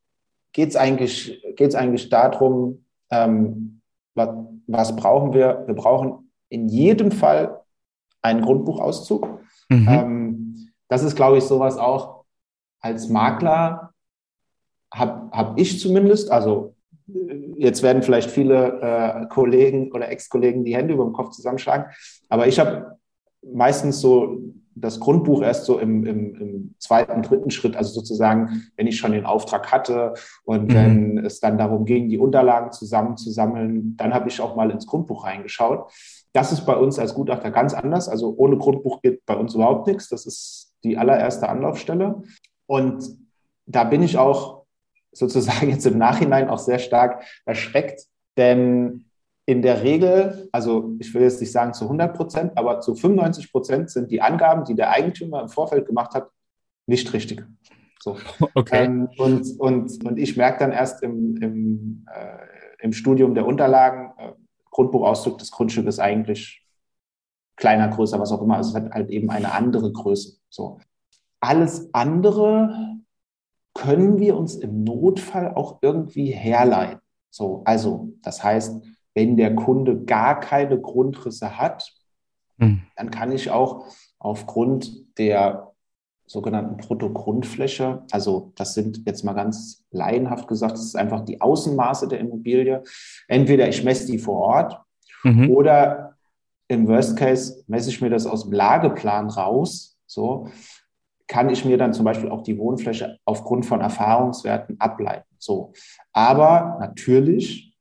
geht 0.53 0.71
es 0.71 0.77
eigentlich, 0.77 1.43
geht's 1.57 1.75
eigentlich 1.75 2.09
darum, 2.09 2.85
ähm, 3.11 3.81
was, 4.15 4.29
was, 4.67 4.97
brauchen 4.97 5.33
wir? 5.35 5.65
Wir 5.67 5.75
brauchen 5.75 6.31
in 6.49 6.69
jedem 6.69 7.11
Fall 7.11 7.61
einen 8.23 8.43
Grundbuchauszug. 8.43 9.41
Mhm. 9.69 9.89
Ähm, 9.89 10.69
das 10.89 11.03
ist, 11.03 11.17
glaube 11.17 11.39
ich, 11.39 11.45
sowas 11.45 11.77
auch 11.77 12.25
als 12.81 13.09
Makler 13.09 13.92
habe 14.93 15.31
hab 15.31 15.59
ich 15.59 15.81
zumindest, 15.81 16.31
also 16.31 16.75
jetzt 17.57 17.83
werden 17.83 18.03
vielleicht 18.03 18.31
viele 18.31 18.81
äh, 18.81 19.27
Kollegen 19.27 19.93
oder 19.93 20.09
Ex-Kollegen 20.11 20.65
die 20.65 20.77
Hände 20.77 20.95
über 20.95 21.05
dem 21.05 21.13
Kopf 21.13 21.31
zusammenschlagen, 21.31 21.87
aber 22.29 22.47
ich 22.47 22.59
habe 22.59 22.99
meistens 23.43 24.01
so 24.01 24.39
das 24.75 25.01
Grundbuch 25.01 25.43
erst 25.43 25.67
so 25.67 25.79
im, 25.79 26.07
im, 26.07 26.35
im, 26.35 26.75
zweiten, 26.79 27.23
dritten 27.23 27.51
Schritt, 27.51 27.77
also 27.77 27.93
sozusagen, 27.93 28.63
wenn 28.77 28.87
ich 28.87 28.99
schon 28.99 29.13
den 29.13 29.27
Auftrag 29.27 29.71
hatte 29.71 30.15
und 30.45 30.69
mhm. 30.69 30.75
wenn 30.75 31.19
es 31.19 31.41
dann 31.41 31.59
darum 31.59 31.85
ging, 31.85 32.09
die 32.09 32.19
Unterlagen 32.19 32.73
zusammenzusammeln, 32.73 33.97
dann 33.97 34.15
habe 34.15 34.29
ich 34.29 34.41
auch 34.41 34.57
mal 34.57 34.71
ins 34.71 34.87
Grundbuch 34.87 35.25
reingeschaut. 35.25 35.91
Das 36.33 36.51
ist 36.51 36.65
bei 36.65 36.75
uns 36.75 36.99
als 36.99 37.15
Gutachter 37.15 37.51
ganz 37.51 37.75
anders. 37.75 38.09
Also 38.09 38.35
ohne 38.37 38.57
Grundbuch 38.57 39.03
geht 39.03 39.25
bei 39.27 39.37
uns 39.37 39.55
überhaupt 39.55 39.87
nichts. 39.87 40.09
Das 40.09 40.27
ist 40.27 40.75
die 40.83 40.97
allererste 40.97 41.49
Anlaufstelle. 41.49 42.23
Und 42.67 43.05
da 43.67 43.85
bin 43.85 44.03
ich 44.03 44.17
auch 44.17 44.62
sozusagen 45.13 45.71
jetzt 45.71 45.87
im 45.87 45.99
Nachhinein 45.99 46.49
auch 46.49 46.59
sehr 46.59 46.79
stark 46.79 47.25
erschreckt, 47.45 48.07
denn 48.37 49.05
in 49.45 49.63
der 49.63 49.83
Regel, 49.83 50.49
also 50.53 50.95
ich 50.99 51.13
will 51.15 51.23
jetzt 51.23 51.41
nicht 51.41 51.53
sagen 51.53 51.75
zu 51.75 51.85
100 51.85 52.17
Prozent, 52.17 52.53
aber 52.57 52.81
zu 52.81 52.95
95 52.95 53.51
Prozent 53.51 53.91
sind 53.91 54.11
die 54.11 54.23
Angaben, 54.23 54.65
die 54.65 54.75
der 54.75 54.91
Eigentümer 54.91 55.43
im 55.43 55.49
Vorfeld 55.49 55.87
gemacht 55.87 56.15
hat, 56.15 56.29
nicht 56.87 57.13
richtig. 57.13 57.45
So. 58.01 58.17
Okay. 58.55 58.85
Ähm, 58.85 59.09
und, 59.19 59.61
und, 59.61 60.05
und 60.05 60.19
ich 60.19 60.37
merke 60.37 60.61
dann 60.61 60.73
erst 60.73 61.03
im, 61.03 61.37
im, 61.37 62.07
äh, 62.13 62.85
im 62.85 62.93
Studium 62.93 63.35
der 63.35 63.47
Unterlagen, 63.47 64.13
äh, 64.19 64.33
Grundbuchauszug 64.71 65.39
des 65.39 65.51
Grundstücks 65.51 65.89
ist 65.89 65.99
eigentlich 65.99 66.67
kleiner, 67.57 67.89
größer, 67.89 68.19
was 68.19 68.33
auch 68.33 68.43
immer. 68.43 68.57
Also 68.57 68.71
es 68.71 68.83
hat 68.83 68.93
halt 68.93 69.11
eben 69.11 69.31
eine 69.31 69.53
andere 69.53 69.93
Größe. 69.93 70.39
So. 70.49 70.81
Alles 71.41 71.93
andere 71.93 72.97
können 73.75 74.19
wir 74.19 74.37
uns 74.37 74.55
im 74.55 74.85
Notfall 74.85 75.55
auch 75.55 75.79
irgendwie 75.83 76.31
herleiten. 76.31 77.01
So, 77.31 77.63
also, 77.65 78.13
das 78.23 78.45
heißt, 78.45 78.83
wenn 79.15 79.37
der 79.37 79.55
Kunde 79.55 80.05
gar 80.05 80.41
keine 80.41 80.81
Grundrisse 80.81 81.59
hat, 81.59 81.93
mhm. 82.59 82.83
dann 82.97 83.11
kann 83.11 83.33
ich 83.33 83.51
auch 83.51 83.87
aufgrund 84.19 85.19
der 85.19 85.73
sogenannten 86.27 86.79
Bruttogrundfläche, 86.79 88.05
also 88.11 88.53
das 88.57 88.75
sind 88.75 89.03
jetzt 89.07 89.23
mal 89.23 89.35
ganz 89.35 89.85
laienhaft 89.91 90.49
gesagt, 90.49 90.75
das 90.75 90.85
ist 90.85 90.97
einfach 90.97 91.25
die 91.25 91.41
Außenmaße 91.41 92.09
der 92.09 92.21
Immobilie. 92.21 92.83
Entweder 93.29 93.69
ich 93.69 93.85
messe 93.85 94.07
die 94.07 94.19
vor 94.19 94.39
Ort 94.41 94.81
mhm. 95.25 95.51
oder 95.51 96.17
im 96.69 96.89
Worst 96.89 97.19
Case 97.19 97.63
messe 97.67 97.91
ich 97.91 98.01
mir 98.01 98.09
das 98.09 98.27
aus 98.27 98.45
dem 98.45 98.53
Lageplan 98.53 99.29
raus. 99.29 99.99
So, 100.07 100.49
kann 101.33 101.49
ich 101.49 101.65
mir 101.65 101.79
dann 101.79 101.95
zum 101.95 102.05
Beispiel 102.05 102.29
auch 102.29 102.43
die 102.43 102.59
Wohnfläche 102.59 103.19
aufgrund 103.25 103.65
von 103.65 103.81
Erfahrungswerten 103.81 104.79
ableiten. 104.79 105.35
So. 105.39 105.73
Aber 106.13 106.77
natürlich, 106.79 107.75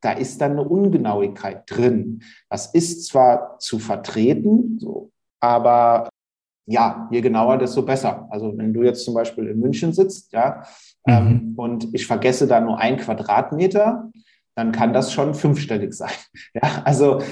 da 0.00 0.12
ist 0.12 0.40
dann 0.40 0.52
eine 0.52 0.62
Ungenauigkeit 0.62 1.64
drin. 1.66 2.22
Das 2.48 2.72
ist 2.72 3.06
zwar 3.06 3.58
zu 3.58 3.80
vertreten, 3.80 4.78
so, 4.78 5.10
aber 5.40 6.08
ja, 6.66 7.08
je 7.10 7.20
genauer, 7.20 7.58
desto 7.58 7.82
besser. 7.82 8.28
Also 8.30 8.56
wenn 8.56 8.72
du 8.72 8.84
jetzt 8.84 9.04
zum 9.04 9.14
Beispiel 9.14 9.48
in 9.48 9.58
München 9.58 9.92
sitzt, 9.92 10.32
ja, 10.32 10.62
mhm. 11.04 11.12
ähm, 11.12 11.54
und 11.56 11.92
ich 11.92 12.06
vergesse 12.06 12.46
da 12.46 12.60
nur 12.60 12.78
ein 12.78 12.96
Quadratmeter, 12.96 14.08
dann 14.54 14.70
kann 14.70 14.92
das 14.92 15.12
schon 15.12 15.34
fünfstellig 15.34 15.94
sein. 15.94 16.12
Ja, 16.54 16.82
also 16.84 17.22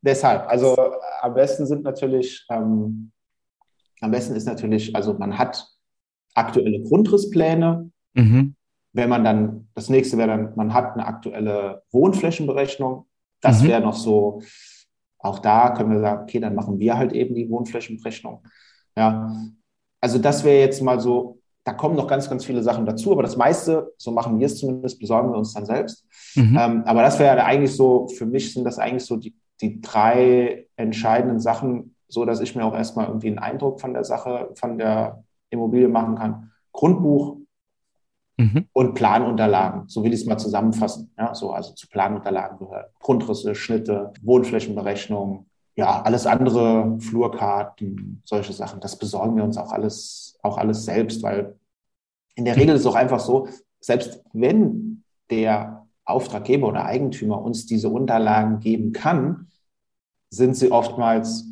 deshalb, 0.00 0.48
also 0.48 0.74
am 1.20 1.34
besten 1.34 1.66
sind 1.66 1.82
natürlich, 1.82 2.46
ähm, 2.48 3.10
am 4.00 4.10
besten 4.10 4.36
ist 4.36 4.46
natürlich, 4.46 4.94
also 4.94 5.14
man 5.14 5.38
hat 5.38 5.66
aktuelle 6.34 6.82
Grundrisspläne. 6.82 7.90
Mhm. 8.14 8.54
Wenn 8.92 9.08
man 9.08 9.24
dann, 9.24 9.68
das 9.74 9.88
nächste 9.88 10.18
wäre 10.18 10.28
dann, 10.28 10.52
man 10.56 10.72
hat 10.72 10.94
eine 10.94 11.06
aktuelle 11.06 11.82
Wohnflächenberechnung. 11.90 13.06
Das 13.40 13.62
mhm. 13.62 13.68
wäre 13.68 13.80
noch 13.80 13.96
so, 13.96 14.42
auch 15.18 15.38
da 15.38 15.70
können 15.70 15.90
wir 15.90 16.00
sagen, 16.00 16.22
okay, 16.22 16.38
dann 16.38 16.54
machen 16.54 16.78
wir 16.78 16.96
halt 16.96 17.12
eben 17.12 17.34
die 17.34 17.48
Wohnflächenberechnung. 17.48 18.46
Ja, 18.96 19.34
also 20.00 20.18
das 20.18 20.44
wäre 20.44 20.60
jetzt 20.60 20.82
mal 20.82 21.00
so, 21.00 21.40
da 21.64 21.72
kommen 21.72 21.96
noch 21.96 22.06
ganz, 22.06 22.28
ganz 22.28 22.44
viele 22.44 22.62
Sachen 22.62 22.84
dazu, 22.84 23.10
aber 23.10 23.22
das 23.22 23.36
meiste, 23.36 23.92
so 23.96 24.10
machen 24.10 24.38
wir 24.38 24.46
es 24.46 24.58
zumindest, 24.58 25.00
besorgen 25.00 25.30
wir 25.32 25.38
uns 25.38 25.54
dann 25.54 25.64
selbst. 25.64 26.06
Mhm. 26.34 26.58
Ähm, 26.60 26.82
aber 26.84 27.02
das 27.02 27.18
wäre 27.18 27.42
eigentlich 27.42 27.74
so, 27.74 28.06
für 28.08 28.26
mich 28.26 28.52
sind 28.52 28.64
das 28.64 28.78
eigentlich 28.78 29.06
so 29.06 29.16
die, 29.16 29.34
die 29.60 29.80
drei 29.80 30.66
entscheidenden 30.76 31.40
Sachen, 31.40 31.93
so 32.08 32.24
dass 32.24 32.40
ich 32.40 32.54
mir 32.54 32.64
auch 32.64 32.74
erstmal 32.74 33.06
irgendwie 33.06 33.28
einen 33.28 33.38
Eindruck 33.38 33.80
von 33.80 33.92
der 33.92 34.04
Sache, 34.04 34.50
von 34.54 34.78
der 34.78 35.24
Immobilie 35.50 35.88
machen 35.88 36.16
kann. 36.16 36.50
Grundbuch 36.72 37.38
mhm. 38.36 38.66
und 38.72 38.94
Planunterlagen, 38.94 39.88
so 39.88 40.02
will 40.04 40.12
ich 40.12 40.20
es 40.20 40.26
mal 40.26 40.38
zusammenfassen. 40.38 41.10
Ja, 41.18 41.34
so, 41.34 41.52
also 41.52 41.72
zu 41.74 41.88
Planunterlagen 41.88 42.58
gehört 42.58 42.92
Grundrisse, 42.98 43.54
Schnitte, 43.54 44.12
Wohnflächenberechnung, 44.22 45.46
ja, 45.76 46.02
alles 46.02 46.26
andere, 46.26 46.98
Flurkarten, 47.00 48.22
solche 48.24 48.52
Sachen, 48.52 48.80
das 48.80 48.96
besorgen 48.98 49.36
wir 49.36 49.44
uns 49.44 49.56
auch 49.56 49.72
alles, 49.72 50.38
auch 50.42 50.56
alles 50.56 50.84
selbst, 50.84 51.22
weil 51.22 51.56
in 52.36 52.44
der 52.44 52.56
Regel 52.56 52.74
ist 52.74 52.82
es 52.82 52.86
auch 52.86 52.94
einfach 52.94 53.20
so, 53.20 53.48
selbst 53.80 54.22
wenn 54.32 55.02
der 55.30 55.86
Auftraggeber 56.04 56.68
oder 56.68 56.84
Eigentümer 56.84 57.40
uns 57.42 57.66
diese 57.66 57.88
Unterlagen 57.88 58.60
geben 58.60 58.92
kann, 58.92 59.48
sind 60.30 60.56
sie 60.56 60.70
oftmals 60.70 61.46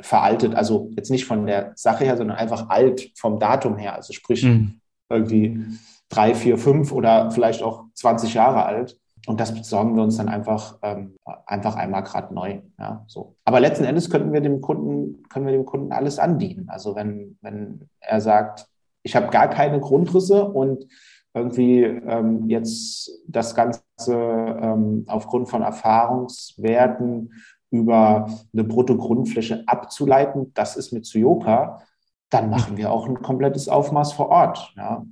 veraltet. 0.00 0.54
Also 0.54 0.90
jetzt 0.96 1.10
nicht 1.10 1.24
von 1.24 1.46
der 1.46 1.72
Sache 1.74 2.04
her, 2.04 2.16
sondern 2.16 2.36
einfach 2.36 2.68
alt 2.68 3.10
vom 3.16 3.38
Datum 3.38 3.76
her. 3.76 3.94
Also 3.94 4.12
sprich 4.12 4.44
mhm. 4.44 4.80
irgendwie 5.08 5.64
drei, 6.08 6.34
vier, 6.34 6.58
fünf 6.58 6.92
oder 6.92 7.30
vielleicht 7.30 7.62
auch 7.62 7.84
20 7.94 8.34
Jahre 8.34 8.64
alt. 8.64 8.98
Und 9.26 9.40
das 9.40 9.54
besorgen 9.54 9.96
wir 9.96 10.02
uns 10.02 10.18
dann 10.18 10.28
einfach, 10.28 10.78
ähm, 10.82 11.16
einfach 11.46 11.76
einmal 11.76 12.02
gerade 12.02 12.34
neu. 12.34 12.60
Ja, 12.78 13.04
so. 13.06 13.36
Aber 13.44 13.58
letzten 13.58 13.84
Endes 13.84 14.10
könnten 14.10 14.32
wir 14.32 14.42
dem 14.42 14.60
Kunden, 14.60 15.22
können 15.28 15.46
wir 15.46 15.52
dem 15.52 15.64
Kunden 15.64 15.92
alles 15.92 16.18
anbieten. 16.18 16.66
Also 16.68 16.94
wenn, 16.94 17.38
wenn 17.40 17.88
er 18.00 18.20
sagt, 18.20 18.66
ich 19.02 19.16
habe 19.16 19.28
gar 19.28 19.48
keine 19.48 19.80
Grundrisse 19.80 20.44
und 20.44 20.86
irgendwie 21.32 21.82
ähm, 21.82 22.48
jetzt 22.48 23.10
das 23.26 23.54
Ganze 23.54 23.80
ähm, 24.08 25.04
aufgrund 25.08 25.48
von 25.48 25.62
Erfahrungswerten 25.62 27.32
über 27.74 28.30
eine 28.52 28.64
Bruttogrundfläche 28.64 29.64
abzuleiten, 29.66 30.52
das 30.54 30.76
ist 30.76 30.92
mit 30.92 31.06
Suyoka, 31.06 31.82
dann 32.30 32.50
machen 32.50 32.76
wir 32.76 32.92
auch 32.92 33.06
ein 33.06 33.20
komplettes 33.20 33.68
Aufmaß 33.68 34.12
vor 34.12 34.28
Ort. 34.28 34.72
Ja. 34.76 35.04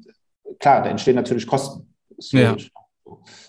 Klar, 0.58 0.82
da 0.82 0.90
entstehen 0.90 1.16
natürlich 1.16 1.46
Kosten. 1.46 1.94
Ja. 2.30 2.56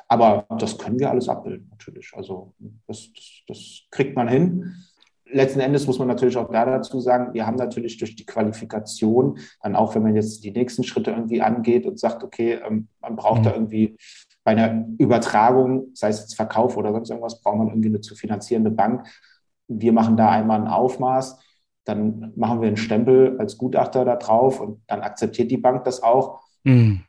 Aber 0.08 0.46
das 0.60 0.78
können 0.78 1.00
wir 1.00 1.10
alles 1.10 1.30
abbilden, 1.30 1.68
natürlich. 1.70 2.12
Also 2.14 2.54
das, 2.88 3.12
das, 3.14 3.44
das 3.48 3.82
kriegt 3.92 4.16
man 4.16 4.28
hin. 4.28 4.76
Letzten 5.26 5.62
Endes 5.62 5.88
muss 5.88 5.98
man 5.98 6.08
natürlich 6.08 6.38
auch 6.38 6.52
da 6.52 6.66
dazu 6.66 7.00
sagen, 7.00 7.34
wir 7.34 7.48
haben 7.48 7.56
natürlich 7.56 7.98
durch 7.98 8.16
die 8.16 8.26
Qualifikation, 8.26 9.40
dann 9.62 9.76
auch 9.76 9.96
wenn 9.96 10.04
man 10.04 10.16
jetzt 10.16 10.44
die 10.44 10.52
nächsten 10.52 10.84
Schritte 10.84 11.12
irgendwie 11.12 11.42
angeht 11.42 11.86
und 11.86 12.00
sagt, 12.00 12.24
okay, 12.24 12.60
ähm, 12.66 12.88
man 13.02 13.16
braucht 13.16 13.40
mhm. 13.40 13.44
da 13.44 13.54
irgendwie 13.54 13.98
bei 14.44 14.52
einer 14.52 14.86
Übertragung, 14.98 15.88
sei 15.94 16.10
es 16.10 16.20
jetzt 16.20 16.36
Verkauf 16.36 16.76
oder 16.78 16.92
sonst 16.92 17.10
irgendwas, 17.10 17.42
braucht 17.42 17.58
man 17.58 17.70
irgendwie 17.70 17.90
eine 17.90 18.02
zu 18.02 18.16
finanzierende 18.16 18.72
Bank. 18.72 19.08
Wir 19.68 19.94
machen 19.94 20.18
da 20.18 20.30
einmal 20.30 20.60
ein 20.60 20.68
Aufmaß, 20.68 21.40
dann 21.86 22.34
machen 22.36 22.62
wir 22.62 22.68
einen 22.68 22.78
Stempel 22.78 23.38
als 23.40 23.58
Gutachter 23.58 24.06
da 24.06 24.16
drauf 24.16 24.60
und 24.60 24.82
dann 24.88 25.02
akzeptiert 25.02 25.52
die 25.52 25.58
Bank 25.58 25.86
das 25.86 26.04
auch. 26.04 26.42
Mhm. 26.64 27.04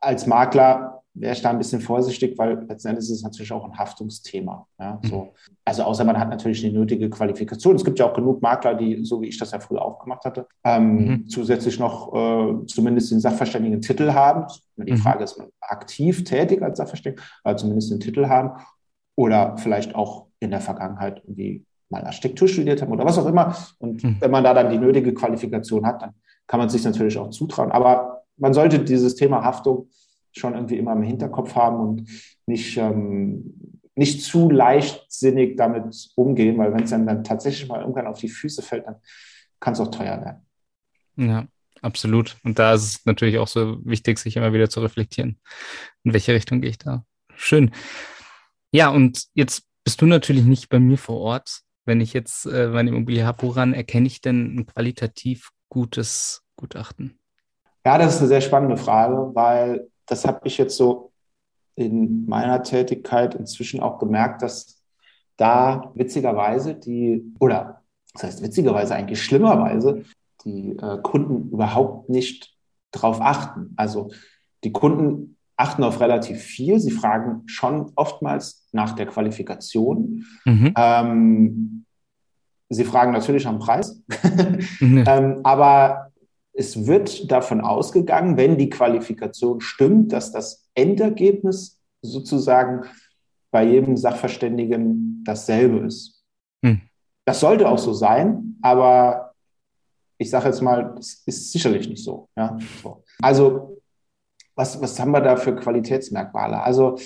Als 0.00 0.26
Makler 0.26 0.93
wäre 1.14 1.32
ich 1.32 1.42
da 1.42 1.50
ein 1.50 1.58
bisschen 1.58 1.80
vorsichtig, 1.80 2.36
weil 2.36 2.64
letzten 2.68 2.88
Endes 2.88 3.04
ist 3.04 3.18
es 3.18 3.22
natürlich 3.22 3.52
auch 3.52 3.64
ein 3.64 3.78
Haftungsthema. 3.78 4.66
Ja, 4.78 4.98
mhm. 5.02 5.08
so. 5.08 5.32
Also 5.64 5.84
außer 5.84 6.04
man 6.04 6.18
hat 6.18 6.28
natürlich 6.28 6.60
die 6.60 6.72
nötige 6.72 7.08
Qualifikation. 7.08 7.76
Es 7.76 7.84
gibt 7.84 7.98
ja 7.98 8.06
auch 8.06 8.14
genug 8.14 8.42
Makler, 8.42 8.74
die, 8.74 9.04
so 9.04 9.22
wie 9.22 9.28
ich 9.28 9.38
das 9.38 9.52
ja 9.52 9.60
früher 9.60 9.82
auch 9.82 10.00
gemacht 10.00 10.24
hatte, 10.24 10.46
ähm, 10.64 10.96
mhm. 10.96 11.28
zusätzlich 11.28 11.78
noch 11.78 12.12
äh, 12.12 12.66
zumindest 12.66 13.12
den 13.12 13.20
Sachverständigen 13.20 13.80
Titel 13.80 14.12
haben. 14.12 14.46
Die 14.76 14.92
mhm. 14.92 14.96
Frage 14.96 15.22
ist, 15.22 15.38
man 15.38 15.48
aktiv 15.60 16.24
tätig 16.24 16.60
als 16.62 16.78
Sachverständiger, 16.78 17.22
aber 17.44 17.56
zumindest 17.56 17.92
den 17.92 18.00
Titel 18.00 18.26
haben 18.26 18.60
oder 19.14 19.56
vielleicht 19.56 19.94
auch 19.94 20.26
in 20.40 20.50
der 20.50 20.60
Vergangenheit 20.60 21.22
irgendwie 21.24 21.64
mal 21.90 22.04
Architektur 22.04 22.48
studiert 22.48 22.82
haben 22.82 22.92
oder 22.92 23.04
was 23.04 23.18
auch 23.18 23.26
immer. 23.26 23.54
Und 23.78 24.02
mhm. 24.02 24.16
wenn 24.18 24.30
man 24.32 24.42
da 24.42 24.52
dann 24.52 24.70
die 24.70 24.78
nötige 24.78 25.14
Qualifikation 25.14 25.86
hat, 25.86 26.02
dann 26.02 26.14
kann 26.48 26.58
man 26.58 26.68
sich 26.68 26.84
natürlich 26.84 27.16
auch 27.18 27.30
zutrauen. 27.30 27.70
Aber 27.70 28.24
man 28.36 28.52
sollte 28.52 28.80
dieses 28.80 29.14
Thema 29.14 29.44
Haftung 29.44 29.88
schon 30.36 30.54
irgendwie 30.54 30.78
immer 30.78 30.92
im 30.92 31.02
Hinterkopf 31.02 31.54
haben 31.54 31.80
und 31.80 32.10
nicht, 32.46 32.76
ähm, 32.76 33.80
nicht 33.94 34.22
zu 34.22 34.50
leichtsinnig 34.50 35.56
damit 35.56 36.10
umgehen, 36.16 36.58
weil 36.58 36.72
wenn 36.72 36.82
es 36.82 36.90
dann, 36.90 37.06
dann 37.06 37.24
tatsächlich 37.24 37.68
mal 37.68 37.80
irgendwann 37.80 38.06
auf 38.06 38.18
die 38.18 38.28
Füße 38.28 38.62
fällt, 38.62 38.86
dann 38.86 38.96
kann 39.60 39.74
es 39.74 39.80
auch 39.80 39.90
teuer 39.90 40.20
werden. 40.20 40.46
Ja, 41.16 41.46
absolut. 41.80 42.36
Und 42.42 42.58
da 42.58 42.74
ist 42.74 42.82
es 42.82 43.06
natürlich 43.06 43.38
auch 43.38 43.48
so 43.48 43.78
wichtig, 43.84 44.18
sich 44.18 44.36
immer 44.36 44.52
wieder 44.52 44.68
zu 44.68 44.80
reflektieren. 44.80 45.38
In 46.02 46.12
welche 46.12 46.34
Richtung 46.34 46.60
gehe 46.60 46.70
ich 46.70 46.78
da? 46.78 47.04
Schön. 47.36 47.70
Ja, 48.72 48.88
und 48.88 49.26
jetzt 49.34 49.64
bist 49.84 50.00
du 50.02 50.06
natürlich 50.06 50.44
nicht 50.44 50.68
bei 50.68 50.80
mir 50.80 50.98
vor 50.98 51.20
Ort. 51.20 51.60
Wenn 51.84 52.00
ich 52.00 52.12
jetzt 52.12 52.46
äh, 52.46 52.68
meine 52.68 52.90
Immobilie 52.90 53.24
habe, 53.24 53.42
woran 53.42 53.74
erkenne 53.74 54.06
ich 54.06 54.20
denn 54.20 54.56
ein 54.56 54.66
qualitativ 54.66 55.50
gutes 55.68 56.42
Gutachten? 56.56 57.18
Ja, 57.84 57.98
das 57.98 58.14
ist 58.14 58.20
eine 58.20 58.28
sehr 58.28 58.40
spannende 58.40 58.78
Frage, 58.78 59.34
weil 59.34 59.88
das 60.06 60.24
habe 60.24 60.40
ich 60.44 60.58
jetzt 60.58 60.76
so 60.76 61.12
in 61.76 62.26
meiner 62.26 62.62
Tätigkeit 62.62 63.34
inzwischen 63.34 63.80
auch 63.80 63.98
gemerkt, 63.98 64.42
dass 64.42 64.82
da 65.36 65.90
witzigerweise 65.94 66.74
die, 66.74 67.34
oder 67.40 67.82
das 68.12 68.22
heißt 68.22 68.42
witzigerweise 68.42 68.94
eigentlich 68.94 69.22
schlimmerweise, 69.22 70.04
die 70.44 70.76
äh, 70.76 70.98
Kunden 71.02 71.50
überhaupt 71.50 72.08
nicht 72.08 72.54
drauf 72.92 73.20
achten. 73.20 73.72
Also 73.76 74.10
die 74.62 74.72
Kunden 74.72 75.36
achten 75.56 75.82
auf 75.82 76.00
relativ 76.00 76.40
viel. 76.40 76.78
Sie 76.78 76.90
fragen 76.90 77.42
schon 77.46 77.92
oftmals 77.96 78.68
nach 78.72 78.92
der 78.92 79.06
Qualifikation. 79.06 80.24
Mhm. 80.44 80.74
Ähm, 80.76 81.84
sie 82.68 82.84
fragen 82.84 83.12
natürlich 83.12 83.46
am 83.46 83.58
Preis. 83.58 84.02
mhm. 84.80 85.04
ähm, 85.06 85.40
aber 85.42 86.03
es 86.54 86.86
wird 86.86 87.30
davon 87.30 87.60
ausgegangen, 87.60 88.36
wenn 88.36 88.56
die 88.56 88.70
Qualifikation 88.70 89.60
stimmt, 89.60 90.12
dass 90.12 90.30
das 90.30 90.68
Endergebnis 90.74 91.80
sozusagen 92.00 92.84
bei 93.50 93.64
jedem 93.64 93.96
Sachverständigen 93.96 95.22
dasselbe 95.24 95.86
ist. 95.86 96.24
Hm. 96.64 96.80
Das 97.24 97.40
sollte 97.40 97.68
auch 97.68 97.78
so 97.78 97.92
sein, 97.92 98.56
aber 98.62 99.34
ich 100.18 100.30
sage 100.30 100.46
jetzt 100.46 100.62
mal, 100.62 100.94
das 100.96 101.22
ist 101.26 101.52
sicherlich 101.52 101.88
nicht 101.88 102.04
so. 102.04 102.28
Ja? 102.36 102.56
so. 102.82 103.02
Also, 103.20 103.80
was, 104.54 104.80
was 104.80 104.98
haben 105.00 105.10
wir 105.10 105.20
da 105.20 105.36
für 105.36 105.56
Qualitätsmerkmale? 105.56 106.62
Also, 106.62 106.98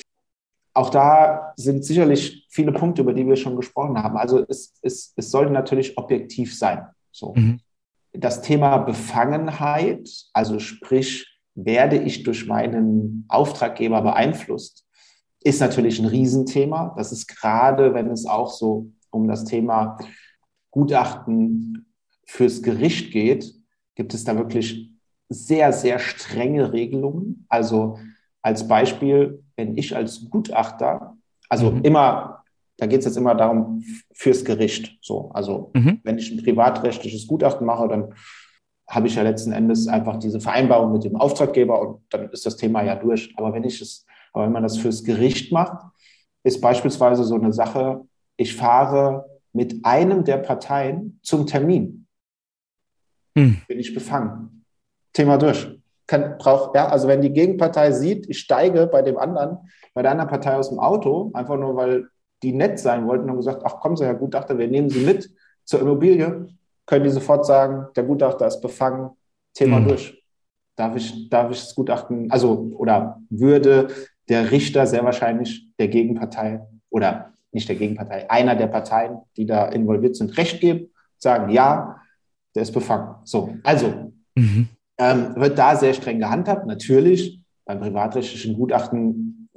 auch 0.75 0.91
da 0.91 1.55
sind 1.57 1.85
sicherlich 1.85 2.47
viele 2.51 2.73
Punkte, 2.73 3.03
über 3.03 3.15
die 3.15 3.27
wir 3.27 3.37
schon 3.37 3.57
gesprochen 3.57 4.03
haben. 4.03 4.19
Also, 4.19 4.45
es, 4.47 4.75
es, 4.83 5.15
es 5.17 5.31
sollte 5.31 5.53
natürlich 5.53 5.97
objektiv 5.97 6.57
sein. 6.57 6.87
So. 7.13 7.33
Mhm 7.35 7.61
das 8.19 8.43
Thema 8.43 8.79
Befangenheit, 8.79 10.09
also 10.33 10.59
sprich, 10.59 11.39
werde 11.55 11.97
ich 11.97 12.25
durch 12.25 12.47
meinen 12.47 13.25
Auftraggeber 13.29 14.03
beeinflusst, 14.03 14.85
ist 15.41 15.61
natürlich 15.61 16.01
ein 16.01 16.07
Riesenthema. 16.07 16.95
Das 16.97 17.13
ist 17.13 17.29
gerade, 17.29 17.95
wenn 17.95 18.11
es 18.11 18.27
auch 18.27 18.51
so 18.51 18.91
um 19.11 19.29
das 19.29 19.45
Thema 19.45 19.99
Gutachten 20.71 21.87
fürs 22.27 22.63
Gericht 22.63 23.13
geht, 23.13 23.55
gibt 23.95 24.15
es 24.15 24.25
da 24.25 24.37
wirklich 24.37 24.91
sehr, 25.29 25.73
sehr 25.73 25.99
strenge 26.01 26.73
Regelungen. 26.73 27.47
Also 27.49 27.99
als 28.43 28.67
Beispiel, 28.67 29.45
wenn 29.57 29.77
ich 29.77 29.95
als 29.95 30.29
Gutachter, 30.29 31.17
also 31.49 31.71
mhm. 31.71 31.83
immer 31.83 32.38
da 32.79 32.87
geht 32.87 33.01
es 33.01 33.07
jetzt 33.07 33.17
immer 33.17 33.35
darum, 33.35 33.85
fürs 34.13 34.45
Gericht. 34.45 34.97
So, 35.03 35.31
also 35.35 35.71
mhm. 35.75 36.01
wenn 36.05 36.17
ich 36.17 36.31
ein 36.31 36.43
privatrechtliches 36.43 37.27
Gutachten 37.27 37.67
mache, 37.67 37.89
dann 37.89 38.15
habe 38.89 39.09
ich 39.09 39.17
ja 39.17 39.23
letzten 39.23 39.53
Endes 39.53 39.87
einfach 39.89 40.19
diese 40.19 40.41
Vereinbarung 40.41 40.93
mit 40.93 41.05
dem 41.05 41.17
Auftraggeber 41.17 41.81
und 41.81 42.03
dann 42.11 42.31
ist 42.31 42.47
das 42.47 42.57
Thema 42.57 42.83
ja 42.83 42.95
durch. 42.95 43.35
Aber 43.37 43.53
wenn 43.53 43.65
ich 43.65 43.83
es, 43.83 44.07
aber 44.33 44.45
wenn 44.45 44.53
man 44.53 44.63
das 44.63 44.79
fürs 44.79 45.05
Gericht 45.05 45.53
macht, 45.53 45.83
ist 46.45 46.61
beispielsweise 46.61 47.25
so 47.25 47.35
eine 47.35 47.53
Sache, 47.53 48.07
ich 48.37 48.57
fahre 48.57 49.27
mit 49.53 49.85
einem 49.85 50.25
der 50.25 50.39
Parteien 50.39 51.19
zum 51.23 51.47
Termin. 51.47 52.07
hm. 53.37 53.61
bin 53.67 53.81
ich 53.81 53.93
befangen. 53.93 54.65
Thema 55.13 55.37
durch. 55.37 55.69
Kann, 56.07 56.37
brauch, 56.39 56.75
ja, 56.75 56.89
also 56.89 57.09
wenn 57.09 57.21
die 57.21 57.33
Gegenpartei 57.33 57.93
sieht, 57.93 58.29
ich 58.31 58.39
steige 58.39 58.87
bei 58.87 59.03
dem 59.03 59.19
anderen, 59.19 59.59
bei 59.93 60.03
der 60.03 60.13
anderen 60.13 60.31
Partei 60.31 60.57
aus 60.57 60.71
dem 60.71 60.79
Auto, 60.79 61.31
einfach 61.35 61.59
nur 61.59 61.77
weil 61.77 62.09
die 62.43 62.53
nett 62.53 62.79
sein 62.79 63.07
wollten 63.07 63.29
und 63.31 63.37
gesagt, 63.37 63.63
ach 63.65 63.81
kommen 63.81 63.97
Sie, 63.97 64.05
Herr 64.05 64.15
Gutachter, 64.15 64.59
wir 64.59 64.69
nehmen 64.69 64.91
Sie 64.91 65.05
mit 65.05 65.31
zur 65.65 65.81
Immobilie, 65.81 66.49
können 66.87 67.05
die 67.05 67.11
sofort 67.11 67.45
sagen, 67.45 67.87
der 67.97 68.05
Gutachter 68.05 68.47
ist 68.47 68.61
befangen, 68.61 69.11
Thema 69.55 69.81
mhm. 69.81 69.89
durch. 69.89 70.23
Darf 70.77 70.97
ich, 70.97 71.29
darf 71.29 71.51
ich 71.51 71.61
das 71.61 71.75
Gutachten, 71.75 72.31
also 72.31 72.71
oder 72.77 73.21
würde 73.29 73.89
der 74.29 74.51
Richter 74.51 74.87
sehr 74.87 75.05
wahrscheinlich 75.05 75.69
der 75.79 75.89
Gegenpartei 75.89 76.61
oder 76.91 77.33
nicht 77.51 77.69
der 77.69 77.77
Gegenpartei, 77.77 78.31
einer 78.31 78.55
der 78.55 78.69
Parteien, 78.69 79.19
die 79.37 79.47
da 79.47 79.67
involviert 79.69 80.17
sind, 80.17 80.37
Recht 80.37 80.61
geben, 80.61 80.91
sagen, 81.17 81.51
ja, 81.51 82.01
der 82.55 82.63
ist 82.63 82.73
befangen. 82.73 83.17
So, 83.25 83.57
also 83.65 84.13
mhm. 84.35 84.69
ähm, 84.99 85.35
wird 85.37 85.59
da 85.59 85.77
sehr 85.77 85.95
streng 85.95 86.21
gehandhabt. 86.21 86.67
Natürlich, 86.67 87.41
beim 87.65 87.81
privatrechtlichen 87.81 88.57
Gutachten 88.57 89.48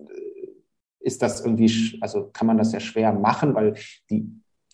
ist 1.01 1.21
das 1.21 1.41
irgendwie, 1.41 1.97
also 2.01 2.29
kann 2.33 2.47
man 2.47 2.57
das 2.57 2.71
ja 2.71 2.79
schwer 2.79 3.13
machen, 3.13 3.55
weil 3.55 3.75
die 4.09 4.29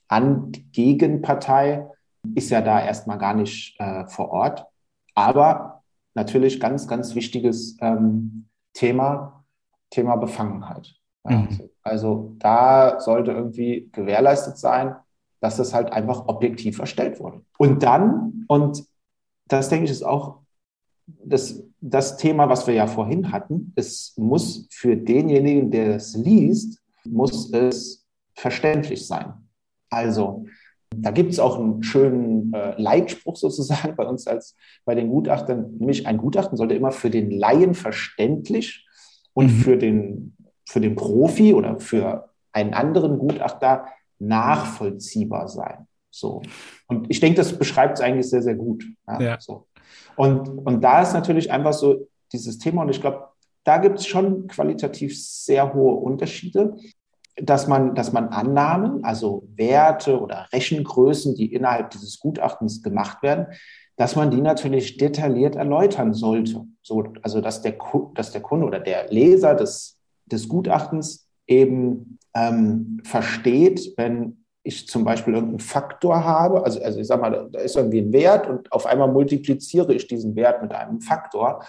An 0.08 0.52
Gegenpartei 0.72 1.88
ist 2.36 2.50
ja 2.50 2.62
da 2.62 2.84
erstmal 2.84 3.18
gar 3.18 3.34
nicht 3.34 3.80
äh, 3.80 4.06
vor 4.08 4.30
Ort. 4.30 4.66
Aber 5.16 5.84
natürlich 6.14 6.60
ganz, 6.60 6.88
ganz 6.88 7.16
wichtiges 7.16 7.78
ähm, 7.82 8.48
Thema, 8.74 9.46
Thema 9.90 10.16
Befangenheit. 10.16 10.96
Mhm. 11.24 11.48
also, 11.48 11.70
also 11.84 12.36
da 12.40 13.00
sollte 13.00 13.32
irgendwie 13.32 13.90
gewährleistet 13.92 14.58
sein, 14.58 14.96
dass 15.40 15.58
das 15.58 15.74
halt 15.74 15.92
einfach 15.94 16.28
objektiv 16.28 16.80
erstellt 16.80 17.20
wurde. 17.20 17.42
Und 17.58 17.84
dann, 17.84 18.46
und 18.48 18.84
das 19.48 19.70
denke 19.70 19.86
ich 19.86 19.92
ist 19.92 20.04
auch 20.04 20.40
das, 21.08 21.64
das 21.80 22.18
Thema, 22.18 22.50
was 22.50 22.68
wir 22.68 22.74
ja 22.74 22.88
vorhin 22.88 23.32
hatten, 23.32 23.72
es 23.76 24.14
muss 24.18 24.68
für 24.72 24.96
denjenigen, 24.96 25.72
der 25.72 25.96
es 25.96 26.16
liest, 26.16 26.80
muss 27.06 27.52
es 27.54 28.06
verständlich 28.36 29.08
sein. 29.08 29.34
Also 29.90 30.46
da 30.96 31.12
gibt 31.12 31.32
es 31.32 31.40
auch 31.40 31.60
einen 31.60 31.84
schönen 31.84 32.54
äh, 32.54 32.80
Leitspruch 32.82 33.36
sozusagen 33.36 33.96
bei 33.96 34.06
uns 34.06 34.28
als 34.28 34.56
bei 34.86 34.96
den 34.96 35.10
Gutachtern, 35.10 35.78
nämlich 35.78 36.08
ein 36.08 36.18
Gutachten 36.18 36.58
sollte 36.58 36.76
immer 36.76 36.92
für 36.92 37.10
den 37.10 37.32
Laien 37.32 37.74
verständlich 37.74 38.86
und 39.34 39.48
mhm. 39.48 39.62
für, 39.62 39.78
den, 39.78 40.38
für 40.66 40.82
den 40.82 40.96
Profi 40.96 41.54
oder 41.54 41.80
für 41.80 42.30
einen 42.52 42.74
anderen 42.74 43.20
Gutachter 43.20 43.86
nachvollziehbar 44.20 45.48
sein. 45.48 45.88
So. 46.10 46.42
Und 46.88 47.06
ich 47.10 47.20
denke, 47.20 47.38
das 47.38 47.58
beschreibt 47.58 48.00
es 48.00 48.04
eigentlich 48.04 48.30
sehr, 48.30 48.42
sehr 48.42 48.56
gut. 48.56 48.84
Ja, 49.08 49.22
ja. 49.22 49.40
So. 49.40 49.68
Und, 50.16 50.50
und 50.50 50.82
da 50.82 51.02
ist 51.02 51.14
natürlich 51.14 51.52
einfach 51.52 51.74
so 51.74 52.08
dieses 52.32 52.58
Thema, 52.58 52.82
und 52.84 52.90
ich 52.90 53.02
glaube, 53.02 53.28
da 53.64 53.78
gibt 53.78 54.00
es 54.00 54.08
schon 54.08 54.48
qualitativ 54.48 55.18
sehr 55.20 55.74
hohe 55.74 55.96
Unterschiede 55.96 56.76
dass 57.42 57.68
man, 57.68 57.94
dass 57.96 58.14
man 58.14 58.30
Annahmen, 58.30 59.04
also 59.04 59.48
Werte 59.56 60.20
oder 60.20 60.48
Rechengrößen, 60.52 61.36
die 61.36 61.54
innerhalb 61.54 61.92
dieses 61.92 62.20
Gutachtens 62.20 62.82
gemacht 62.82 63.22
werden, 63.22 63.48
dass 63.96 64.16
man 64.16 64.32
die 64.32 64.42
natürlich 64.42 64.98
detailliert 64.98 65.56
erläutern 65.56 66.14
sollte. 66.14 66.66
So, 66.82 67.04
also 67.22 67.42
dass 67.42 67.62
der, 67.62 67.78
dass 68.14 68.32
der 68.32 68.42
Kunde 68.42 68.66
oder 68.66 68.80
der 68.80 69.10
Leser 69.10 69.56
des, 69.56 69.98
des 70.26 70.48
Gutachtens 70.48 71.28
eben 71.48 72.20
ähm, 72.34 73.02
versteht, 73.04 73.94
wenn 73.98 74.44
ich 74.68 74.88
zum 74.88 75.04
Beispiel 75.04 75.34
irgendeinen 75.34 75.60
Faktor 75.60 76.24
habe, 76.24 76.64
also, 76.64 76.82
also 76.82 77.00
ich 77.00 77.08
sage 77.08 77.22
mal, 77.22 77.50
da 77.52 77.60
ist 77.60 77.76
irgendwie 77.76 78.00
ein 78.00 78.14
Wert 78.14 78.48
und 78.48 78.72
auf 78.72 78.86
einmal 78.86 79.08
multipliziere 79.08 79.94
ich 79.94 80.08
diesen 80.08 80.36
Wert 80.36 80.62
mit 80.62 80.74
einem 80.74 81.02
Faktor, 81.02 81.64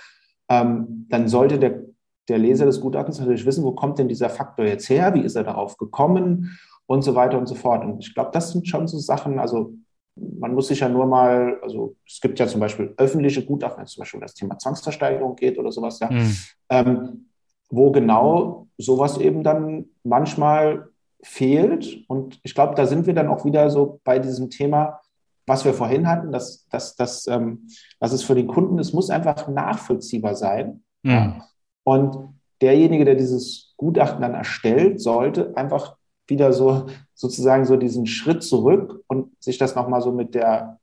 ähm, 0.50 1.06
dann 1.08 1.28
sollte 1.28 1.58
der 1.58 1.82
der 2.28 2.38
Leser 2.38 2.66
des 2.66 2.80
Gutachtens 2.80 3.18
natürlich 3.18 3.46
wissen, 3.46 3.64
wo 3.64 3.72
kommt 3.72 3.98
denn 3.98 4.08
dieser 4.08 4.30
Faktor 4.30 4.66
jetzt 4.66 4.88
her, 4.88 5.14
wie 5.14 5.22
ist 5.22 5.34
er 5.34 5.44
darauf 5.44 5.76
gekommen 5.76 6.58
und 6.86 7.02
so 7.02 7.14
weiter 7.14 7.38
und 7.38 7.46
so 7.46 7.54
fort. 7.54 7.84
Und 7.84 8.00
ich 8.00 8.14
glaube, 8.14 8.30
das 8.32 8.52
sind 8.52 8.68
schon 8.68 8.86
so 8.86 8.98
Sachen, 8.98 9.38
also 9.38 9.72
man 10.16 10.54
muss 10.54 10.68
sich 10.68 10.80
ja 10.80 10.88
nur 10.88 11.06
mal, 11.06 11.58
also 11.62 11.94
es 12.06 12.20
gibt 12.20 12.38
ja 12.38 12.46
zum 12.46 12.60
Beispiel 12.60 12.92
öffentliche 12.96 13.44
Gutachten, 13.44 13.78
wenn 13.78 13.84
es 13.84 13.92
zum 13.92 14.02
Beispiel 14.02 14.18
um 14.18 14.22
das 14.22 14.34
Thema 14.34 14.58
Zwangsversteigerung 14.58 15.36
geht 15.36 15.58
oder 15.58 15.70
sowas, 15.72 16.00
ja, 16.00 16.10
mhm. 16.10 16.34
ähm, 16.70 17.26
wo 17.70 17.90
genau 17.92 18.66
sowas 18.78 19.18
eben 19.18 19.42
dann 19.42 19.86
manchmal 20.02 20.88
fehlt. 21.22 22.04
Und 22.08 22.40
ich 22.42 22.54
glaube, 22.54 22.74
da 22.74 22.86
sind 22.86 23.06
wir 23.06 23.14
dann 23.14 23.28
auch 23.28 23.44
wieder 23.44 23.70
so 23.70 24.00
bei 24.04 24.18
diesem 24.18 24.50
Thema, 24.50 25.00
was 25.46 25.64
wir 25.64 25.74
vorhin 25.74 26.08
hatten, 26.08 26.30
dass, 26.30 26.68
dass, 26.68 26.94
dass, 26.94 27.26
ähm, 27.26 27.68
dass 28.00 28.12
es 28.12 28.22
für 28.22 28.34
den 28.34 28.46
Kunden, 28.46 28.78
es 28.78 28.92
muss 28.92 29.10
einfach 29.10 29.48
nachvollziehbar 29.48 30.34
sein. 30.34 30.84
Mhm. 31.02 31.10
Ja. 31.10 31.48
Und 31.84 32.34
derjenige, 32.60 33.04
der 33.04 33.14
dieses 33.14 33.74
Gutachten 33.76 34.20
dann 34.20 34.34
erstellt, 34.34 35.00
sollte 35.00 35.56
einfach 35.56 35.96
wieder 36.26 36.52
so 36.52 36.86
sozusagen 37.14 37.64
so 37.64 37.76
diesen 37.76 38.06
Schritt 38.06 38.42
zurück 38.42 39.02
und 39.08 39.32
sich 39.42 39.56
das 39.56 39.74
nochmal 39.74 40.02
so 40.02 40.12
mit 40.12 40.34
der, 40.34 40.78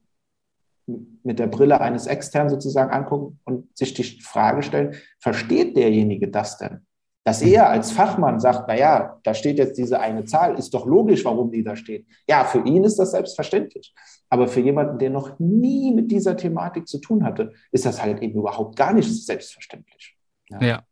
mit 0.88 1.40
der 1.40 1.48
Brille 1.48 1.80
eines 1.80 2.08
externen 2.08 2.50
sozusagen 2.50 2.92
angucken 2.92 3.40
und 3.46 3.78
sich 3.78 3.94
die 3.94 4.04
Frage 4.22 4.64
stellen, 4.64 4.96
versteht 5.20 5.78
derjenige 5.78 6.28
das 6.30 6.58
denn? 6.58 6.86
Dass 7.26 7.42
er 7.42 7.70
als 7.70 7.92
Fachmann 7.92 8.40
sagt, 8.40 8.66
na 8.68 8.78
ja, 8.78 9.20
da 9.24 9.34
steht 9.34 9.58
jetzt 9.58 9.80
diese 9.80 10.00
eine 10.00 10.26
Zahl, 10.26 10.60
ist 10.60 10.74
doch 10.76 10.86
logisch, 10.86 11.26
warum 11.26 11.52
die 11.52 11.64
da 11.64 11.76
steht. 11.76 12.06
Ja, 12.30 12.46
für 12.46 12.60
ihn 12.60 12.84
ist 12.84 12.98
das 12.98 13.12
selbstverständlich. 13.12 13.96
Aber 14.30 14.48
für 14.48 14.60
jemanden, 14.60 15.00
der 15.00 15.10
noch 15.10 15.40
nie 15.40 15.92
mit 15.92 16.12
dieser 16.12 16.38
Thematik 16.38 16.88
zu 16.88 17.00
tun 17.00 17.24
hatte, 17.24 17.52
ist 17.72 17.86
das 17.86 18.02
halt 18.02 18.22
eben 18.22 18.40
überhaupt 18.40 18.76
gar 18.76 18.94
nicht 18.94 19.26
selbstverständlich. 19.26 20.16
Ja. 20.50 20.62
ja. 20.62 20.84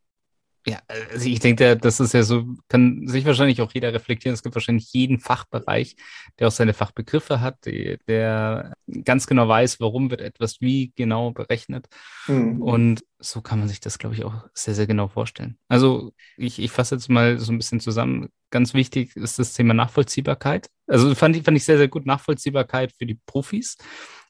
Ja, 0.66 0.80
also 0.88 1.28
ich 1.28 1.39
denke, 1.39 1.76
das 1.76 1.99
ist 1.99 2.14
ja 2.14 2.24
so, 2.24 2.45
kann 2.70 3.05
sich 3.07 3.26
wahrscheinlich 3.26 3.61
auch 3.61 3.74
jeder 3.74 3.93
reflektieren. 3.93 4.34
Es 4.34 4.43
gibt 4.43 4.55
wahrscheinlich 4.55 4.93
jeden 4.93 5.20
Fachbereich, 5.20 5.97
der 6.39 6.47
auch 6.47 6.51
seine 6.51 6.74
Fachbegriffe 6.74 7.41
hat, 7.41 7.66
der 7.66 8.74
ganz 9.03 9.28
genau 9.28 9.47
weiß, 9.47 9.82
warum 9.82 10.09
wird 10.09 10.22
etwas 10.22 10.61
wie 10.61 10.93
genau 10.95 11.32
berechnet. 11.32 11.88
Mhm. 12.28 12.61
Und 12.61 13.03
so 13.20 13.41
kann 13.41 13.59
man 13.59 13.68
sich 13.68 13.82
das, 13.82 13.99
glaube 13.99 14.16
ich, 14.16 14.24
auch 14.24 14.45
sehr, 14.53 14.74
sehr 14.74 14.88
genau 14.88 15.09
vorstellen. 15.09 15.57
Also 15.68 16.14
ich, 16.38 16.59
ich 16.59 16.72
fasse 16.72 16.95
jetzt 16.95 17.09
mal 17.09 17.39
so 17.39 17.51
ein 17.51 17.57
bisschen 17.57 17.82
zusammen. 17.82 18.30
Ganz 18.49 18.74
wichtig 18.74 19.18
ist 19.18 19.39
das 19.39 19.53
Thema 19.53 19.74
Nachvollziehbarkeit. 19.74 20.70
Also 20.88 21.14
fand 21.14 21.36
ich, 21.36 21.43
fand 21.43 21.57
ich 21.57 21.66
sehr, 21.66 21.78
sehr 21.78 21.89
gut 21.89 22.05
Nachvollziehbarkeit 22.05 22.93
für 22.97 23.05
die 23.05 23.20
Profis 23.26 23.78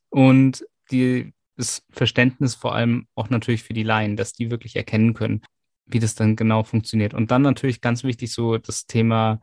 und 0.10 0.66
die, 0.90 1.34
das 1.58 1.84
Verständnis 1.92 2.56
vor 2.56 2.74
allem 2.74 3.08
auch 3.14 3.30
natürlich 3.30 3.64
für 3.64 3.74
die 3.74 3.84
Laien, 3.84 4.18
dass 4.18 4.34
die 4.34 4.50
wirklich 4.50 4.76
erkennen 4.76 5.14
können, 5.14 5.42
wie 5.86 6.00
das 6.00 6.16
dann 6.16 6.36
genau 6.36 6.64
funktioniert. 6.64 7.14
Und 7.14 7.32
dann 7.32 7.42
natürlich 7.42 7.82
ganz 7.82 8.04
wichtig 8.04 8.32
so 8.32 8.58
das 8.58 8.86
Thema 8.86 9.40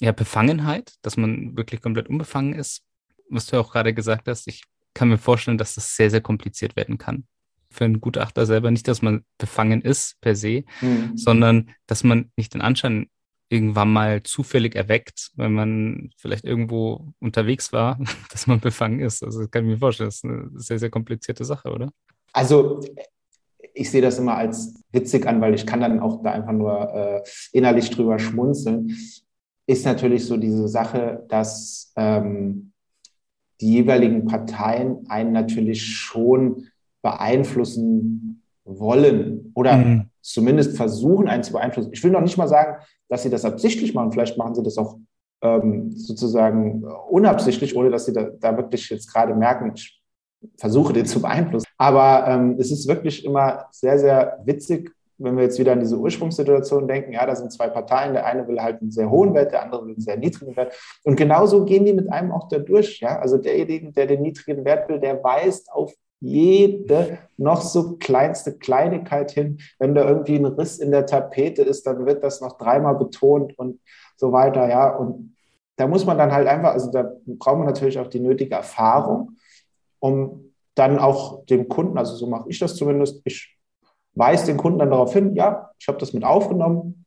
ja, 0.00 0.12
Befangenheit, 0.12 0.94
dass 1.02 1.16
man 1.16 1.56
wirklich 1.56 1.80
komplett 1.80 2.08
unbefangen 2.08 2.54
ist. 2.54 2.82
Was 3.28 3.46
du 3.46 3.56
ja 3.56 3.62
auch 3.62 3.72
gerade 3.72 3.94
gesagt 3.94 4.28
hast, 4.28 4.46
ich 4.48 4.64
kann 4.94 5.08
mir 5.08 5.18
vorstellen, 5.18 5.58
dass 5.58 5.74
das 5.74 5.96
sehr, 5.96 6.10
sehr 6.10 6.20
kompliziert 6.20 6.76
werden 6.76 6.98
kann. 6.98 7.26
Für 7.70 7.84
einen 7.84 8.00
Gutachter 8.00 8.46
selber 8.46 8.70
nicht, 8.70 8.88
dass 8.88 9.02
man 9.02 9.24
befangen 9.38 9.82
ist 9.82 10.20
per 10.20 10.34
se, 10.34 10.64
mhm. 10.80 11.16
sondern 11.16 11.70
dass 11.86 12.02
man 12.02 12.32
nicht 12.36 12.54
den 12.54 12.62
Anschein 12.62 13.08
irgendwann 13.48 13.92
mal 13.92 14.22
zufällig 14.22 14.74
erweckt, 14.76 15.32
wenn 15.34 15.52
man 15.52 16.10
vielleicht 16.16 16.44
irgendwo 16.44 17.12
unterwegs 17.18 17.72
war, 17.72 17.98
dass 18.30 18.46
man 18.46 18.60
befangen 18.60 19.00
ist. 19.00 19.22
Also 19.22 19.40
das 19.40 19.50
kann 19.50 19.64
ich 19.64 19.72
mir 19.72 19.78
vorstellen, 19.78 20.08
das 20.08 20.16
ist 20.16 20.24
eine 20.24 20.50
sehr, 20.54 20.78
sehr 20.78 20.90
komplizierte 20.90 21.44
Sache, 21.44 21.70
oder? 21.70 21.92
Also 22.32 22.80
ich 23.74 23.90
sehe 23.90 24.02
das 24.02 24.18
immer 24.18 24.36
als 24.36 24.74
witzig 24.92 25.26
an, 25.26 25.40
weil 25.40 25.54
ich 25.54 25.66
kann 25.66 25.80
dann 25.80 26.00
auch 26.00 26.22
da 26.22 26.32
einfach 26.32 26.52
nur 26.52 26.94
äh, 26.94 27.22
innerlich 27.52 27.90
drüber 27.90 28.18
schmunzeln, 28.18 28.96
ist 29.66 29.84
natürlich 29.84 30.26
so 30.26 30.36
diese 30.36 30.68
Sache, 30.68 31.24
dass 31.28 31.92
ähm, 31.96 32.72
die 33.60 33.72
jeweiligen 33.74 34.26
Parteien 34.26 35.06
einen 35.08 35.32
natürlich 35.32 35.84
schon 35.86 36.66
beeinflussen 37.02 38.42
wollen 38.64 39.52
oder 39.54 39.76
mhm. 39.76 40.10
zumindest 40.22 40.76
versuchen, 40.76 41.28
einen 41.28 41.42
zu 41.42 41.52
beeinflussen. 41.52 41.92
Ich 41.92 42.02
will 42.02 42.10
noch 42.10 42.20
nicht 42.20 42.36
mal 42.36 42.48
sagen, 42.48 42.82
dass 43.08 43.22
sie 43.22 43.30
das 43.30 43.44
absichtlich 43.44 43.94
machen. 43.94 44.12
Vielleicht 44.12 44.38
machen 44.38 44.54
sie 44.54 44.62
das 44.62 44.78
auch 44.78 44.98
ähm, 45.42 45.90
sozusagen 45.92 46.84
unabsichtlich, 47.08 47.76
ohne 47.76 47.90
dass 47.90 48.06
sie 48.06 48.12
da, 48.12 48.30
da 48.40 48.56
wirklich 48.56 48.88
jetzt 48.90 49.12
gerade 49.12 49.34
merken, 49.34 49.72
ich 49.74 49.99
versuche, 50.56 50.92
den 50.92 51.06
zu 51.06 51.20
beeinflussen. 51.20 51.66
Aber 51.78 52.26
ähm, 52.26 52.56
es 52.58 52.70
ist 52.70 52.88
wirklich 52.88 53.24
immer 53.24 53.66
sehr, 53.70 53.98
sehr 53.98 54.38
witzig, 54.44 54.92
wenn 55.20 55.36
wir 55.36 55.44
jetzt 55.44 55.58
wieder 55.58 55.72
an 55.72 55.80
diese 55.80 55.98
Ursprungssituation 55.98 56.88
denken, 56.88 57.12
ja, 57.12 57.26
da 57.26 57.36
sind 57.36 57.52
zwei 57.52 57.68
Parteien, 57.68 58.14
der 58.14 58.24
eine 58.24 58.48
will 58.48 58.60
halt 58.60 58.80
einen 58.80 58.90
sehr 58.90 59.10
hohen 59.10 59.34
Wert, 59.34 59.52
der 59.52 59.62
andere 59.62 59.82
will 59.84 59.92
einen 59.92 60.00
sehr 60.00 60.16
niedrigen 60.16 60.56
Wert. 60.56 60.74
Und 61.04 61.16
genauso 61.16 61.64
gehen 61.64 61.84
die 61.84 61.92
mit 61.92 62.10
einem 62.10 62.32
auch 62.32 62.48
da 62.48 62.58
durch. 62.58 63.00
Ja? 63.00 63.18
Also 63.18 63.36
derjenige, 63.36 63.92
der 63.92 64.06
den 64.06 64.22
niedrigen 64.22 64.64
Wert 64.64 64.88
will, 64.88 64.98
der 64.98 65.22
weist 65.22 65.70
auf 65.72 65.92
jede 66.20 67.18
noch 67.36 67.62
so 67.62 67.96
kleinste 67.96 68.58
Kleinigkeit 68.58 69.30
hin. 69.30 69.58
Wenn 69.78 69.94
da 69.94 70.06
irgendwie 70.06 70.36
ein 70.36 70.44
Riss 70.44 70.78
in 70.78 70.90
der 70.90 71.06
Tapete 71.06 71.62
ist, 71.62 71.86
dann 71.86 72.04
wird 72.06 72.22
das 72.24 72.40
noch 72.40 72.58
dreimal 72.58 72.96
betont 72.96 73.58
und 73.58 73.80
so 74.16 74.32
weiter. 74.32 74.68
Ja, 74.68 74.96
und 74.96 75.34
da 75.76 75.86
muss 75.86 76.04
man 76.04 76.18
dann 76.18 76.32
halt 76.32 76.46
einfach, 76.46 76.72
also 76.72 76.90
da 76.90 77.10
braucht 77.26 77.58
man 77.58 77.66
natürlich 77.66 77.98
auch 77.98 78.08
die 78.08 78.20
nötige 78.20 78.54
Erfahrung 78.54 79.36
um 80.00 80.52
dann 80.74 80.98
auch 80.98 81.44
dem 81.46 81.68
Kunden, 81.68 81.98
also 81.98 82.16
so 82.16 82.26
mache 82.26 82.48
ich 82.48 82.58
das 82.58 82.74
zumindest, 82.76 83.20
ich 83.24 83.56
weise 84.14 84.46
den 84.46 84.56
Kunden 84.56 84.78
dann 84.78 84.90
darauf 84.90 85.12
hin, 85.12 85.34
ja, 85.34 85.70
ich 85.78 85.88
habe 85.88 85.98
das 85.98 86.12
mit 86.12 86.24
aufgenommen. 86.24 87.04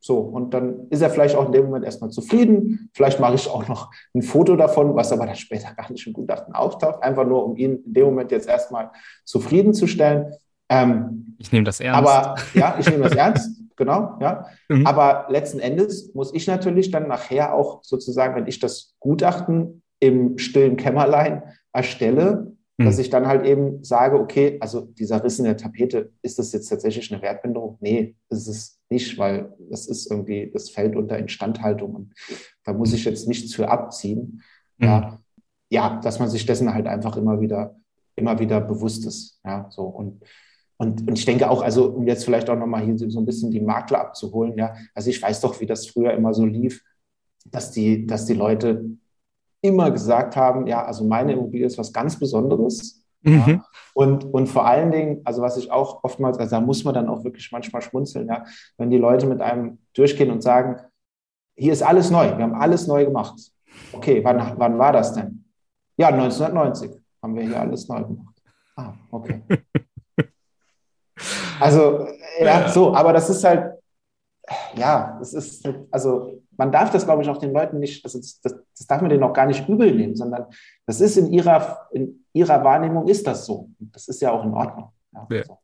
So, 0.00 0.18
und 0.18 0.54
dann 0.54 0.86
ist 0.90 1.02
er 1.02 1.10
vielleicht 1.10 1.34
auch 1.34 1.46
in 1.46 1.52
dem 1.52 1.66
Moment 1.66 1.84
erstmal 1.84 2.10
zufrieden. 2.10 2.88
Vielleicht 2.94 3.18
mache 3.18 3.34
ich 3.34 3.50
auch 3.50 3.66
noch 3.66 3.90
ein 4.14 4.22
Foto 4.22 4.54
davon, 4.54 4.94
was 4.94 5.10
aber 5.12 5.26
dann 5.26 5.34
später 5.34 5.74
gar 5.74 5.90
nicht 5.90 6.06
im 6.06 6.12
Gutachten 6.12 6.54
auftaucht, 6.54 7.02
einfach 7.02 7.26
nur, 7.26 7.44
um 7.44 7.56
ihn 7.56 7.82
in 7.84 7.94
dem 7.94 8.04
Moment 8.04 8.30
jetzt 8.30 8.48
erstmal 8.48 8.92
zufriedenzustellen. 9.24 10.32
Ähm, 10.68 11.34
ich 11.38 11.50
nehme 11.50 11.64
das 11.64 11.80
ernst. 11.80 11.98
Aber 11.98 12.36
ja, 12.54 12.76
ich 12.78 12.88
nehme 12.88 13.04
das 13.04 13.14
ernst, 13.14 13.60
genau, 13.76 14.16
ja. 14.20 14.46
Mhm. 14.68 14.86
Aber 14.86 15.26
letzten 15.30 15.58
Endes 15.58 16.14
muss 16.14 16.32
ich 16.32 16.46
natürlich 16.46 16.92
dann 16.92 17.08
nachher 17.08 17.54
auch 17.54 17.82
sozusagen, 17.82 18.36
wenn 18.36 18.46
ich 18.46 18.60
das 18.60 18.94
Gutachten 19.00 19.82
im 19.98 20.38
stillen 20.38 20.76
Kämmerlein 20.76 21.42
erstelle, 21.72 22.56
mhm. 22.76 22.84
dass 22.84 22.98
ich 22.98 23.10
dann 23.10 23.26
halt 23.26 23.44
eben 23.44 23.82
sage, 23.84 24.18
okay, 24.18 24.58
also 24.60 24.82
dieser 24.82 25.22
Riss 25.22 25.38
in 25.38 25.44
der 25.44 25.56
Tapete, 25.56 26.12
ist 26.22 26.38
das 26.38 26.52
jetzt 26.52 26.68
tatsächlich 26.68 27.12
eine 27.12 27.22
Wertminderung? 27.22 27.78
Nee, 27.80 28.16
ist 28.28 28.48
es 28.48 28.80
nicht, 28.88 29.18
weil 29.18 29.54
das 29.70 29.86
ist 29.86 30.10
irgendwie, 30.10 30.50
das 30.52 30.70
fällt 30.70 30.96
unter 30.96 31.18
Instandhaltung 31.18 31.94
und 31.94 32.14
da 32.64 32.72
muss 32.72 32.92
ich 32.92 33.04
jetzt 33.04 33.28
nichts 33.28 33.54
für 33.54 33.68
abziehen. 33.68 34.42
Mhm. 34.78 34.86
Ja, 34.86 35.20
ja, 35.70 36.00
dass 36.02 36.18
man 36.18 36.30
sich 36.30 36.46
dessen 36.46 36.72
halt 36.72 36.86
einfach 36.86 37.16
immer 37.16 37.40
wieder, 37.40 37.76
immer 38.16 38.38
wieder 38.38 38.60
bewusst 38.60 39.06
ist. 39.06 39.40
Ja, 39.44 39.66
so 39.70 39.82
und 39.82 40.22
und, 40.80 41.08
und 41.08 41.18
ich 41.18 41.24
denke 41.24 41.50
auch, 41.50 41.60
also 41.62 41.86
um 41.90 42.06
jetzt 42.06 42.24
vielleicht 42.24 42.48
auch 42.48 42.56
nochmal 42.56 42.84
hier 42.84 42.96
so 43.10 43.18
ein 43.18 43.26
bisschen 43.26 43.50
die 43.50 43.60
Makler 43.60 44.00
abzuholen, 44.00 44.56
ja, 44.56 44.74
also 44.94 45.10
ich 45.10 45.20
weiß 45.20 45.40
doch, 45.40 45.60
wie 45.60 45.66
das 45.66 45.88
früher 45.88 46.12
immer 46.12 46.32
so 46.32 46.46
lief, 46.46 46.84
dass 47.44 47.72
die, 47.72 48.06
dass 48.06 48.26
die 48.26 48.34
Leute 48.34 48.84
immer 49.60 49.90
gesagt 49.90 50.36
haben, 50.36 50.66
ja, 50.66 50.84
also 50.84 51.04
meine 51.04 51.32
Immobilie 51.32 51.66
ist 51.66 51.78
was 51.78 51.92
ganz 51.92 52.18
Besonderes. 52.18 53.04
Mhm. 53.22 53.44
Ja, 53.46 53.64
und, 53.94 54.24
und 54.24 54.46
vor 54.46 54.66
allen 54.66 54.92
Dingen, 54.92 55.22
also 55.24 55.42
was 55.42 55.56
ich 55.56 55.72
auch 55.72 56.04
oftmals, 56.04 56.38
also 56.38 56.56
da 56.56 56.60
muss 56.60 56.84
man 56.84 56.94
dann 56.94 57.08
auch 57.08 57.24
wirklich 57.24 57.50
manchmal 57.50 57.82
schmunzeln, 57.82 58.28
ja, 58.28 58.44
wenn 58.76 58.90
die 58.90 58.98
Leute 58.98 59.26
mit 59.26 59.40
einem 59.40 59.78
durchgehen 59.92 60.30
und 60.30 60.42
sagen, 60.42 60.80
hier 61.56 61.72
ist 61.72 61.82
alles 61.82 62.10
neu, 62.10 62.36
wir 62.36 62.44
haben 62.44 62.54
alles 62.54 62.86
neu 62.86 63.04
gemacht. 63.04 63.34
Okay, 63.92 64.22
wann, 64.22 64.54
wann 64.56 64.78
war 64.78 64.92
das 64.92 65.14
denn? 65.14 65.44
Ja, 65.96 66.08
1990 66.08 66.92
haben 67.20 67.34
wir 67.34 67.42
hier 67.42 67.60
alles 67.60 67.88
neu 67.88 68.04
gemacht. 68.04 68.42
Ah, 68.76 68.92
okay. 69.10 69.42
Also, 71.60 72.06
ja, 72.40 72.68
so, 72.68 72.94
aber 72.94 73.12
das 73.12 73.28
ist 73.28 73.42
halt, 73.42 73.72
ja, 74.76 75.16
das 75.18 75.34
ist, 75.34 75.68
also 75.90 76.40
man 76.58 76.72
darf 76.72 76.90
das, 76.90 77.04
glaube 77.04 77.22
ich, 77.22 77.28
auch 77.28 77.38
den 77.38 77.52
Leuten 77.52 77.78
nicht, 77.78 78.04
also 78.04 78.18
das, 78.18 78.40
das, 78.40 78.54
das, 78.76 78.86
darf 78.86 79.00
man 79.00 79.08
denen 79.08 79.22
auch 79.22 79.32
gar 79.32 79.46
nicht 79.46 79.68
übel 79.68 79.94
nehmen, 79.94 80.16
sondern 80.16 80.46
das 80.86 81.00
ist 81.00 81.16
in 81.16 81.32
ihrer, 81.32 81.88
in 81.92 82.24
ihrer 82.32 82.62
Wahrnehmung 82.64 83.06
ist 83.06 83.26
das 83.26 83.46
so. 83.46 83.70
Das 83.78 84.08
ist 84.08 84.20
ja 84.20 84.32
auch 84.32 84.44
in 84.44 84.52
Ordnung. 84.52 84.92
Ja, 85.12 85.26
ja. 85.30 85.44
So. 85.44 85.58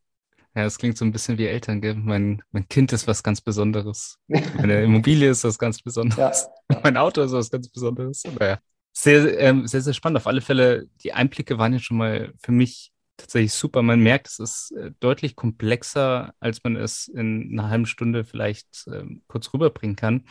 ja 0.54 0.64
das 0.64 0.78
klingt 0.78 0.96
so 0.96 1.04
ein 1.04 1.10
bisschen 1.10 1.36
wie 1.36 1.46
Eltern, 1.46 1.80
gell? 1.80 1.96
Mein, 1.96 2.42
mein 2.52 2.68
Kind 2.68 2.92
ist 2.92 3.08
was 3.08 3.24
ganz 3.24 3.40
Besonderes. 3.40 4.18
Meine 4.28 4.82
Immobilie 4.84 5.28
ist 5.30 5.42
was 5.42 5.58
ganz 5.58 5.82
Besonderes. 5.82 6.48
Ja. 6.70 6.80
Mein 6.84 6.96
Auto 6.96 7.22
ist 7.22 7.32
was 7.32 7.50
ganz 7.50 7.68
Besonderes. 7.68 8.22
Naja. 8.38 8.58
Sehr, 8.96 9.38
ähm, 9.40 9.66
sehr, 9.66 9.80
sehr 9.80 9.92
spannend. 9.92 10.18
Auf 10.18 10.28
alle 10.28 10.40
Fälle, 10.40 10.86
die 11.02 11.12
Einblicke 11.12 11.58
waren 11.58 11.72
ja 11.72 11.80
schon 11.80 11.96
mal 11.96 12.32
für 12.38 12.52
mich 12.52 12.92
tatsächlich 13.16 13.52
super. 13.52 13.82
Man 13.82 14.00
merkt, 14.00 14.28
es 14.28 14.38
ist 14.38 14.70
äh, 14.72 14.92
deutlich 15.00 15.34
komplexer, 15.34 16.34
als 16.38 16.62
man 16.62 16.76
es 16.76 17.08
in 17.08 17.50
einer 17.52 17.68
halben 17.68 17.86
Stunde 17.86 18.24
vielleicht 18.24 18.86
ähm, 18.92 19.22
kurz 19.26 19.52
rüberbringen 19.52 19.96
kann. 19.96 20.24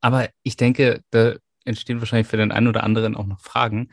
Aber 0.00 0.28
ich 0.42 0.56
denke, 0.56 1.02
da 1.10 1.34
entstehen 1.64 2.00
wahrscheinlich 2.00 2.28
für 2.28 2.36
den 2.36 2.52
einen 2.52 2.68
oder 2.68 2.84
anderen 2.84 3.16
auch 3.16 3.26
noch 3.26 3.40
Fragen. 3.40 3.90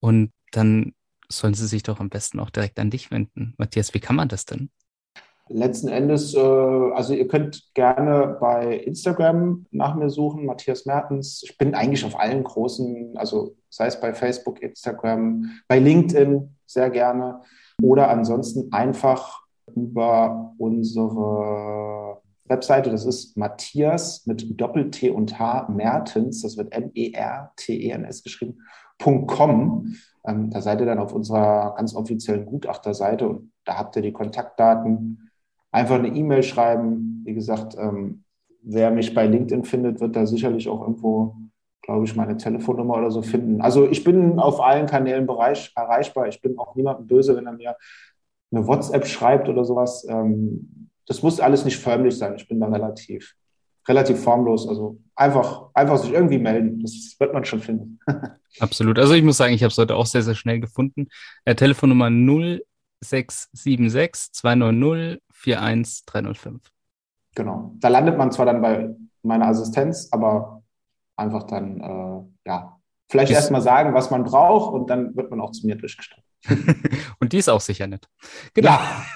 Und 0.00 0.32
dann 0.52 0.94
sollen 1.28 1.54
sie 1.54 1.66
sich 1.66 1.82
doch 1.82 2.00
am 2.00 2.08
besten 2.08 2.40
auch 2.40 2.50
direkt 2.50 2.78
an 2.78 2.90
dich 2.90 3.10
wenden. 3.10 3.54
Matthias, 3.58 3.94
wie 3.94 4.00
kann 4.00 4.16
man 4.16 4.28
das 4.28 4.46
denn? 4.46 4.70
Letzten 5.50 5.88
Endes, 5.88 6.34
äh, 6.34 6.38
also 6.38 7.14
ihr 7.14 7.26
könnt 7.26 7.72
gerne 7.74 8.36
bei 8.38 8.76
Instagram 8.76 9.64
nach 9.70 9.94
mir 9.94 10.10
suchen, 10.10 10.44
Matthias 10.44 10.84
Mertens. 10.84 11.42
Ich 11.42 11.56
bin 11.56 11.74
eigentlich 11.74 12.04
auf 12.04 12.18
allen 12.20 12.44
großen, 12.44 13.16
also 13.16 13.56
sei 13.70 13.86
es 13.86 13.98
bei 13.98 14.12
Facebook, 14.12 14.60
Instagram, 14.60 15.50
bei 15.66 15.78
LinkedIn 15.78 16.54
sehr 16.66 16.90
gerne 16.90 17.40
oder 17.80 18.10
ansonsten 18.10 18.70
einfach 18.72 19.40
über 19.74 20.54
unsere 20.58 22.17
Webseite, 22.48 22.90
das 22.90 23.04
ist 23.04 23.36
Matthias 23.36 24.26
mit 24.26 24.60
Doppel-T 24.60 25.10
und 25.10 25.38
H 25.38 25.68
Mertens, 25.68 26.42
das 26.42 26.56
wird 26.56 26.72
M-E-R-T-E-N-S 26.72 28.22
geschrieben, 28.22 28.58
.com. 28.98 29.94
Ähm, 30.26 30.50
da 30.50 30.60
seid 30.60 30.80
ihr 30.80 30.86
dann 30.86 30.98
auf 30.98 31.12
unserer 31.12 31.74
ganz 31.76 31.94
offiziellen 31.94 32.46
Gutachterseite 32.46 33.28
und 33.28 33.52
da 33.64 33.78
habt 33.78 33.96
ihr 33.96 34.02
die 34.02 34.12
Kontaktdaten. 34.12 35.30
Einfach 35.70 35.96
eine 35.96 36.08
E-Mail 36.08 36.42
schreiben. 36.42 37.22
Wie 37.24 37.34
gesagt, 37.34 37.76
ähm, 37.78 38.24
wer 38.62 38.90
mich 38.90 39.14
bei 39.14 39.26
LinkedIn 39.26 39.64
findet, 39.64 40.00
wird 40.00 40.16
da 40.16 40.26
sicherlich 40.26 40.68
auch 40.68 40.82
irgendwo, 40.82 41.36
glaube 41.82 42.04
ich, 42.04 42.16
meine 42.16 42.36
Telefonnummer 42.36 42.96
oder 42.96 43.10
so 43.10 43.22
finden. 43.22 43.60
Also 43.60 43.88
ich 43.88 44.04
bin 44.04 44.38
auf 44.38 44.60
allen 44.60 44.86
Kanälen 44.86 45.28
erreichbar. 45.28 46.28
Ich 46.28 46.40
bin 46.40 46.58
auch 46.58 46.74
niemandem 46.74 47.06
böse, 47.06 47.36
wenn 47.36 47.46
er 47.46 47.52
mir 47.52 47.76
eine 48.50 48.66
WhatsApp 48.66 49.06
schreibt 49.06 49.48
oder 49.48 49.64
sowas. 49.64 50.06
Ähm, 50.08 50.77
das 51.08 51.22
muss 51.22 51.40
alles 51.40 51.64
nicht 51.64 51.78
förmlich 51.78 52.18
sein. 52.18 52.34
Ich 52.36 52.46
bin 52.46 52.60
da 52.60 52.68
relativ, 52.68 53.34
relativ 53.88 54.22
formlos. 54.22 54.68
Also 54.68 55.00
einfach, 55.16 55.70
einfach 55.72 55.96
sich 55.98 56.12
irgendwie 56.12 56.38
melden. 56.38 56.82
Das 56.82 57.16
wird 57.18 57.32
man 57.32 57.46
schon 57.46 57.60
finden. 57.60 57.98
Absolut. 58.60 58.98
Also 58.98 59.14
ich 59.14 59.22
muss 59.22 59.38
sagen, 59.38 59.54
ich 59.54 59.62
habe 59.62 59.70
es 59.70 59.78
heute 59.78 59.96
auch 59.96 60.04
sehr, 60.04 60.22
sehr 60.22 60.34
schnell 60.34 60.60
gefunden. 60.60 61.08
Äh, 61.46 61.54
Telefonnummer 61.54 62.10
0676 62.10 64.32
290 64.32 65.22
41305. 65.32 66.60
Genau. 67.34 67.74
Da 67.80 67.88
landet 67.88 68.18
man 68.18 68.30
zwar 68.30 68.44
dann 68.44 68.60
bei 68.60 68.94
meiner 69.22 69.46
Assistenz, 69.46 70.08
aber 70.10 70.62
einfach 71.16 71.44
dann, 71.44 71.80
äh, 71.80 72.20
ja, 72.48 72.78
vielleicht 73.08 73.32
erstmal 73.32 73.62
sagen, 73.62 73.94
was 73.94 74.10
man 74.10 74.24
braucht 74.24 74.74
und 74.74 74.90
dann 74.90 75.16
wird 75.16 75.30
man 75.30 75.40
auch 75.40 75.52
zu 75.52 75.66
mir 75.66 75.76
durchgestellt. 75.76 76.22
und 77.20 77.32
die 77.32 77.38
ist 77.38 77.48
auch 77.48 77.62
sicher 77.62 77.86
nett. 77.86 78.10
Genau. 78.52 78.68
Ja. 78.70 79.06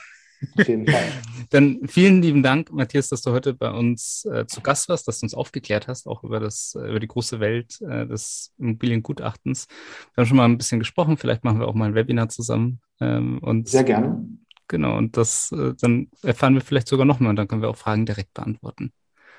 Auf 0.59 0.69
jeden 0.69 0.87
Fall. 0.87 1.05
Dann 1.51 1.81
vielen 1.87 2.23
lieben 2.23 2.43
Dank, 2.43 2.73
Matthias, 2.73 3.09
dass 3.09 3.23
du 3.23 3.33
heute 3.33 3.55
bei 3.55 3.71
uns 3.71 4.25
äh, 4.25 4.47
zu 4.47 4.61
Gast 4.61 4.89
warst, 4.89 5.07
dass 5.07 5.21
du 5.21 5.27
uns 5.27 5.35
aufgeklärt 5.35 5.89
hast, 5.89 6.07
auch 6.07 6.25
über 6.25 6.41
das, 6.41 6.77
äh, 6.81 6.89
über 6.89 7.01
die 7.01 7.09
große 7.09 7.41
Welt 7.41 7.81
äh, 7.83 8.07
des 8.07 8.53
Immobiliengutachtens. 8.59 9.67
Wir 10.15 10.23
haben 10.23 10.29
schon 10.29 10.37
mal 10.37 10.45
ein 10.45 10.59
bisschen 10.59 10.79
gesprochen, 10.79 11.17
vielleicht 11.17 11.45
machen 11.45 11.61
wir 11.61 11.69
auch 11.69 11.75
mal 11.75 11.87
ein 11.87 11.95
Webinar 11.95 12.29
zusammen. 12.29 12.81
Ähm, 13.01 13.39
und 13.39 13.69
Sehr 13.69 13.85
gerne. 13.85 14.27
Genau, 14.69 14.97
und 14.97 15.17
das 15.17 15.53
äh, 15.53 15.75
dann 15.81 16.09
erfahren 16.23 16.55
wir 16.55 16.63
vielleicht 16.63 16.89
sogar 16.89 17.05
noch 17.05 17.21
mehr 17.21 17.31
und 17.31 17.37
dann 17.37 17.49
können 17.49 17.63
wir 17.63 17.69
auch 17.69 17.77
Fragen 17.77 18.07
direkt 18.07 18.33
beantworten. 18.33 18.93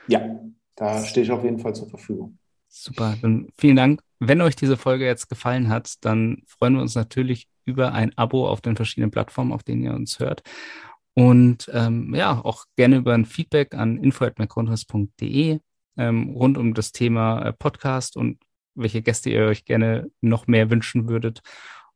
Ja, 0.08 0.22
da 0.76 1.04
stehe 1.04 1.24
ich 1.24 1.32
auf 1.32 1.44
jeden 1.44 1.60
Fall 1.60 1.74
zur 1.74 1.90
Verfügung. 1.90 2.38
Super, 2.68 3.16
dann 3.22 3.48
vielen 3.58 3.76
Dank. 3.76 4.02
Wenn 4.20 4.42
euch 4.42 4.56
diese 4.56 4.78
Folge 4.78 5.06
jetzt 5.06 5.30
gefallen 5.30 5.70
hat, 5.70 5.94
dann 6.02 6.44
freuen 6.48 6.76
wir 6.76 6.82
uns 6.82 6.96
natürlich 6.96 7.48
über 7.66 7.94
ein 7.94 8.18
Abo 8.18 8.48
auf 8.48 8.62
den 8.62 8.76
verschiedenen 8.76 9.12
Plattformen, 9.12 9.52
auf 9.52 9.64
denen 9.64 9.84
ihr 9.84 9.94
uns 9.94 10.20
hört. 10.20 10.44
Und 11.16 11.70
ähm, 11.74 12.16
ja, 12.16 12.44
auch 12.44 12.66
gerne 12.76 12.98
über 12.98 13.14
ein 13.14 13.26
Feedback 13.26 13.76
an 13.76 13.98
info.macronres.de 13.98 15.60
ähm, 15.98 16.30
rund 16.32 16.58
um 16.58 16.74
das 16.74 16.92
Thema 16.92 17.42
äh, 17.44 17.54
Podcast 17.54 18.18
und 18.18 18.40
welche 18.76 19.02
Gäste 19.02 19.30
ihr 19.30 19.46
euch 19.46 19.66
gerne 19.66 20.10
noch 20.22 20.48
mehr 20.48 20.70
wünschen 20.70 21.08
würdet. 21.08 21.42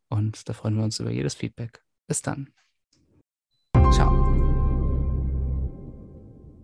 Und 0.10 0.48
da 0.48 0.54
freuen 0.54 0.78
wir 0.78 0.84
uns 0.84 1.00
über 1.00 1.12
jedes 1.12 1.34
Feedback. 1.34 1.82
Bis 2.08 2.22
dann. 2.22 2.50
Ciao. 3.92 4.12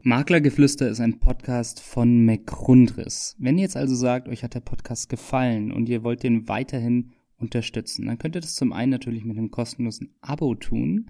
Maklergeflüster 0.06 0.90
ist 0.90 1.00
ein 1.00 1.20
Podcast 1.20 1.80
von 1.80 2.26
McRundris. 2.26 3.36
Wenn 3.40 3.58
ihr 3.58 3.64
jetzt 3.64 3.78
also 3.78 3.96
sagt, 3.96 4.28
euch 4.28 4.44
hat 4.44 4.54
der 4.54 4.60
Podcast 4.60 5.10
gefallen 5.10 5.72
und 5.72 5.88
ihr 5.88 6.04
wollt 6.04 6.24
den 6.24 6.48
weiterhin 6.50 7.14
unterstützen, 7.38 8.06
dann 8.08 8.18
könnt 8.18 8.36
ihr 8.36 8.42
das 8.42 8.56
zum 8.56 8.74
einen 8.74 8.92
natürlich 8.92 9.24
mit 9.24 9.38
einem 9.38 9.50
kostenlosen 9.50 10.14
Abo 10.22 10.56
tun. 10.56 11.10